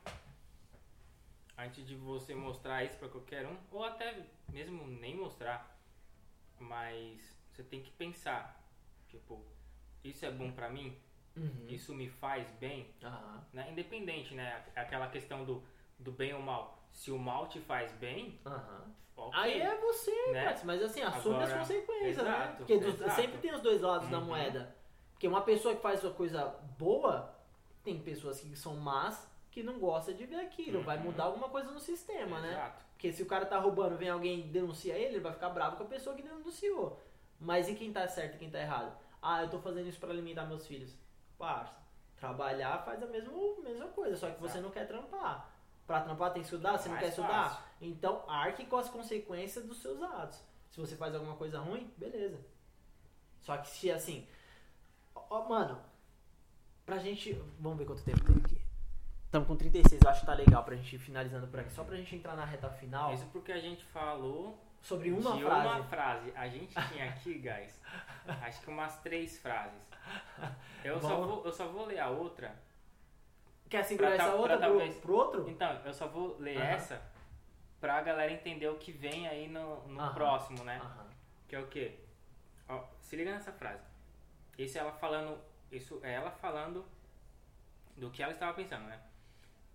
antes 1.58 1.86
de 1.86 1.96
você 1.96 2.34
mostrar 2.34 2.84
isso 2.86 2.98
pra 2.98 3.10
qualquer 3.10 3.46
um, 3.46 3.58
ou 3.72 3.84
até 3.84 4.26
mesmo 4.52 4.88
nem 4.88 5.16
mostrar, 5.16 5.78
mas 6.60 7.20
você 7.52 7.64
tem 7.64 7.82
que 7.82 7.92
pensar, 7.92 8.64
tipo, 9.10 9.44
isso 10.04 10.26
é 10.26 10.32
bom 10.32 10.52
pra 10.52 10.70
mim? 10.70 10.98
Uhum. 11.36 11.68
Isso 11.68 11.94
me 11.94 12.10
faz 12.10 12.50
bem? 12.52 12.90
Aham. 13.04 13.46
Né? 13.54 13.72
Independente, 13.72 14.34
né? 14.34 14.66
Aquela 14.76 15.08
questão 15.10 15.44
do, 15.44 15.64
do 16.00 16.12
bem 16.12 16.34
ou 16.34 16.42
mal. 16.42 16.77
Se 16.92 17.12
o 17.12 17.18
mal 17.18 17.48
te 17.48 17.60
faz 17.60 17.92
bem, 17.94 18.40
Aham. 18.46 18.92
ok. 19.16 19.40
Aí 19.40 19.62
é 19.62 19.76
você, 19.76 20.32
Né? 20.32 20.60
Mas 20.64 20.82
assim, 20.82 21.02
assume 21.02 21.36
Agora, 21.36 21.54
as 21.54 21.60
consequências, 21.60 22.18
né? 22.18 22.30
exato, 22.32 22.58
Porque 22.58 22.78
dos- 22.80 22.96
exato. 22.96 23.12
sempre 23.12 23.38
tem 23.38 23.54
os 23.54 23.62
dois 23.62 23.82
lados 23.82 24.10
da 24.10 24.20
Uhum. 24.20 24.26
moeda. 24.26 24.76
Porque 25.14 25.28
uma 25.28 25.42
pessoa 25.42 25.76
que 25.76 25.82
faz 25.82 26.04
uma 26.04 26.14
coisa 26.14 26.46
boa, 26.78 27.34
tem 27.84 28.00
pessoas 28.00 28.40
que 28.42 28.56
são 28.56 28.76
más 28.76 29.28
que 29.52 29.64
não 29.64 29.80
gostam 29.80 30.14
de 30.14 30.26
ver 30.26 30.40
aquilo. 30.40 30.82
Vai 30.84 30.98
Uhum. 30.98 31.04
mudar 31.06 31.24
alguma 31.26 31.50
coisa 31.50 31.72
no 31.72 31.80
sistema, 31.80 32.40
né? 32.40 32.52
Exato. 32.52 32.86
Porque 32.94 33.12
se 33.14 33.24
o 33.24 33.26
cara 33.28 33.46
tá 33.46 33.58
roubando, 33.60 33.98
vem 33.98 34.10
alguém 34.10 34.40
e 34.40 34.44
denuncia 34.44 34.94
ele, 34.96 35.16
ele 35.16 35.20
vai 35.20 35.32
ficar 35.34 35.50
bravo 35.50 35.78
com 35.78 35.84
a 35.84 35.88
pessoa 35.88 36.16
que 36.16 36.22
denunciou. 36.24 37.00
Mas 37.40 37.70
e 37.70 37.76
quem 37.76 37.92
tá 37.94 38.08
certo 38.08 38.36
e 38.36 38.38
quem 38.40 38.50
tá 38.50 38.60
errado? 38.60 38.96
Ah, 39.22 39.44
eu 39.44 39.50
tô 39.50 39.60
fazendo 39.60 39.88
isso 39.88 40.00
pra 40.00 40.10
alimentar 40.10 40.46
meus 40.46 40.66
filhos. 40.66 40.96
Parça, 41.38 41.76
trabalhar 42.16 42.84
faz 42.84 43.02
a 43.02 43.06
mesma, 43.06 43.32
mesma 43.64 43.88
coisa, 43.90 44.16
só 44.18 44.30
que 44.32 44.40
você 44.42 44.54
Exato. 44.58 44.64
não 44.64 44.72
quer 44.72 44.88
trampar. 44.88 45.48
Pra 45.88 46.02
trampar 46.02 46.34
tem 46.34 46.42
que 46.42 46.48
estudar, 46.48 46.78
você 46.78 46.90
não 46.90 46.96
Mais 46.96 47.06
quer 47.06 47.10
estudar? 47.12 47.50
fácil. 47.50 47.64
Então 47.82 48.24
arque 48.28 48.66
com 48.66 48.76
as 48.78 48.90
consequências 48.90 49.66
dos 49.66 49.82
seus 49.82 50.02
atos. 50.04 50.44
Se 50.70 50.80
você 50.82 50.96
faz 50.98 51.16
alguma 51.16 51.36
coisa 51.38 51.60
ruim, 51.60 51.92
beleza. 51.98 52.40
Só 53.42 53.56
que 53.58 53.68
se 53.70 53.90
assim. 53.90 54.28
Ó, 55.16 55.48
mano, 55.48 55.82
pra 56.86 56.98
gente. 56.98 57.34
Vamos 57.60 57.78
ver 57.78 57.86
quanto 57.86 58.04
tempo 58.04 58.22
tem 58.26 58.36
aqui. 58.36 58.62
Estamos 59.26 59.48
com 59.48 59.56
36, 59.56 60.02
eu 60.02 60.10
acho 60.10 60.20
que 60.22 60.26
tá 60.26 60.34
legal 60.34 60.64
pra 60.64 60.76
gente 60.76 60.96
ir 60.96 61.00
finalizando 61.00 61.48
por 61.48 61.60
aqui. 61.60 61.72
Só 61.72 61.84
pra 61.84 61.96
gente 61.96 62.16
entrar 62.16 62.36
na 62.36 62.46
reta 62.46 62.70
final. 62.70 63.14
Isso 63.14 63.26
porque 63.32 63.52
a 63.52 63.60
gente 63.60 63.84
falou 63.86 64.58
Sobre 64.82 65.12
uma 65.12 65.36
de 65.36 65.44
frase. 65.44 65.68
uma 65.68 65.84
frase. 65.84 66.34
A 66.36 66.48
gente 66.48 66.74
tinha 66.90 67.10
aqui, 67.10 67.34
guys, 67.40 67.80
acho 68.42 68.62
que 68.62 68.70
umas 68.70 68.98
três 69.02 69.38
frases. 69.38 69.82
Eu, 70.84 71.00
só 71.02 71.18
vou, 71.26 71.46
eu 71.46 71.52
só 71.52 71.68
vou 71.68 71.86
ler 71.86 72.00
a 72.00 72.10
outra. 72.10 72.56
Quer 73.70 73.84
segurar 73.84 74.08
Pra 74.10 74.16
essa 74.16 74.26
tal- 74.32 74.40
outra 74.40 74.58
pra 74.58 74.68
pro, 74.68 74.78
talvez- 74.78 74.98
pro 75.02 75.14
outro? 75.14 75.50
Então, 75.50 75.72
eu 75.86 75.94
só 75.94 76.08
vou 76.08 76.38
ler 76.40 76.58
Aham. 76.58 76.66
essa 76.68 77.02
pra 77.80 78.02
galera 78.02 78.32
entender 78.32 78.68
o 78.68 78.78
que 78.78 78.92
vem 78.92 79.28
aí 79.28 79.48
no, 79.48 79.86
no 79.88 80.00
Aham. 80.00 80.14
próximo, 80.14 80.64
né? 80.64 80.80
Aham. 80.82 81.08
Que 81.48 81.56
é 81.56 81.60
o 81.60 81.68
quê? 81.68 81.96
Ó, 82.70 82.84
se 83.02 83.16
liga 83.16 83.32
nessa 83.32 83.52
frase. 83.52 83.84
Isso 84.58 84.78
é 84.78 84.82
ela 84.82 84.92
falando. 84.94 85.38
Isso 85.72 86.00
é 86.04 86.14
ela 86.14 86.32
falando 86.32 86.86
do 87.96 88.10
que 88.10 88.24
ela 88.24 88.32
estava 88.32 88.54
pensando, 88.54 88.86
né? 88.88 89.00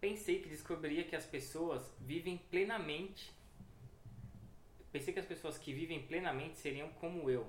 Pensei 0.00 0.40
que 0.40 0.48
descobriria 0.48 1.04
que 1.04 1.14
as 1.14 1.24
pessoas 1.26 1.94
vivem 2.00 2.36
plenamente. 2.38 3.32
Pensei 4.90 5.12
que 5.12 5.20
as 5.20 5.26
pessoas 5.26 5.56
que 5.56 5.72
vivem 5.72 6.02
plenamente 6.06 6.56
seriam 6.58 6.88
como 7.00 7.30
eu. 7.30 7.46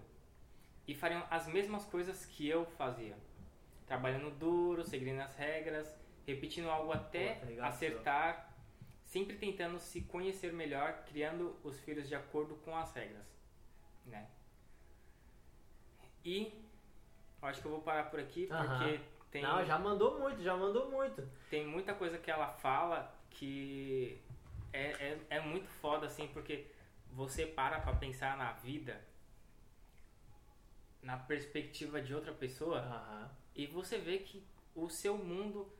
E 0.88 0.94
fariam 0.94 1.26
as 1.30 1.48
mesmas 1.48 1.86
coisas 1.86 2.26
que 2.26 2.48
eu 2.48 2.66
fazia. 2.78 3.16
Trabalhando 3.88 4.30
duro, 4.32 4.84
seguindo 4.84 5.20
as 5.22 5.36
regras, 5.36 5.94
repetindo 6.26 6.70
algo 6.70 6.92
até 6.92 7.36
Pô, 7.36 7.56
tá 7.56 7.68
acertar, 7.68 8.54
sempre 9.06 9.38
tentando 9.38 9.80
se 9.80 10.02
conhecer 10.02 10.54
melhor, 10.54 11.04
criando 11.06 11.56
os 11.64 11.80
filhos 11.82 12.08
de 12.08 12.16
acordo 12.16 12.56
com 12.56 12.76
as 12.76 12.94
regras, 12.94 13.26
né? 14.06 14.28
E 16.26 16.54
eu 17.42 17.48
acho 17.48 17.60
que 17.62 17.68
eu 17.68 17.72
vou 17.72 17.82
parar 17.82 18.10
por 18.10 18.20
aqui 18.20 18.48
Aham. 18.50 18.66
porque 18.68 19.00
tem 19.30 19.42
Não, 19.44 19.66
já 19.66 19.78
mandou 19.78 20.20
muito, 20.20 20.42
já 20.42 20.56
mandou 20.56 20.90
muito. 20.90 21.28
tem 21.50 21.66
muita 21.66 21.94
coisa 21.94 22.18
que 22.18 22.32
ela 22.32 22.48
fala 22.48 23.14
que 23.30 24.22
é, 24.72 24.92
é, 24.92 25.20
é 25.32 25.40
muito 25.42 25.68
foda, 25.68 26.06
assim, 26.06 26.28
porque 26.30 26.68
você 27.12 27.46
para 27.46 27.80
pra 27.82 27.94
pensar 27.94 28.38
na 28.38 28.54
vida 28.54 29.04
na 31.02 31.18
perspectiva 31.18 32.02
de 32.02 32.16
outra 32.16 32.34
pessoa 32.34 33.30
e 33.54 33.68
você 33.68 33.98
vê 33.98 34.20
que 34.20 34.44
o 34.74 34.90
seu 34.90 35.18
mundo, 35.18 35.72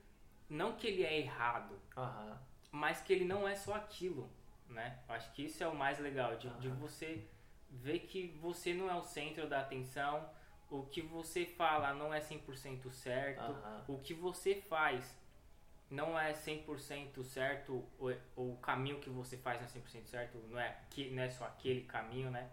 não 0.50 0.74
que 0.74 0.88
ele 0.88 1.04
é 1.04 1.20
errado, 1.20 1.80
Aham. 1.98 2.40
mas 2.72 3.02
que 3.02 3.14
ele 3.14 3.26
não 3.26 3.48
é 3.48 3.56
só 3.56 3.76
aquilo, 3.76 4.30
né? 4.68 5.00
Acho 5.08 5.32
que 5.34 5.44
isso 5.44 5.64
é 5.64 5.68
o 5.68 5.76
mais 5.76 6.00
legal, 6.00 6.36
de, 6.38 6.50
de 6.60 6.68
Aham. 6.68 6.76
você 6.78 7.28
ver 7.70 8.00
que 8.00 8.28
você 8.40 8.74
não 8.74 8.90
é 8.90 8.96
o 8.96 9.04
centro 9.04 9.48
da 9.48 9.62
atenção, 9.62 10.30
o 10.70 10.84
que 10.84 11.02
você 11.02 11.46
fala 11.46 11.94
não 11.94 12.14
é 12.14 12.20
100% 12.20 12.92
certo, 12.92 13.42
Aham. 13.42 13.84
o 13.88 14.00
que 14.00 14.14
você 14.14 14.56
faz 14.56 15.18
não 15.90 16.18
é 16.20 16.34
100% 16.34 17.24
certo, 17.24 17.88
ou, 18.00 18.16
ou 18.36 18.54
o 18.54 18.58
caminho 18.58 19.00
que 19.00 19.10
você 19.10 19.38
faz 19.38 19.60
não 19.60 19.68
é 19.68 19.70
100% 19.70 20.06
certo, 20.08 20.38
não 20.50 20.60
é, 20.60 20.76
que, 20.90 21.12
não 21.12 21.22
é 21.22 21.30
só 21.30 21.46
aquele 21.46 21.82
caminho, 21.82 22.32
né? 22.32 22.50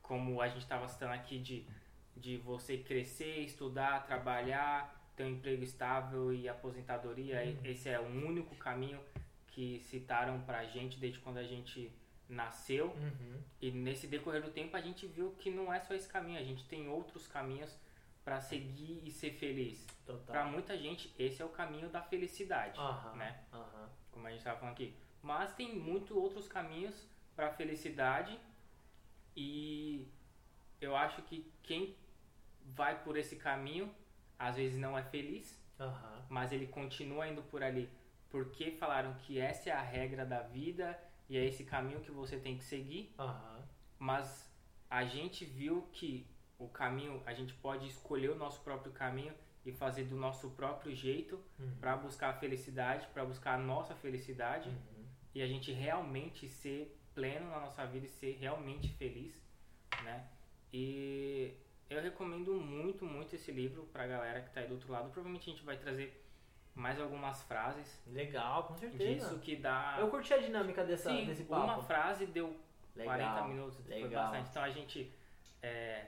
Como 0.00 0.40
a 0.40 0.48
gente 0.48 0.62
estava 0.62 0.88
citando 0.88 1.12
aqui 1.12 1.38
de, 1.38 1.66
de 2.16 2.38
você 2.38 2.78
crescer, 2.78 3.40
estudar, 3.40 4.06
trabalhar, 4.06 4.99
ter 5.20 5.24
um 5.26 5.28
emprego 5.30 5.62
estável 5.62 6.32
e 6.32 6.48
aposentadoria, 6.48 7.42
Uhum. 7.44 7.58
esse 7.64 7.88
é 7.90 8.00
o 8.00 8.04
único 8.06 8.54
caminho 8.56 8.98
que 9.48 9.78
citaram 9.80 10.40
pra 10.42 10.64
gente 10.64 10.98
desde 10.98 11.18
quando 11.18 11.36
a 11.36 11.42
gente 11.42 11.92
nasceu. 12.28 12.86
Uhum. 12.86 13.42
E 13.60 13.70
nesse 13.70 14.06
decorrer 14.06 14.40
do 14.42 14.50
tempo 14.50 14.76
a 14.76 14.80
gente 14.80 15.06
viu 15.06 15.32
que 15.32 15.50
não 15.50 15.72
é 15.72 15.78
só 15.80 15.92
esse 15.94 16.08
caminho, 16.08 16.38
a 16.38 16.42
gente 16.42 16.64
tem 16.64 16.88
outros 16.88 17.26
caminhos 17.26 17.76
para 18.24 18.40
seguir 18.40 19.02
e 19.04 19.10
ser 19.10 19.32
feliz. 19.32 19.86
Para 20.26 20.44
muita 20.44 20.76
gente, 20.78 21.12
esse 21.18 21.42
é 21.42 21.44
o 21.44 21.48
caminho 21.50 21.88
da 21.90 22.00
felicidade, 22.02 22.78
Aham. 22.78 23.16
né? 23.16 23.40
Como 24.12 24.26
a 24.26 24.30
gente 24.30 24.38
estava 24.38 24.58
falando 24.58 24.74
aqui. 24.74 24.94
Mas 25.22 25.52
tem 25.54 25.74
muito 25.76 26.18
outros 26.18 26.48
caminhos 26.48 26.94
para 27.36 27.48
a 27.48 27.52
felicidade 27.52 28.38
e 29.36 30.06
eu 30.80 30.96
acho 30.96 31.20
que 31.22 31.50
quem 31.62 31.94
vai 32.64 33.02
por 33.02 33.16
esse 33.16 33.36
caminho 33.36 33.92
às 34.46 34.56
vezes 34.56 34.78
não 34.78 34.96
é 34.98 35.02
feliz, 35.02 35.46
Aham. 35.78 36.24
mas 36.28 36.50
ele 36.52 36.66
continua 36.66 37.28
indo 37.28 37.42
por 37.42 37.62
ali 37.62 37.88
porque 38.30 38.70
falaram 38.72 39.12
que 39.22 39.38
essa 39.38 39.70
é 39.70 39.72
a 39.72 39.82
regra 39.82 40.24
da 40.24 40.40
vida 40.40 40.98
e 41.28 41.36
é 41.36 41.44
esse 41.44 41.64
caminho 41.64 42.00
que 42.00 42.10
você 42.10 42.36
tem 42.38 42.56
que 42.56 42.64
seguir 42.64 43.12
Aham. 43.18 43.62
mas 43.98 44.48
a 44.88 45.04
gente 45.04 45.44
viu 45.44 45.82
que 45.92 46.26
o 46.58 46.68
caminho, 46.68 47.22
a 47.26 47.32
gente 47.32 47.52
pode 47.54 47.86
escolher 47.88 48.30
o 48.30 48.34
nosso 48.36 48.60
próprio 48.62 48.92
caminho 48.92 49.34
e 49.64 49.72
fazer 49.72 50.04
do 50.04 50.16
nosso 50.16 50.50
próprio 50.50 50.94
jeito 50.94 51.38
Uhum. 51.58 51.76
para 51.80 51.96
buscar 51.96 52.30
a 52.30 52.34
felicidade, 52.34 53.06
para 53.12 53.24
buscar 53.24 53.54
a 53.54 53.58
nossa 53.58 53.94
felicidade 53.94 54.68
Uhum. 54.70 55.04
e 55.34 55.42
a 55.42 55.46
gente 55.46 55.70
realmente 55.72 56.48
ser 56.48 56.98
pleno 57.14 57.50
na 57.50 57.60
nossa 57.60 57.84
vida 57.86 58.06
e 58.06 58.08
ser 58.08 58.36
realmente 58.40 58.88
feliz, 58.94 59.34
né? 60.02 60.26
E 60.72 61.52
eu 61.90 62.00
recomendo 62.00 62.54
muito, 62.54 63.04
muito 63.04 63.34
esse 63.34 63.50
livro 63.50 63.82
pra 63.92 64.06
galera 64.06 64.40
que 64.40 64.50
tá 64.50 64.60
aí 64.60 64.68
do 64.68 64.74
outro 64.74 64.90
lado. 64.92 65.10
Provavelmente 65.10 65.50
a 65.50 65.52
gente 65.52 65.64
vai 65.64 65.76
trazer 65.76 66.24
mais 66.74 67.00
algumas 67.00 67.42
frases 67.42 68.00
Legal, 68.06 68.62
com 68.64 68.76
certeza. 68.76 69.04
disso 69.28 69.38
que 69.40 69.56
dá 69.56 69.96
Eu 69.98 70.08
curti 70.08 70.32
a 70.32 70.38
dinâmica 70.38 70.84
dessa, 70.84 71.10
Sim, 71.10 71.26
desse 71.26 71.42
papo. 71.44 71.64
uma 71.64 71.82
frase 71.82 72.26
deu 72.26 72.56
Legal, 72.94 73.16
40 73.16 73.48
minutos, 73.48 73.76
foi 73.86 74.02
legal. 74.02 74.22
bastante. 74.30 74.50
Então 74.50 74.62
a 74.62 74.70
gente, 74.70 75.12
é, 75.62 76.06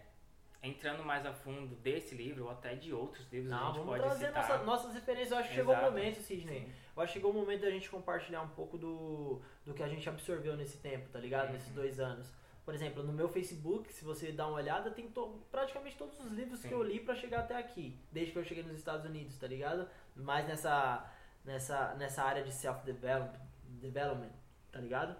entrando 0.63 1.05
mais 1.05 1.27
a 1.27 1.33
fundo 1.33 1.75
desse 1.77 2.15
livro, 2.15 2.45
ou 2.45 2.51
até 2.51 2.75
de 2.77 2.93
outros 2.93 3.31
livros, 3.33 3.53
a 3.53 3.57
Não, 3.57 3.67
gente 3.67 3.75
vamos 3.79 3.87
pode 3.91 4.03
trazer 4.05 4.27
citar. 4.29 4.43
nossa- 4.49 4.65
nossas 4.65 4.95
referências. 4.95 5.33
Eu 5.33 5.39
acho 5.39 5.49
que 5.49 5.55
chegou 5.57 5.75
o 5.75 5.77
Exato. 5.79 5.91
momento, 5.93 6.21
Sidney. 6.21 6.61
Sim. 6.61 6.73
Eu 6.97 7.03
acho 7.03 7.13
que 7.13 7.19
chegou 7.19 7.33
o 7.33 7.35
momento 7.35 7.63
da 7.63 7.71
gente 7.71 7.91
compartilhar 7.91 8.43
um 8.43 8.49
pouco 8.51 8.79
do, 8.79 9.41
do 9.67 9.75
que 9.75 9.83
a 9.83 9.89
gente 9.89 10.09
absorveu 10.09 10.57
nesse 10.57 10.79
tempo, 10.79 11.09
tá 11.09 11.19
ligado? 11.19 11.47
Uhum. 11.47 11.53
Nesses 11.55 11.73
dois 11.75 11.99
anos. 11.99 12.33
Por 12.65 12.75
exemplo, 12.75 13.03
no 13.03 13.13
meu 13.13 13.29
Facebook, 13.29 13.93
se 13.93 14.05
você 14.05 14.31
dá 14.31 14.47
uma 14.47 14.57
olhada, 14.57 14.91
tem 14.91 15.09
to- 15.11 15.43
praticamente 15.51 15.97
todos 15.97 16.19
os 16.21 16.31
livros 16.31 16.61
Sim. 16.61 16.69
que 16.69 16.75
eu 16.75 16.83
li 16.83 17.01
pra 17.01 17.15
chegar 17.15 17.41
até 17.41 17.57
aqui, 17.57 17.99
desde 18.13 18.33
que 18.33 18.39
eu 18.39 18.45
cheguei 18.45 18.63
nos 18.63 18.77
Estados 18.79 19.05
Unidos, 19.05 19.37
tá 19.37 19.49
ligado? 19.49 19.89
Mais 20.15 20.47
nessa, 20.47 21.11
nessa, 21.45 21.95
nessa 21.95 22.23
área 22.23 22.45
de 22.45 22.53
self-development, 22.53 24.31
tá 24.71 24.79
ligado? 24.79 25.17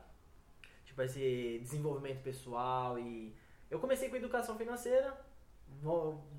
Tipo, 0.85 1.03
esse 1.03 1.59
desenvolvimento 1.63 2.23
pessoal 2.23 2.99
e 2.99 3.35
Eu 3.71 3.81
comecei 3.81 4.09
com 4.11 4.17
educação 4.17 4.57
financeira, 4.57 5.17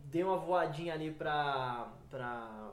dei 0.06 0.24
uma 0.24 0.38
voadinha 0.38 0.94
ali 0.94 1.12
pra, 1.12 1.92
pra, 2.10 2.72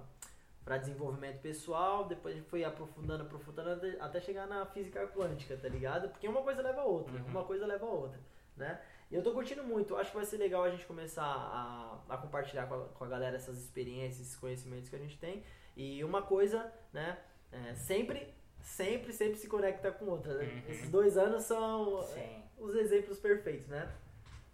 pra 0.64 0.76
desenvolvimento 0.76 1.40
pessoal, 1.40 2.04
depois 2.06 2.38
fui 2.46 2.64
aprofundando, 2.64 3.24
aprofundando 3.24 3.70
até- 4.00 4.20
chegar 4.20 4.46
na 4.46 4.64
física 4.66 5.06
quântica, 5.08 5.56
tá 5.56 5.68
ligado? 5.68 6.08
Porque 6.10 6.28
uma 6.28 6.42
coisa 6.42 6.62
leva 6.62 6.82
a 6.82 6.84
outra, 6.84 7.14
Uhum. 7.14 7.26
uma 7.26 7.44
coisa 7.44 7.66
leva 7.66 7.86
a 7.86 7.88
outra, 7.90 8.20
né? 8.56 8.80
E 9.10 9.14
eu 9.14 9.22
tô 9.22 9.32
curtindo 9.32 9.64
muito, 9.64 9.96
acho 9.96 10.10
que 10.10 10.16
vai 10.16 10.24
ser 10.24 10.36
legal 10.36 10.62
a 10.62 10.70
gente 10.70 10.86
começar 10.86 11.24
a, 11.24 11.98
a 12.08 12.16
compartilhar 12.18 12.66
com 12.66 12.74
a, 12.74 12.84
com 12.88 13.04
a 13.04 13.08
galera 13.08 13.36
essas 13.36 13.58
experiências, 13.58 14.20
esses 14.28 14.36
conhecimentos 14.36 14.88
que 14.88 14.94
a 14.94 14.98
gente 15.00 15.18
tem. 15.18 15.42
E 15.76 16.04
uma 16.04 16.22
coisa, 16.22 16.72
né, 16.92 17.18
é, 17.50 17.74
sempre, 17.74 18.32
sempre, 18.60 19.12
sempre 19.12 19.36
se 19.36 19.48
conecta 19.48 19.90
com 19.90 20.04
outra. 20.06 20.34
né? 20.34 20.44
Uhum. 20.44 20.62
Esses 20.70 20.90
dois 20.90 21.16
anos 21.18 21.42
são 21.44 22.02
Sim. 22.02 22.42
os 22.58 22.74
exemplos 22.76 23.18
perfeitos, 23.18 23.66
né? 23.66 23.90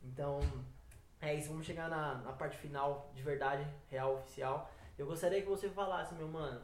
Então, 0.03 0.41
é 1.21 1.35
isso, 1.35 1.49
vamos 1.49 1.67
chegar 1.67 1.91
na, 1.91 2.15
na 2.15 2.33
parte 2.33 2.57
final 2.57 3.11
de 3.15 3.23
verdade, 3.23 3.67
real, 3.91 4.15
oficial. 4.15 4.71
Eu 4.99 5.07
gostaria 5.07 5.43
que 5.43 5.49
você 5.49 5.69
falasse, 5.69 6.15
meu 6.15 6.29
mano, 6.29 6.63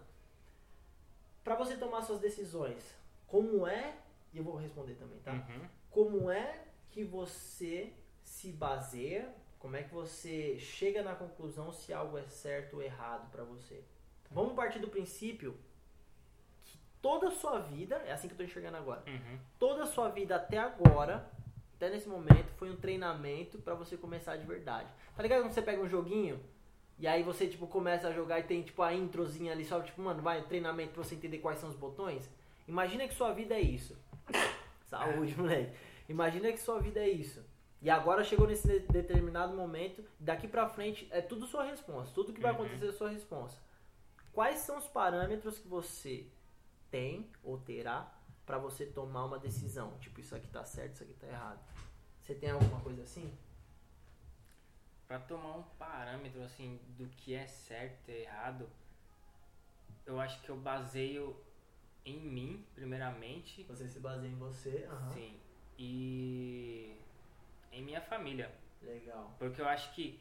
pra 1.44 1.54
você 1.54 1.76
tomar 1.76 2.02
suas 2.02 2.20
decisões, 2.20 2.96
como 3.26 3.66
é, 3.66 3.94
e 4.32 4.38
eu 4.38 4.44
vou 4.44 4.56
responder 4.56 4.94
também, 4.94 5.18
tá? 5.20 5.32
Uhum. 5.32 5.68
Como 5.90 6.30
é 6.30 6.64
que 6.90 7.04
você 7.04 7.92
se 8.24 8.50
baseia, 8.52 9.32
como 9.58 9.76
é 9.76 9.82
que 9.82 9.92
você 9.92 10.58
chega 10.58 11.02
na 11.02 11.14
conclusão 11.14 11.70
se 11.72 11.92
algo 11.92 12.16
é 12.18 12.22
certo 12.26 12.76
ou 12.76 12.82
errado 12.82 13.30
pra 13.30 13.44
você? 13.44 13.82
Vamos 14.30 14.54
partir 14.54 14.78
do 14.78 14.88
princípio 14.88 15.54
que 16.64 16.78
toda 17.02 17.28
a 17.28 17.32
sua 17.32 17.58
vida, 17.58 17.96
é 18.06 18.12
assim 18.12 18.28
que 18.28 18.34
eu 18.34 18.38
tô 18.38 18.44
enxergando 18.44 18.78
agora, 18.78 19.02
Uhum. 19.06 19.38
toda 19.58 19.82
a 19.82 19.86
sua 19.86 20.08
vida 20.08 20.36
até 20.36 20.56
agora, 20.56 21.30
até 21.76 21.90
nesse 21.90 22.08
momento, 22.08 22.50
foi 22.56 22.70
um 22.70 22.76
treinamento 22.76 23.58
pra 23.58 23.74
você 23.74 23.96
começar 23.96 24.36
de 24.36 24.46
verdade. 24.46 24.88
Tá 25.14 25.22
ligado 25.22 25.42
quando 25.42 25.52
você 25.52 25.60
pega 25.62 25.82
um 25.82 25.88
joguinho 25.88 26.40
e 26.98 27.06
aí 27.06 27.22
você 27.22 27.46
tipo 27.46 27.66
começa 27.66 28.08
a 28.08 28.12
jogar 28.12 28.38
e 28.40 28.44
tem 28.44 28.62
tipo 28.62 28.82
a 28.82 28.92
introzinha 28.94 29.52
ali 29.52 29.64
só 29.64 29.80
tipo, 29.80 30.00
mano, 30.02 30.22
vai 30.22 30.42
treinamento 30.42 30.92
pra 30.94 31.02
você 31.04 31.14
entender 31.14 31.38
quais 31.38 31.58
são 31.58 31.68
os 31.68 31.76
botões? 31.76 32.28
Imagina 32.68 33.06
que 33.08 33.14
sua 33.14 33.32
vida 33.32 33.54
é 33.54 33.60
isso. 33.60 33.96
Saúde, 34.86 35.36
moleque. 35.36 35.72
Imagina 36.08 36.52
que 36.52 36.58
sua 36.60 36.78
vida 36.80 37.00
é 37.00 37.08
isso. 37.08 37.42
E 37.80 37.90
agora 37.90 38.22
chegou 38.22 38.46
nesse 38.46 38.66
de- 38.68 38.78
determinado 38.86 39.54
momento, 39.56 40.04
daqui 40.20 40.46
pra 40.46 40.68
frente 40.68 41.08
é 41.10 41.20
tudo 41.20 41.46
sua 41.46 41.64
resposta, 41.64 42.14
tudo 42.14 42.32
que 42.32 42.40
vai 42.40 42.52
Uhum. 42.52 42.58
acontecer 42.64 42.88
é 42.88 42.92
sua 42.92 43.08
resposta. 43.10 43.60
Quais 44.32 44.60
são 44.60 44.78
os 44.78 44.86
parâmetros 44.86 45.58
que 45.58 45.66
você 45.66 46.26
tem 46.90 47.28
ou 47.42 47.58
terá 47.58 48.10
pra 48.46 48.58
você 48.58 48.86
tomar 48.86 49.24
uma 49.24 49.38
decisão? 49.38 49.92
Tipo, 49.98 50.20
isso 50.20 50.34
aqui 50.36 50.46
tá 50.48 50.64
certo, 50.64 50.94
isso 50.94 51.02
aqui 51.02 51.14
tá 51.14 51.26
errado. 51.26 51.58
Você 52.20 52.34
tem 52.34 52.50
alguma 52.50 52.80
coisa 52.80 53.02
assim? 53.02 53.32
Pra 55.12 55.18
tomar 55.20 55.58
um 55.58 55.62
parâmetro 55.78 56.42
assim 56.42 56.80
do 56.96 57.06
que 57.06 57.34
é 57.34 57.46
certo 57.46 58.08
e 58.10 58.22
errado, 58.22 58.66
eu 60.06 60.18
acho 60.18 60.40
que 60.40 60.48
eu 60.48 60.56
baseio 60.56 61.36
em 62.02 62.18
mim, 62.18 62.64
primeiramente, 62.74 63.62
Você 63.64 63.86
se 63.86 64.00
baseia 64.00 64.30
em 64.30 64.36
você? 64.36 64.88
Aham. 64.90 65.12
sim, 65.12 65.38
e 65.76 66.96
em 67.70 67.82
minha 67.82 68.00
família. 68.00 68.50
Legal. 68.80 69.30
Porque 69.38 69.60
eu 69.60 69.68
acho 69.68 69.92
que 69.92 70.18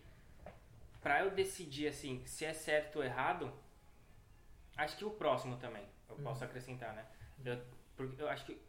pra 0.99 1.21
eu 1.23 1.31
decidir 1.31 1.87
assim 1.87 2.25
se 2.25 2.43
é 2.43 2.51
certo 2.53 2.97
ou 2.97 3.03
errado, 3.05 3.49
acho 4.75 4.97
que 4.97 5.05
o 5.05 5.11
próximo 5.11 5.55
também, 5.55 5.87
eu 6.09 6.17
Uhum. 6.17 6.23
posso 6.23 6.43
acrescentar, 6.43 6.93
né? 6.93 7.07
Eu, 7.45 7.65
porque 7.95 8.21
eu 8.21 8.27
acho 8.27 8.45
que 8.45 8.61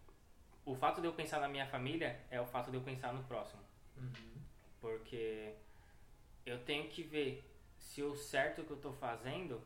o 0.64 0.76
fato 0.76 1.00
de 1.00 1.08
eu 1.08 1.14
pensar 1.14 1.40
na 1.40 1.48
minha 1.48 1.66
família 1.66 2.24
é 2.30 2.40
o 2.40 2.46
fato 2.46 2.70
de 2.70 2.76
eu 2.76 2.82
pensar 2.84 3.12
no 3.12 3.24
próximo. 3.24 3.60
Uhum. 3.96 4.40
Porque 4.80 5.56
eu 6.45 6.59
tenho 6.64 6.88
que 6.88 7.03
ver 7.03 7.49
se 7.78 8.03
o 8.03 8.14
certo 8.16 8.64
que 8.64 8.70
eu 8.70 8.76
tô 8.80 8.93
fazendo 8.93 9.62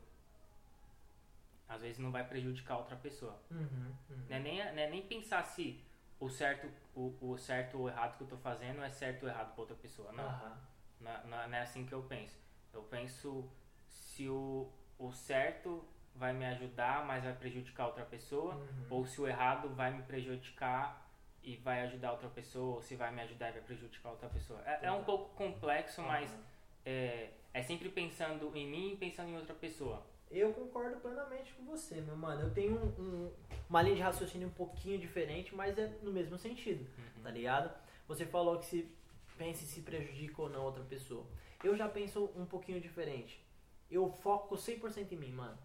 às 1.69 1.81
vezes 1.83 1.99
não 1.99 2.11
vai 2.13 2.25
prejudicar 2.27 2.79
outra 2.79 2.97
pessoa. 2.97 3.37
Uhum. 3.51 3.93
Uhum. 4.11 4.25
Não 4.29 4.37
é 4.37 4.39
nem, 4.41 4.59
não 4.59 4.83
é 4.83 4.89
nem 4.91 5.03
pensar 5.03 5.43
se 5.45 5.85
o 6.21 6.29
certo, 6.29 6.69
o, 6.95 7.15
o 7.21 7.37
certo 7.37 7.79
ou 7.79 7.89
errado 7.89 8.17
que 8.17 8.23
eu 8.23 8.29
tô 8.29 8.37
fazendo 8.37 8.83
é 8.83 8.91
certo 8.91 9.25
ou 9.25 9.29
errado 9.29 9.53
pra 9.53 9.61
outra 9.63 9.77
pessoa. 9.77 10.13
Não. 10.13 10.25
Aham. 10.25 10.59
Não, 11.01 11.27
não- 11.27 11.49
não 11.49 11.57
é 11.59 11.63
assim 11.63 11.85
que 11.85 11.93
eu 11.93 12.03
penso. 12.05 12.37
Eu 12.73 12.83
penso 12.85 13.51
se 13.89 14.29
o, 14.29 14.71
o 14.99 15.13
certo 15.13 15.85
vai 16.15 16.33
me 16.33 16.47
ajudar, 16.47 17.05
mas 17.05 17.25
vai 17.25 17.35
prejudicar 17.35 17.87
outra 17.89 18.05
pessoa, 18.05 18.55
Uhum. 18.55 18.87
ou 18.91 19.07
se 19.07 19.21
o 19.21 19.27
errado 19.27 19.69
vai 19.75 19.91
me 19.91 20.03
prejudicar 20.05 21.05
e 21.43 21.57
vai 21.57 21.83
ajudar 21.83 22.13
outra 22.13 22.29
pessoa, 22.29 22.77
ou 22.77 22.83
se 22.83 22.97
vai 22.97 23.13
me 23.13 23.21
ajudar 23.23 23.51
e 23.51 23.53
vai 23.53 23.63
prejudicar 23.63 24.11
outra 24.11 24.29
pessoa. 24.29 24.61
É, 24.65 24.87
é 24.87 24.93
um 24.93 25.05
pouco 25.05 25.35
complexo, 25.35 26.01
mas. 26.03 26.31
É, 26.87 27.31
é 27.53 27.63
sempre 27.63 27.89
pensando 27.91 28.51
em 28.57 28.67
mim 28.67 28.93
e 28.93 28.97
pensando 28.97 29.29
em 29.29 29.37
outra 29.37 29.55
pessoa. 29.55 30.03
Eu 30.31 30.53
concordo 30.53 30.97
plenamente 31.01 31.53
com 31.55 31.65
você, 31.67 32.01
meu 32.01 32.17
mano. 32.17 32.43
Eu 32.43 32.51
tenho 32.55 32.73
um- 32.77 33.03
um- 33.03 33.33
uma 33.69 33.83
linha 33.83 33.97
de 33.97 34.03
raciocínio 34.03 34.49
um 34.49 34.53
pouquinho 34.53 34.99
diferente, 34.99 35.55
mas 35.55 35.77
é 35.79 35.89
no 36.03 36.13
mesmo 36.13 36.39
sentido, 36.39 36.87
tá 37.23 37.31
ligado? 37.31 37.71
Você 38.09 38.25
falou 38.25 38.59
que 38.59 38.67
se 38.67 38.89
pense 39.37 39.67
se 39.67 39.83
prejudica 39.83 40.41
ou 40.43 40.49
não 40.49 40.65
outra 40.65 40.83
pessoa. 40.85 41.27
Eu 41.63 41.77
já 41.77 41.89
penso 41.89 42.31
um 42.37 42.47
pouquinho 42.47 42.81
diferente. 42.81 43.45
Eu 43.91 44.09
foco 44.11 44.57
100% 44.57 45.13
em 45.13 45.17
mim, 45.17 45.33
mano. 45.33 45.57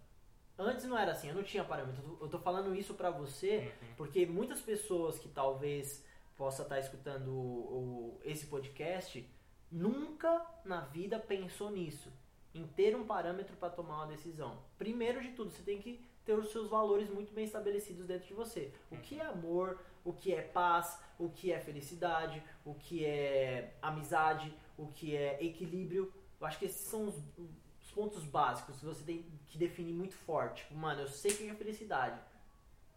Antes 0.57 0.86
não 0.86 0.97
era 0.97 1.11
assim, 1.13 1.30
eu 1.30 1.36
não 1.36 1.43
tinha 1.43 1.63
parâmetro. 1.63 2.03
Eu 2.03 2.09
tô- 2.17 2.26
Eu 2.26 2.30
tô 2.30 2.39
falando 2.39 2.76
isso 2.76 2.93
pra 2.93 3.09
você 3.09 3.57
Uhum. 3.82 3.88
porque 3.97 4.26
muitas 4.28 4.61
pessoas 4.61 5.17
que 5.17 5.28
talvez 5.30 6.05
possa 6.38 6.61
estar 6.63 6.80
escutando 6.80 7.30
o- 7.32 8.17
o- 8.17 8.19
esse 8.24 8.45
podcast 8.47 9.28
nunca 9.72 10.45
na 10.65 10.82
vida 10.82 11.19
pensou 11.19 11.72
nisso, 11.72 12.11
em 12.53 12.67
ter 12.67 12.95
um 12.95 13.05
parâmetro 13.05 13.55
para 13.55 13.69
tomar 13.69 13.97
uma 13.97 14.07
decisão. 14.07 14.59
Primeiro 14.78 15.22
de 15.22 15.30
tudo, 15.30 15.51
você 15.51 15.63
tem 15.63 15.80
que 15.80 16.03
ter 16.26 16.34
os 16.34 16.51
seus 16.51 16.69
valores 16.69 17.09
muito 17.09 17.34
bem 17.34 17.45
estabelecidos 17.45 18.05
dentro 18.05 18.28
de 18.28 18.34
você. 18.34 18.74
O 18.91 18.97
que 18.97 19.19
é 19.19 19.26
amor, 19.26 19.80
o 20.03 20.13
que 20.13 20.34
é 20.34 20.41
paz, 20.41 20.99
o 21.17 21.30
que 21.30 21.51
é 21.51 21.59
felicidade, 21.59 22.43
o 22.65 22.74
que 22.74 23.05
é 23.05 23.76
amizade, 23.82 24.53
o 24.78 24.88
que 24.88 25.15
é 25.15 25.43
equilíbrio. 25.43 26.13
Eu 26.39 26.47
acho 26.47 26.59
que 26.59 26.65
esses 26.65 26.88
são 26.88 27.07
os, 27.07 27.15
os 27.38 27.91
pontos 27.91 28.24
básicos 28.24 28.80
que 28.80 28.86
você 28.86 29.03
tem 29.03 29.26
que 29.47 29.57
definir 29.57 29.93
muito 29.93 30.15
forte. 30.15 30.63
Tipo, 30.63 30.76
mano, 30.76 31.01
eu 31.01 31.07
sei 31.07 31.32
o 31.32 31.38
que 31.38 31.49
é 31.49 31.55
felicidade. 31.55 32.19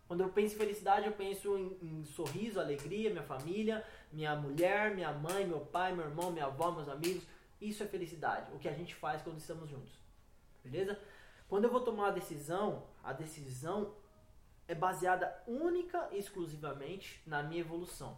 Quando 0.06 0.20
eu 0.20 0.28
penso 0.28 0.54
em 0.54 0.58
felicidade, 0.58 1.06
eu 1.06 1.12
penso 1.12 1.56
em, 1.56 1.78
em 1.82 2.04
sorriso, 2.04 2.60
alegria, 2.60 3.10
minha 3.10 3.22
família, 3.22 3.84
minha 4.14 4.34
mulher, 4.36 4.94
minha 4.94 5.12
mãe, 5.12 5.46
meu 5.46 5.60
pai, 5.60 5.92
meu 5.92 6.04
irmão, 6.06 6.30
minha 6.30 6.46
avó, 6.46 6.70
meus 6.70 6.88
amigos. 6.88 7.24
Isso 7.60 7.82
é 7.82 7.86
felicidade, 7.86 8.50
o 8.52 8.58
que 8.58 8.68
a 8.68 8.72
gente 8.72 8.94
faz 8.94 9.22
quando 9.22 9.38
estamos 9.38 9.68
juntos. 9.68 9.92
Beleza? 10.64 10.98
Quando 11.48 11.64
eu 11.64 11.70
vou 11.70 11.80
tomar 11.80 12.04
uma 12.04 12.12
decisão, 12.12 12.84
a 13.02 13.12
decisão 13.12 13.94
é 14.66 14.74
baseada 14.74 15.42
única 15.46 16.08
e 16.12 16.18
exclusivamente 16.18 17.20
na 17.26 17.42
minha 17.42 17.60
evolução. 17.60 18.16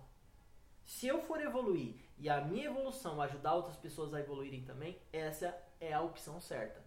Se 0.85 1.07
eu 1.09 1.21
for 1.23 1.41
evoluir 1.41 1.95
e 2.19 2.29
a 2.29 2.41
minha 2.41 2.67
evolução 2.67 3.21
ajudar 3.21 3.55
outras 3.55 3.77
pessoas 3.77 4.15
a 4.15 4.21
evoluírem 4.21 4.63
também, 4.65 4.97
essa 5.13 5.57
é 5.81 5.93
a 5.93 6.01
opção 6.01 6.41
certa. 6.41 6.81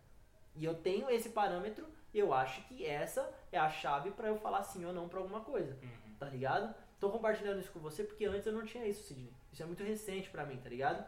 E 0.56 0.64
eu 0.64 0.76
tenho 0.76 1.10
esse 1.10 1.30
parâmetro, 1.30 1.86
eu 2.14 2.34
acho 2.34 2.62
que 2.64 2.86
essa 2.86 3.30
é 3.52 3.58
a 3.60 3.70
chave 3.70 4.12
para 4.12 4.28
eu 4.30 4.38
falar 4.38 4.64
sim 4.64 4.86
ou 4.86 4.94
não 4.94 5.08
para 5.10 5.20
alguma 5.20 5.42
coisa, 5.42 5.78
Uhum. 5.84 6.16
tá 6.18 6.26
ligado? 6.28 6.74
Tô 7.00 7.10
compartilhando 7.10 7.60
isso 7.60 7.72
com 7.72 7.80
você 7.80 8.04
porque 8.04 8.26
antes 8.26 8.46
eu 8.46 8.54
não 8.54 8.66
tinha 8.66 8.86
isso, 8.86 9.04
Sidney. 9.04 9.32
Isso 9.52 9.64
é 9.64 9.66
muito 9.66 9.84
recente 9.84 10.30
pra 10.30 10.46
mim, 10.46 10.58
tá 10.58 10.70
ligado? 10.70 11.06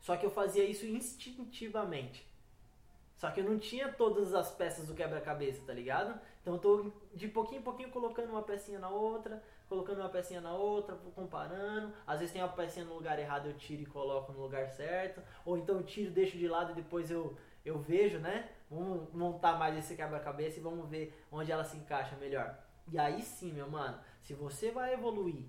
Só 0.00 0.16
que 0.16 0.26
eu 0.26 0.30
fazia 0.30 0.64
isso 0.64 0.86
instintivamente. 0.86 2.26
Só 3.16 3.30
que 3.30 3.40
eu 3.40 3.44
não 3.44 3.58
tinha 3.58 3.92
todas 3.92 4.32
as 4.32 4.50
peças 4.52 4.86
do 4.86 4.94
quebra-cabeça, 4.94 5.60
tá 5.66 5.72
ligado? 5.72 6.18
Então 6.40 6.54
eu 6.54 6.60
tô 6.60 6.92
de 7.12 7.26
pouquinho 7.26 7.60
em 7.60 7.64
pouquinho 7.64 7.90
colocando 7.90 8.30
uma 8.30 8.42
pecinha 8.42 8.78
na 8.78 8.88
outra, 8.88 9.42
colocando 9.68 9.98
uma 9.98 10.08
pecinha 10.08 10.40
na 10.40 10.54
outra, 10.54 10.96
comparando. 11.14 11.92
Às 12.06 12.20
vezes 12.20 12.32
tem 12.32 12.42
uma 12.42 12.52
pecinha 12.52 12.84
no 12.84 12.94
lugar 12.94 13.18
errado, 13.18 13.46
eu 13.46 13.54
tiro 13.54 13.82
e 13.82 13.86
coloco 13.86 14.32
no 14.32 14.40
lugar 14.40 14.68
certo. 14.68 15.20
Ou 15.44 15.58
então 15.58 15.76
eu 15.78 15.82
tiro, 15.82 16.12
deixo 16.12 16.38
de 16.38 16.46
lado 16.46 16.70
e 16.72 16.74
depois 16.76 17.10
eu, 17.10 17.36
eu 17.64 17.78
vejo, 17.78 18.18
né? 18.18 18.48
Vamos 18.70 19.12
montar 19.12 19.58
mais 19.58 19.76
esse 19.76 19.96
quebra-cabeça 19.96 20.60
e 20.60 20.62
vamos 20.62 20.88
ver 20.88 21.12
onde 21.30 21.50
ela 21.50 21.64
se 21.64 21.76
encaixa 21.76 22.14
melhor. 22.16 22.56
E 22.90 22.98
aí 22.98 23.20
sim, 23.20 23.52
meu 23.52 23.68
mano, 23.68 23.98
se 24.28 24.34
você 24.34 24.70
vai 24.70 24.92
evoluir, 24.92 25.46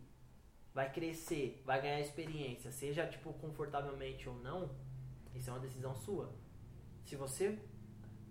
vai 0.73 0.89
crescer, 0.89 1.61
vai 1.65 1.81
ganhar 1.81 1.99
experiência, 1.99 2.71
seja 2.71 3.05
tipo 3.05 3.33
confortavelmente 3.33 4.29
ou 4.29 4.35
não, 4.35 4.73
isso 5.35 5.49
é 5.49 5.53
uma 5.53 5.59
decisão 5.59 5.93
sua. 5.93 6.33
Se 7.03 7.17
você 7.17 7.59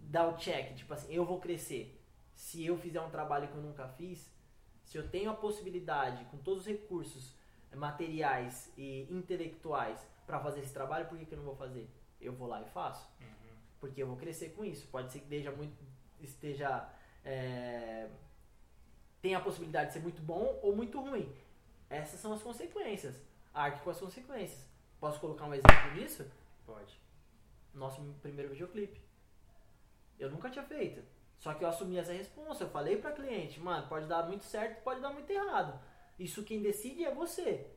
dá 0.05 0.27
o 0.27 0.39
check, 0.39 0.75
tipo 0.75 0.95
assim, 0.95 1.13
eu 1.13 1.27
vou 1.27 1.39
crescer. 1.39 2.03
Se 2.35 2.65
eu 2.65 2.79
fizer 2.79 2.99
um 2.99 3.11
trabalho 3.11 3.49
que 3.49 3.57
eu 3.59 3.61
nunca 3.61 3.89
fiz, 3.89 4.33
se 4.85 4.97
eu 4.97 5.07
tenho 5.11 5.31
a 5.31 5.35
possibilidade, 5.35 6.25
com 6.31 6.39
todos 6.39 6.63
os 6.63 6.67
recursos 6.67 7.37
materiais 7.75 8.73
e 8.75 9.07
intelectuais 9.11 10.01
para 10.27 10.41
fazer 10.41 10.61
esse 10.61 10.73
trabalho, 10.73 11.09
por 11.09 11.19
que, 11.19 11.27
que 11.27 11.35
eu 11.35 11.39
não 11.39 11.45
vou 11.45 11.57
fazer? 11.57 11.91
Eu 12.19 12.33
vou 12.33 12.49
lá 12.49 12.63
e 12.63 12.71
faço. 12.71 13.07
Uhum. 13.21 13.57
Porque 13.79 14.03
eu 14.03 14.07
vou 14.07 14.17
crescer 14.17 14.55
com 14.55 14.65
isso. 14.65 14.89
Pode 14.89 15.13
ser 15.13 15.19
que 15.19 15.27
esteja 15.27 15.53
muito. 15.53 15.77
esteja. 16.23 16.91
é, 17.23 18.09
tenha 19.21 19.39
a 19.39 19.41
possibilidade 19.41 19.89
de 19.89 19.93
ser 19.95 20.01
muito 20.01 20.23
bom 20.23 20.59
ou 20.63 20.75
muito 20.75 21.01
ruim. 21.01 21.33
Essas 21.91 22.21
são 22.21 22.33
as 22.33 22.43
consequências. 22.43 23.17
Arque 23.53 23.81
com 23.81 23.91
as 23.91 23.99
consequências. 23.99 24.65
Posso 25.01 25.21
colocar 25.21 25.47
um 25.47 25.55
exemplo 25.55 25.91
disso? 25.95 26.31
Pode. 26.67 27.01
Nosso 27.75 28.03
primeiro 28.21 28.51
videoclipe. 28.51 29.01
Eu 30.19 30.31
nunca 30.31 30.51
tinha 30.51 30.65
feito. 30.65 31.03
Só 31.39 31.55
que 31.55 31.65
eu 31.65 31.69
assumi 31.69 31.97
essa 31.97 32.13
responsa. 32.13 32.65
Eu 32.65 32.71
falei 32.71 32.97
pra 32.97 33.13
cliente, 33.13 33.61
mano, 33.61 33.89
pode 33.89 34.07
dar 34.07 34.27
muito 34.27 34.45
certo, 34.45 34.83
pode 34.83 35.01
dar 35.01 35.11
muito 35.11 35.31
errado. 35.31 35.81
Isso 36.19 36.43
quem 36.43 36.61
decide 36.61 37.05
é 37.05 37.15
você. 37.15 37.71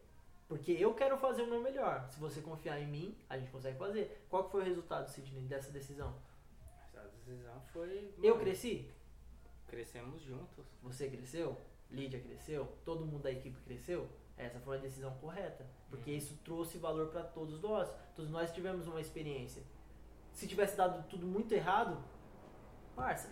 Porque 0.48 0.72
eu 0.72 0.94
quero 0.94 1.18
fazer 1.18 1.44
o 1.44 1.48
meu 1.48 1.62
melhor. 1.62 2.10
Se 2.10 2.20
você 2.20 2.42
confiar 2.42 2.80
em 2.82 2.88
mim, 2.88 3.18
a 3.30 3.38
gente 3.38 3.52
consegue 3.52 3.78
fazer. 3.78 4.26
Qual 4.30 4.50
foi 4.50 4.62
o 4.62 4.66
resultado, 4.66 5.08
Sidney, 5.08 5.44
dessa 5.44 5.72
decisão? 5.72 6.14
Essa 6.84 7.08
decisão 7.08 7.62
foi. 7.72 8.14
Eu 8.22 8.38
cresci? 8.38 8.92
Crescemos 9.72 10.22
juntos. 10.22 10.65
Você 10.84 11.09
cresceu? 11.09 11.57
Lídia 11.89 12.19
cresceu? 12.19 12.67
Todo 12.84 13.05
mundo 13.05 13.24
da 13.24 13.32
equipe 13.32 13.57
cresceu? 13.61 14.05
Essa 14.38 14.59
foi 14.59 14.78
a 14.78 14.82
decisão 14.82 15.13
correta. 15.19 15.65
Porque 15.89 16.11
Uhum. 16.11 16.17
isso 16.17 16.38
trouxe 16.43 16.78
valor 16.78 17.07
para 17.07 17.24
todos 17.24 17.61
nós. 17.61 17.89
Todos 18.13 18.30
nós 18.30 18.51
tivemos 18.51 18.86
uma 18.86 18.99
experiência. 18.99 19.63
Se 20.34 20.45
tivesse 20.45 20.76
dado 20.76 21.07
tudo 21.09 21.26
muito 21.26 21.53
errado, 21.53 21.97
parça, 22.97 23.30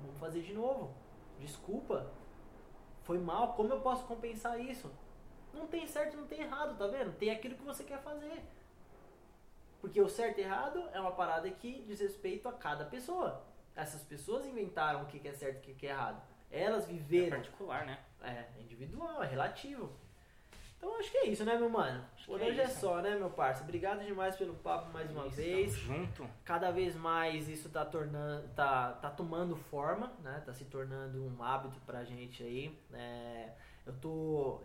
vamos 0.00 0.18
fazer 0.18 0.42
de 0.42 0.52
novo. 0.52 0.94
Desculpa. 1.38 2.10
Foi 3.02 3.18
mal. 3.18 3.54
Como 3.54 3.72
eu 3.72 3.80
posso 3.80 4.04
compensar 4.04 4.60
isso? 4.60 4.90
Não 5.54 5.68
tem 5.68 5.86
certo, 5.86 6.16
não 6.16 6.26
tem 6.26 6.40
errado, 6.40 6.76
tá 6.76 6.88
vendo? 6.88 7.16
Tem 7.16 7.30
aquilo 7.30 7.54
que 7.54 7.62
você 7.64 7.84
quer 7.84 8.02
fazer. 8.02 8.42
Porque 9.80 10.00
o 10.00 10.08
certo 10.08 10.38
e 10.38 10.42
errado 10.42 10.78
é 10.92 11.00
uma 11.00 11.12
parada 11.12 11.48
que 11.50 11.82
diz 11.82 12.00
respeito 12.00 12.48
a 12.48 12.52
cada 12.52 12.84
pessoa. 12.84 13.44
Essas 13.74 14.02
pessoas 14.02 14.44
inventaram 14.46 15.02
o 15.02 15.06
que 15.06 15.26
é 15.26 15.32
certo 15.32 15.68
e 15.68 15.72
o 15.72 15.74
que 15.74 15.86
é 15.86 15.90
errado. 15.90 16.22
Elas 16.50 16.84
É 16.84 16.86
viveram. 16.88 17.36
particular, 17.36 17.86
né? 17.86 17.98
É, 18.22 18.30
é 18.30 18.60
individual, 18.60 19.22
é 19.22 19.26
relativo. 19.26 19.90
Então 20.76 20.98
acho 20.98 21.10
que 21.12 21.18
é 21.18 21.26
isso, 21.28 21.44
né, 21.44 21.56
meu 21.56 21.70
mano? 21.70 22.04
Acho 22.16 22.26
Por 22.26 22.40
é 22.42 22.44
hoje 22.46 22.60
é, 22.60 22.64
isso. 22.64 22.80
só, 22.80 23.00
né, 23.00 23.14
meu 23.16 23.30
parça? 23.30 23.62
Obrigado 23.62 24.04
demais 24.04 24.34
pelo 24.36 24.54
papo 24.54 24.92
mais 24.92 25.10
uma 25.12 25.26
Isso, 25.28 25.36
vez. 25.36 25.72
Junto. 25.74 26.28
Cada 26.44 26.70
vez 26.72 26.96
mais 26.96 27.48
isso 27.48 27.68
tá 27.70 27.84
tornando, 27.84 28.48
tá, 28.48 28.92
tá 28.94 29.08
tomando 29.08 29.54
forma, 29.56 30.12
né? 30.24 30.42
Tá 30.44 30.52
se 30.52 30.64
tornando 30.64 31.24
um 31.24 31.42
hábito 31.42 31.80
pra 31.86 32.02
gente 32.04 32.42
aí. 32.42 32.76
É, 32.92 33.50
eu 33.86 33.92
tô 33.94 34.60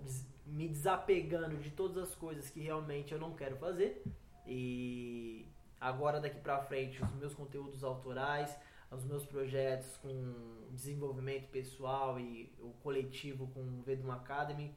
me 0.45 0.67
desapegando 0.67 1.55
de 1.57 1.69
todas 1.69 1.97
as 2.09 2.15
coisas 2.15 2.49
que 2.49 2.61
realmente 2.61 3.13
eu 3.13 3.19
não 3.19 3.35
quero 3.35 3.55
fazer. 3.57 4.03
E 4.45 5.45
agora 5.79 6.19
daqui 6.19 6.39
pra 6.39 6.59
frente, 6.63 7.01
os 7.03 7.11
meus 7.13 7.35
conteúdos 7.35 7.83
autorais, 7.83 8.57
os 8.91 9.03
meus 9.05 9.25
projetos 9.25 9.97
com 9.97 10.67
desenvolvimento 10.71 11.49
pessoal 11.49 12.19
e 12.19 12.53
o 12.59 12.69
coletivo 12.83 13.47
com 13.47 13.61
o 13.61 13.81
Vedum 13.81 14.11
Academy, 14.11 14.73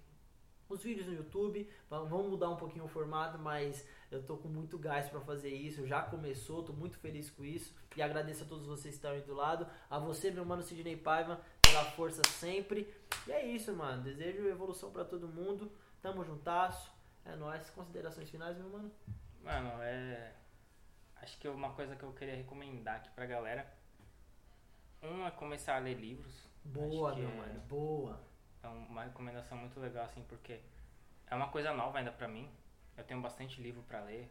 os 0.68 0.82
vídeos 0.82 1.06
no 1.08 1.14
YouTube, 1.14 1.68
va- 1.88 2.02
vão 2.04 2.28
mudar 2.28 2.48
um 2.48 2.56
pouquinho 2.56 2.84
o 2.84 2.88
formato, 2.88 3.38
mas 3.38 3.86
eu 4.11 4.22
tô 4.22 4.36
com 4.36 4.48
muito 4.48 4.78
gás 4.78 5.08
pra 5.08 5.20
fazer 5.20 5.48
isso, 5.50 5.84
já 5.86 6.02
começou, 6.02 6.62
tô 6.62 6.72
muito 6.72 6.96
feliz 6.98 7.28
com 7.30 7.44
isso 7.44 7.74
e 7.96 8.02
agradeço 8.02 8.44
a 8.44 8.46
todos 8.46 8.66
vocês 8.66 8.94
que 8.94 8.98
estão 8.98 9.11
aí 9.11 9.20
do 9.22 9.34
lado, 9.34 9.66
a 9.88 9.98
você, 9.98 10.30
meu 10.30 10.44
mano 10.44 10.62
Sidney 10.62 10.96
Paiva, 10.96 11.40
pela 11.62 11.84
força 11.84 12.22
sempre. 12.28 12.92
E 13.26 13.32
é 13.32 13.44
isso, 13.46 13.72
mano. 13.74 14.02
Desejo 14.02 14.46
evolução 14.48 14.90
pra 14.92 15.04
todo 15.04 15.28
mundo. 15.28 15.70
Tamo 16.00 16.24
juntasso. 16.24 16.90
É 17.24 17.36
nóis. 17.36 17.68
Considerações 17.70 18.28
finais, 18.30 18.56
meu 18.56 18.68
mano? 18.70 18.90
Mano, 19.42 19.70
é. 19.82 20.32
Acho 21.16 21.38
que 21.38 21.46
uma 21.48 21.70
coisa 21.74 21.94
que 21.94 22.02
eu 22.02 22.12
queria 22.12 22.34
recomendar 22.36 22.96
aqui 22.96 23.11
pra 23.11 23.26
galera. 23.26 23.70
Um 25.03 25.26
é 25.26 25.30
começar 25.30 25.76
a 25.76 25.78
ler 25.78 25.94
livros. 25.94 26.48
Boa, 26.64 27.14
meu 27.14 27.28
é- 27.28 27.34
mano. 27.34 27.61
Boa. 27.61 28.20
É 28.62 28.68
uma 28.68 29.05
recomendação 29.05 29.57
muito 29.57 29.80
legal, 29.80 30.05
assim, 30.05 30.22
porque 30.28 30.61
é 31.26 31.34
uma 31.34 31.48
coisa 31.48 31.72
nova 31.72 31.98
ainda 31.98 32.12
pra 32.12 32.28
mim. 32.28 32.48
Eu 32.96 33.05
tenho 33.05 33.20
bastante 33.20 33.61
livro 33.62 33.82
pra 33.84 34.01
ler. 34.01 34.28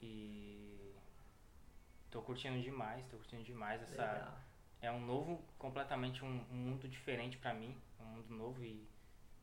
E. 0.00 0.94
Tô 2.10 2.22
curtindo 2.22 2.58
demais, 2.62 3.04
tô 3.08 3.16
curtindo 3.18 3.42
demais 3.42 3.82
essa. 3.82 4.00
Legal. 4.12 4.38
É 4.80 4.90
um 4.90 5.00
novo, 5.04 5.44
completamente 5.58 6.24
um, 6.24 6.40
um 6.50 6.54
mundo 6.54 6.88
diferente 6.88 7.36
pra 7.36 7.52
mim. 7.52 7.76
Um 8.00 8.04
mundo 8.04 8.30
novo 8.34 8.64
e 8.64 8.88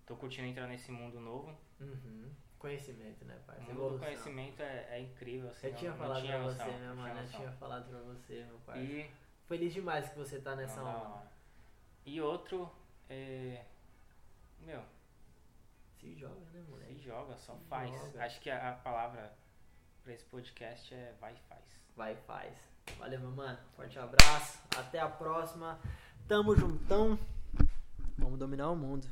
tô 0.05 0.15
curtindo 0.15 0.47
entrar 0.47 0.65
nesse 0.67 0.91
mundo 0.91 1.19
novo. 1.19 1.55
Uhum. 1.79 2.31
Conhecimento, 2.57 3.23
né, 3.25 3.35
O 3.35 3.45
parça? 3.45 3.61
mundo 3.61 3.91
do 3.91 3.99
conhecimento 3.99 4.61
é, 4.61 4.87
é 4.97 4.99
incrível, 5.01 5.49
assim. 5.49 5.67
Eu 5.67 5.75
tinha 5.75 5.91
não 5.91 5.97
falado 5.99 6.21
tinha 6.21 6.31
pra 6.37 6.41
noção, 6.43 6.65
você, 6.65 6.77
tinha 6.77 6.93
mano. 6.95 7.19
Eu 7.21 7.27
tinha 7.27 7.51
falado 7.51 7.89
pra 7.89 7.99
você, 7.99 8.45
meu 8.45 8.57
pai. 8.65 8.79
E 8.83 9.11
Feliz 9.47 9.73
demais 9.73 10.09
que 10.09 10.17
você 10.17 10.39
tá 10.39 10.55
nessa 10.55 10.77
Não, 10.81 10.85
da 10.85 10.97
onda. 10.97 11.09
hora. 11.09 11.31
E 12.05 12.21
outro 12.21 12.71
é. 13.09 13.63
Meu, 14.61 14.81
Se 15.99 16.15
joga, 16.15 16.35
né, 16.35 16.63
se 16.63 16.69
moleque? 16.71 16.99
joga, 16.99 17.37
só 17.37 17.53
Se 17.55 17.63
faz. 17.65 17.91
joga. 17.91 18.25
Acho 18.25 18.41
que 18.41 18.49
a, 18.49 18.69
a 18.71 18.73
palavra 18.73 19.31
pra 20.03 20.13
esse 20.13 20.25
podcast 20.25 20.93
é 20.93 21.13
vai 21.19 21.33
e 21.33 21.39
faz. 21.47 21.63
Vai 21.95 22.13
e 22.13 22.17
faz. 22.27 22.53
Valeu, 22.97 23.19
meu 23.19 23.31
mano. 23.31 23.57
Forte 23.75 23.97
abraço. 23.99 24.59
Até 24.77 24.99
a 24.99 25.09
próxima. 25.09 25.79
Tamo 26.27 26.55
juntão. 26.55 27.17
Vamos 28.17 28.39
dominar 28.39 28.69
o 28.71 28.75
mundo. 28.75 29.07